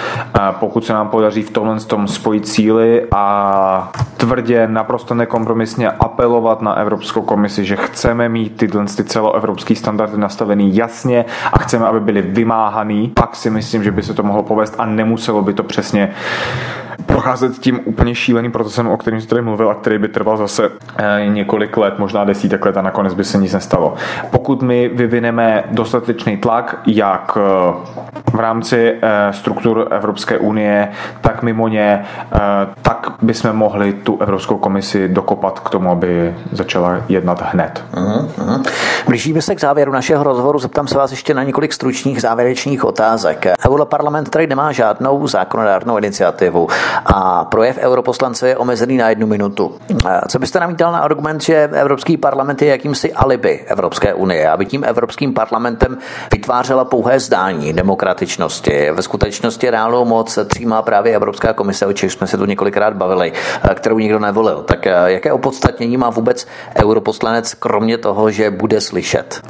Pokud 0.51 0.85
se 0.85 0.93
nám 0.93 1.09
podaří 1.09 1.41
v 1.41 1.51
tomhle 1.51 1.79
tom 1.79 2.07
spojit 2.07 2.47
síly 2.47 3.07
a 3.11 3.91
tvrdě, 4.17 4.67
naprosto 4.67 5.13
nekompromisně 5.15 5.89
apelovat 5.89 6.61
na 6.61 6.73
Evropskou 6.73 7.21
komisi, 7.21 7.65
že 7.65 7.75
chceme 7.75 8.29
mít 8.29 8.57
tyhle 8.57 8.85
ty 8.85 9.03
celoevropské 9.03 9.75
standardy 9.75 10.17
nastavený 10.17 10.75
jasně 10.75 11.25
a 11.53 11.59
chceme, 11.59 11.85
aby 11.85 11.99
byly 11.99 12.21
vymáhaný, 12.21 13.11
pak 13.15 13.35
si 13.35 13.49
myslím, 13.49 13.83
že 13.83 13.91
by 13.91 14.03
se 14.03 14.13
to 14.13 14.23
mohlo 14.23 14.43
povést 14.43 14.75
a 14.77 14.85
nemuselo 14.85 15.41
by 15.41 15.53
to 15.53 15.63
přesně 15.63 16.13
procházet 17.05 17.59
tím 17.59 17.79
úplně 17.85 18.15
šíleným 18.15 18.51
procesem, 18.51 18.87
o 18.87 18.97
kterém 18.97 19.21
jsi 19.21 19.27
tady 19.27 19.41
mluvil 19.41 19.69
a 19.69 19.73
který 19.73 19.97
by 19.97 20.07
trval 20.07 20.37
zase 20.37 20.69
eh, 20.97 21.25
několik 21.27 21.77
let, 21.77 21.99
možná 21.99 22.23
desítek 22.23 22.65
let 22.65 22.77
a 22.77 22.81
nakonec 22.81 23.13
by 23.13 23.23
se 23.23 23.37
nic 23.37 23.53
nestalo. 23.53 23.93
Pokud 24.31 24.61
my 24.61 24.87
vyvineme 24.93 25.63
dostatečný 25.71 26.37
tlak, 26.37 26.81
jak 26.87 27.37
eh, 27.37 28.31
v 28.31 28.39
rámci 28.39 28.93
eh, 29.01 29.33
struktur 29.33 29.87
Evropské 29.91 30.37
unie, 30.37 30.91
tak 31.21 31.43
mimo 31.43 31.67
ně, 31.67 32.05
tak 32.81 33.07
bychom 33.21 33.53
mohli 33.53 33.93
tu 33.93 34.17
Evropskou 34.21 34.57
komisi 34.57 35.07
dokopat 35.07 35.59
k 35.59 35.69
tomu, 35.69 35.91
aby 35.91 36.35
začala 36.51 36.97
jednat 37.09 37.41
hned. 37.41 37.83
Uh-huh. 37.93 38.63
Blížíme 39.07 39.41
se 39.41 39.55
k 39.55 39.59
závěru 39.59 39.91
našeho 39.91 40.23
rozhovoru. 40.23 40.59
Zeptám 40.59 40.87
se 40.87 40.97
vás 40.97 41.11
ještě 41.11 41.33
na 41.33 41.43
několik 41.43 41.73
stručných 41.73 42.21
závěrečných 42.21 42.85
otázek. 42.85 43.45
Europarlament 43.67 44.29
tady 44.29 44.47
nemá 44.47 44.71
žádnou 44.71 45.27
zákonodárnou 45.27 45.97
iniciativu 45.97 46.67
a 47.05 47.45
projev 47.45 47.77
europoslance 47.77 48.47
je 48.47 48.57
omezený 48.57 48.97
na 48.97 49.09
jednu 49.09 49.27
minutu. 49.27 49.75
Co 50.27 50.39
byste 50.39 50.59
namítal 50.59 50.91
na 50.91 50.99
argument, 50.99 51.41
že 51.41 51.69
Evropský 51.73 52.17
parlament 52.17 52.61
je 52.61 52.67
jakýmsi 52.67 53.13
alibi 53.13 53.59
Evropské 53.67 54.13
unie, 54.13 54.49
aby 54.49 54.65
tím 54.65 54.83
Evropským 54.83 55.33
parlamentem 55.33 55.97
vytvářela 56.31 56.85
pouhé 56.85 57.19
zdání 57.19 57.73
demokratičnosti. 57.73 58.91
Ve 58.91 59.01
skutečnosti 59.01 59.69
reálnou 59.69 60.05
moc 60.05 60.39
přijímá 60.47 60.81
právě 60.81 61.15
Evropská 61.15 61.53
komise, 61.53 61.85
o 61.85 61.93
čem 61.93 62.09
jsme 62.09 62.27
se 62.27 62.37
tu 62.37 62.45
několikrát 62.45 62.93
bavili, 62.93 63.31
kterou 63.73 63.99
nikdo 63.99 64.19
nevolil. 64.19 64.63
Tak 64.63 64.85
jaké 65.05 65.31
opodstatnění 65.31 65.97
má 65.97 66.09
vůbec 66.09 66.47
europoslanec, 66.83 67.53
kromě 67.53 67.97
toho, 67.97 68.31
že 68.31 68.51
bude 68.51 68.81
slyšet? 68.81 69.41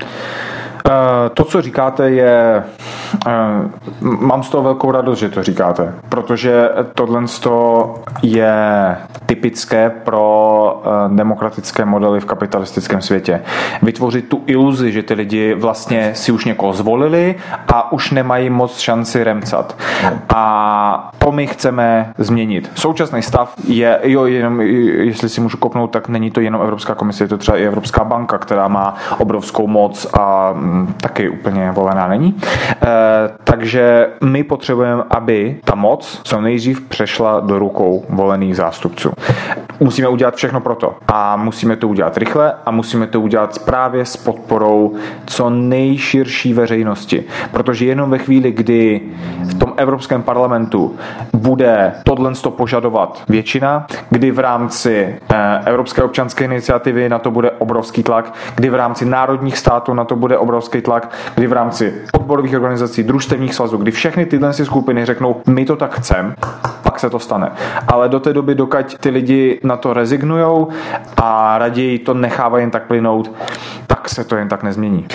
Eh, 0.88 1.30
to, 1.34 1.44
co 1.44 1.62
říkáte, 1.62 2.10
je. 2.10 2.64
Eh, 3.28 3.32
mám 4.02 4.44
z 4.44 4.50
toho 4.50 4.64
velkou 4.64 4.92
radost, 4.92 5.20
že 5.20 5.30
to 5.30 5.44
říkáte, 5.44 5.94
protože 6.10 6.70
tohle 6.96 7.24
je 8.22 8.98
typické 9.26 9.90
pro 9.90 10.82
eh, 10.86 11.16
demokratické 11.16 11.86
modely 11.86 12.20
v 12.20 12.26
kapitalistickém 12.26 13.02
světě. 13.02 13.42
Vytvořit 13.82 14.30
tu 14.30 14.44
iluzi, 14.46 14.92
že 14.92 15.04
ty 15.04 15.14
lidi 15.14 15.54
vlastně 15.54 16.16
si 16.16 16.32
už 16.32 16.46
někoho 16.46 16.74
zvolili 16.74 17.36
a 17.68 17.92
už 17.92 18.12
nemají 18.12 18.50
moc 18.50 18.78
šanci 18.78 19.24
remcat. 19.24 19.76
A 20.36 21.12
to 21.18 21.32
my 21.32 21.48
chceme 21.48 22.14
změnit. 22.18 22.72
Současný 22.76 23.22
stav 23.22 23.54
je, 23.68 24.00
jo, 24.04 24.26
jenom, 24.26 24.62
jestli 24.62 25.30
si 25.30 25.42
můžu 25.42 25.58
kopnout, 25.58 25.92
tak 25.92 26.10
není 26.10 26.32
to 26.32 26.42
jenom 26.42 26.62
Evropská 26.62 26.96
komise, 26.96 27.24
je 27.24 27.28
to 27.28 27.38
třeba 27.38 27.58
i 27.58 27.64
Evropská 27.66 28.04
banka, 28.04 28.38
která 28.38 28.68
má 28.68 28.96
obrovskou 29.18 29.68
moc 29.68 30.08
a 30.20 30.54
taky 31.02 31.30
úplně 31.30 31.72
volená 31.72 32.08
není. 32.08 32.38
E, 32.84 32.88
takže 33.44 34.08
my 34.24 34.44
potřebujeme, 34.44 35.04
aby 35.10 35.58
ta 35.64 35.76
moc 35.76 36.22
co 36.24 36.42
nejdřív 36.42 36.82
přešla 36.82 37.40
do 37.40 37.60
rukou 37.60 38.06
volených 38.10 38.56
zástupců. 38.56 39.12
Musíme 39.80 40.08
udělat 40.08 40.36
všechno 40.36 40.62
pro 40.62 40.76
to. 40.76 40.96
A 41.08 41.36
musíme 41.36 41.76
to 41.76 41.88
udělat 41.88 42.18
rychle 42.18 42.54
a 42.66 42.72
musíme 42.72 43.08
to 43.08 43.22
udělat 43.22 43.60
právě 43.60 44.06
s 44.06 44.18
podporou 44.18 44.96
co 45.26 45.50
nejširší 45.50 46.54
veřejnosti. 46.54 47.24
Protože 47.52 47.86
jenom 47.86 48.10
ve 48.10 48.18
chvíli, 48.18 48.52
kdy 48.52 49.02
v 49.42 49.54
tom 49.60 49.74
Evropském 49.78 50.24
parlamentu 50.24 50.96
bude 51.34 51.94
tohle 52.04 52.32
požadovat 52.50 53.24
většina, 53.30 53.88
kdy 54.10 54.32
v 54.32 54.40
rámci 54.40 55.16
eh, 55.34 55.62
Evropské 55.66 56.04
občanské 56.04 56.46
iniciativy 56.46 57.10
na 57.10 57.20
to 57.20 57.32
bude 57.32 57.52
obrovský 57.52 58.04
tlak, 58.04 58.34
kdy 58.56 58.70
v 58.70 58.76
rámci 58.76 59.06
národních 59.06 59.58
států 59.58 59.94
na 59.94 60.06
to 60.06 60.16
bude 60.16 60.38
obrovský 60.38 60.59
tlak, 60.62 61.12
kdy 61.36 61.48
v 61.48 61.54
rámci 61.54 61.94
odborových 62.14 62.56
organizací, 62.56 63.04
družstevních 63.04 63.56
svazů, 63.56 63.78
kdy 63.78 63.92
všechny 63.92 64.26
tyhle 64.26 64.54
skupiny 64.54 65.06
řeknou, 65.06 65.42
my 65.48 65.66
to 65.66 65.76
tak 65.76 65.96
chceme, 65.96 66.36
pak 66.84 67.00
se 67.00 67.10
to 67.10 67.20
stane. 67.20 67.52
Ale 67.88 68.10
do 68.10 68.20
té 68.20 68.34
doby, 68.34 68.56
dokud 68.56 68.98
ty 69.00 69.10
lidi 69.10 69.60
na 69.64 69.78
to 69.78 69.94
rezignujou 69.94 70.68
a 71.18 71.58
raději 71.58 72.00
to 72.00 72.14
nechávají 72.14 72.64
jen 72.64 72.72
tak 72.72 72.88
plynout, 72.88 73.32
tak 73.88 74.10
se 74.10 74.24
to 74.24 74.36
jen 74.36 74.48
tak 74.48 74.64
nezmění. 74.64 75.08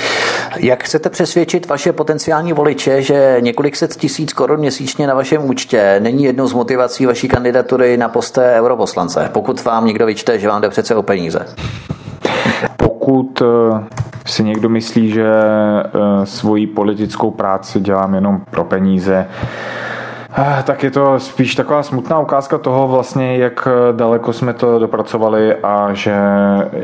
Jak 0.57 0.84
chcete 0.84 1.11
přesvědčit 1.11 1.68
vaše 1.68 1.92
potenciální 1.92 2.53
voliče, 2.53 3.03
že 3.03 3.36
několik 3.40 3.76
set 3.76 3.97
tisíc 3.97 4.32
korun 4.32 4.61
měsíčně 4.61 5.07
na 5.07 5.14
vašem 5.14 5.45
účtě 5.45 6.01
není 6.03 6.24
jednou 6.24 6.47
z 6.47 6.53
motivací 6.53 7.07
vaší 7.07 7.28
kandidatury 7.28 7.97
na 7.97 8.09
poste 8.09 8.55
europoslance, 8.55 9.30
pokud 9.32 9.64
vám 9.64 9.86
někdo 9.86 10.07
vyčte, 10.07 10.38
že 10.38 10.49
vám 10.49 10.62
jde 10.62 10.68
přece 10.68 10.95
o 10.95 11.03
peníze? 11.03 11.47
pokud 12.76 13.42
si 14.25 14.45
někdo 14.45 14.68
myslí, 14.68 15.11
že 15.11 15.27
svoji 16.25 16.66
politickou 16.66 17.31
práci 17.31 17.81
dělám 17.81 18.14
jenom 18.14 18.41
pro 18.51 18.64
peníze, 18.64 19.27
Eh, 19.27 20.03
tak 20.64 20.82
je 20.82 20.91
to 20.91 21.20
spíš 21.20 21.55
taková 21.55 21.82
smutná 21.82 22.20
ukázka 22.20 22.59
toho 22.59 22.89
vlastně, 22.89 23.37
jak 23.37 23.68
daleko 23.93 24.32
jsme 24.32 24.53
to 24.53 24.78
dopracovali 24.78 25.55
a 25.55 25.95
že 25.95 26.14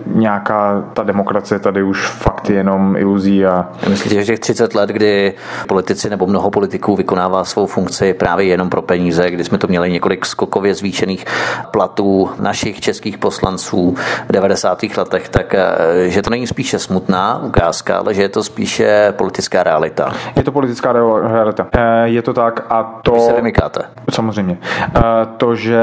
nějaká 0.07 0.85
ta 0.93 1.03
demokracie 1.03 1.59
tady 1.59 1.83
už 1.83 2.07
fakt 2.07 2.51
jenom 2.51 2.97
iluzí. 2.97 3.47
A... 3.47 3.69
Myslíte, 3.89 4.15
že 4.15 4.25
těch 4.25 4.41
30 4.41 4.75
let, 4.75 4.91
kdy 4.91 5.35
politici 5.69 6.11
nebo 6.11 6.27
mnoho 6.27 6.51
politiků 6.51 6.97
vykonává 6.97 7.45
svou 7.45 7.67
funkci 7.67 8.15
právě 8.15 8.47
jenom 8.47 8.71
pro 8.71 8.83
peníze, 8.83 9.31
kdy 9.31 9.45
jsme 9.45 9.59
to 9.59 9.67
měli 9.67 9.91
několik 9.91 10.27
skokově 10.27 10.75
zvýšených 10.75 11.25
platů 11.71 12.31
našich 12.41 12.81
českých 12.81 13.19
poslanců 13.19 13.95
v 14.29 14.33
90. 14.33 14.83
letech, 14.97 15.29
tak 15.29 15.55
eh, 15.55 15.67
že 16.11 16.23
to 16.23 16.31
není 16.31 16.47
spíše 16.47 16.79
smutná 16.79 17.43
ukázka, 17.45 17.99
ale 17.99 18.15
že 18.15 18.23
je 18.23 18.29
to 18.29 18.45
spíše 18.45 19.13
politická 19.17 19.63
realita. 19.63 20.13
Je 20.37 20.43
to 20.43 20.53
politická 20.53 20.93
realita. 20.93 21.67
Eh, 21.73 22.09
je 22.09 22.23
to 22.23 22.35
tak 22.35 22.67
a 22.71 23.01
to 23.03 23.40
vymykáte. 23.41 23.83
Samozřejmě. 24.11 24.59
Eh, 24.97 25.01
to, 25.37 25.55
že 25.55 25.83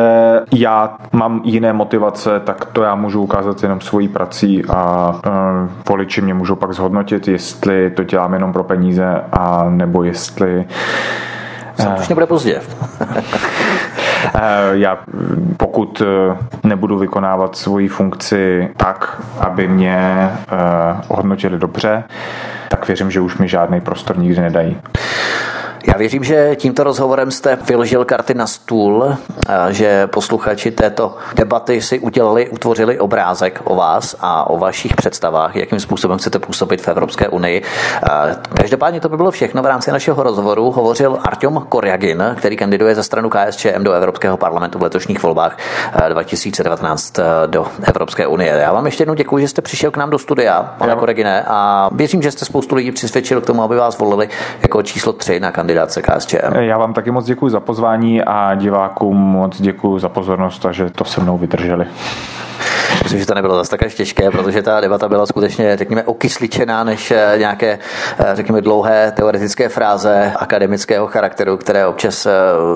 já 0.53 0.97
mám 1.12 1.41
jiné 1.43 1.74
motivace, 1.74 2.39
tak 2.39 2.66
to 2.66 2.84
já 2.84 2.95
můžu 2.95 3.22
ukázat 3.22 3.64
jenom 3.64 3.82
svojí 3.82 4.08
prací 4.08 4.66
a 4.66 5.14
eh, 5.26 5.30
voliči 5.89 6.22
mě 6.22 6.34
můžou 6.34 6.55
pak 6.55 6.74
zhodnotit, 6.74 7.28
jestli 7.28 7.89
to 7.89 8.03
dělám 8.03 8.34
jenom 8.34 8.53
pro 8.53 8.64
peníze 8.64 9.22
a 9.32 9.66
nebo 9.70 10.03
jestli 10.03 10.66
Snad 11.80 11.99
už 11.99 12.08
nebude 12.08 12.26
pozdě. 12.26 12.62
Eh, 14.36 14.39
já 14.72 14.97
pokud 15.58 16.01
nebudu 16.64 16.97
vykonávat 16.97 17.55
svoji 17.55 17.88
funkci 17.88 18.70
tak, 18.78 19.22
aby 19.39 19.68
mě 19.68 20.30
hodnotili 21.08 21.58
dobře, 21.60 22.03
tak 22.70 22.88
věřím, 22.88 23.12
že 23.12 23.22
už 23.22 23.38
mi 23.38 23.47
žádný 23.47 23.82
prostor 23.82 24.18
nikdy 24.18 24.41
nedají. 24.41 24.78
Já 25.88 25.97
věřím, 25.97 26.23
že 26.23 26.55
tímto 26.55 26.83
rozhovorem 26.83 27.31
jste 27.31 27.55
vyložil 27.55 28.05
karty 28.05 28.33
na 28.33 28.47
stůl, 28.47 29.17
že 29.69 30.07
posluchači 30.07 30.71
této 30.71 31.15
debaty 31.35 31.81
si 31.81 31.99
udělali, 31.99 32.49
utvořili 32.49 32.99
obrázek 32.99 33.61
o 33.63 33.75
vás 33.75 34.15
a 34.19 34.49
o 34.49 34.57
vašich 34.57 34.95
představách, 34.95 35.55
jakým 35.55 35.79
způsobem 35.79 36.17
chcete 36.17 36.39
působit 36.39 36.81
v 36.81 36.88
Evropské 36.88 37.27
unii. 37.27 37.61
Každopádně 38.57 38.99
to 38.99 39.09
by 39.09 39.17
bylo 39.17 39.31
všechno 39.31 39.63
v 39.63 39.65
rámci 39.65 39.91
našeho 39.91 40.23
rozhovoru. 40.23 40.71
Hovořil 40.71 41.17
Artyom 41.23 41.65
Korjagin, 41.69 42.35
který 42.38 42.57
kandiduje 42.57 42.95
za 42.95 43.03
stranu 43.03 43.29
KSČM 43.29 43.83
do 43.83 43.93
Evropského 43.93 44.38
parlamentu 44.38 44.79
v 44.79 44.83
letošních 44.83 45.23
volbách 45.23 45.57
2019 46.09 47.19
do 47.45 47.67
Evropské 47.83 48.27
unie. 48.27 48.53
Já 48.53 48.73
vám 48.73 48.85
ještě 48.85 49.01
jednou 49.01 49.13
děkuji, 49.13 49.41
že 49.41 49.47
jste 49.47 49.61
přišel 49.61 49.91
k 49.91 49.97
nám 49.97 50.09
do 50.09 50.19
studia, 50.19 50.75
pane 50.77 50.95
Korjagine, 50.95 51.43
a 51.47 51.89
věřím, 51.91 52.21
že 52.21 52.31
jste 52.31 52.45
spoustu 52.45 52.75
lidí 52.75 52.91
přesvědčil 52.91 53.41
k 53.41 53.45
tomu, 53.45 53.63
aby 53.63 53.75
vás 53.75 53.97
volili 53.97 54.29
jako 54.61 54.81
číslo 54.83 55.13
3 55.13 55.39
na 55.39 55.51
kandidátu 55.51 55.76
kandidáce 55.78 56.01
KSČM. 56.01 56.55
Já 56.59 56.78
vám 56.78 56.93
taky 56.93 57.11
moc 57.11 57.25
děkuji 57.25 57.49
za 57.49 57.59
pozvání 57.59 58.23
a 58.23 58.55
divákům 58.55 59.17
moc 59.17 59.61
děkuji 59.61 59.99
za 59.99 60.09
pozornost 60.09 60.65
a 60.65 60.71
že 60.71 60.89
to 60.89 61.05
se 61.05 61.21
mnou 61.21 61.38
vydrželi. 61.38 61.88
Myslím, 63.03 63.19
že 63.19 63.25
to 63.25 63.34
nebylo 63.34 63.55
zase 63.55 63.69
tak 63.69 63.84
až 63.84 63.95
těžké, 63.95 64.32
protože 64.32 64.61
ta 64.61 64.82
debata 64.82 65.09
byla 65.09 65.25
skutečně, 65.25 65.78
řekněme, 65.78 66.03
okysličená 66.03 66.84
než 66.84 67.11
eh, 67.11 67.34
nějaké, 67.38 67.80
eh, 68.19 68.25
řekněme, 68.34 68.61
dlouhé 68.61 69.11
teoretické 69.11 69.69
fráze 69.69 70.34
akademického 70.36 71.07
charakteru, 71.07 71.57
které 71.57 71.88
občas 71.88 72.25
eh, 72.25 72.32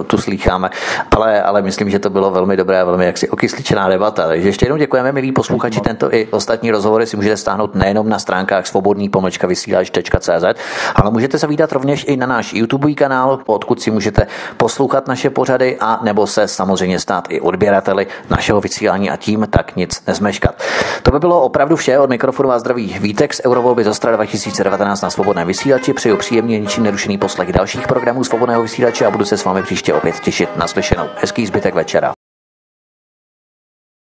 tu 0.07 0.17
slýcháme. 0.17 0.69
Ale, 1.15 1.41
ale 1.41 1.61
myslím, 1.61 1.89
že 1.89 1.99
to 1.99 2.09
bylo 2.09 2.31
velmi 2.31 2.57
dobré 2.57 2.81
a 2.81 2.83
velmi 2.83 3.05
jaksi 3.05 3.29
okysličená 3.29 3.89
debata. 3.89 4.27
Takže 4.27 4.47
ještě 4.47 4.65
jednou 4.65 4.77
děkujeme, 4.77 5.11
milí 5.11 5.31
posluchači. 5.31 5.81
Tento 5.81 6.13
i 6.13 6.27
ostatní 6.31 6.71
rozhovory 6.71 7.07
si 7.07 7.15
můžete 7.15 7.37
stáhnout 7.37 7.75
nejenom 7.75 8.09
na 8.09 8.19
stránkách 8.19 8.67
svobodný 8.67 9.09
pomlčka 9.09 9.47
vysílač.cz, 9.47 10.61
ale 10.95 11.11
můžete 11.11 11.39
se 11.39 11.47
vydat 11.47 11.71
rovněž 11.71 12.05
i 12.07 12.17
na 12.17 12.27
náš 12.27 12.53
YouTube 12.53 12.90
kanál, 12.95 13.39
odkud 13.45 13.81
si 13.81 13.91
můžete 13.91 14.27
poslouchat 14.57 15.07
naše 15.07 15.29
pořady 15.29 15.77
a 15.79 15.99
nebo 16.03 16.27
se 16.27 16.47
samozřejmě 16.47 16.99
stát 16.99 17.27
i 17.29 17.41
odběrateli 17.41 18.07
našeho 18.29 18.61
vysílání 18.61 19.09
a 19.09 19.17
tím 19.17 19.47
tak 19.49 19.75
nic 19.75 20.03
nezmeškat. 20.07 20.63
To 21.03 21.11
by 21.11 21.19
bylo 21.19 21.41
opravdu 21.41 21.75
vše 21.75 21.99
od 21.99 22.09
mikrofonu 22.09 22.51
a 22.51 22.59
zdraví 22.59 22.97
Vítek 22.99 23.33
z 23.33 23.41
Eurovolby 23.45 23.83
Zostra 23.83 24.15
2019 24.15 25.01
na 25.01 25.09
svobodném 25.09 25.47
vysílači. 25.47 25.93
Přeju 25.93 26.17
příjemně 26.17 26.59
ničím 26.59 26.83
nerušený 26.83 27.17
poslech 27.17 27.53
dalších 27.53 27.87
programů 27.87 28.23
svobodného 28.23 28.61
vysílače 28.61 29.05
a 29.05 29.11
budu 29.11 29.25
se 29.25 29.37
s 29.37 29.45
vámi 29.45 29.63
příště 29.63 29.93
opět 29.93 30.19
těšit 30.19 30.57
na 30.57 30.67
slyšenou. 30.67 31.05
Hezký 31.15 31.45
zbytek 31.45 31.75
večera. 31.75 32.13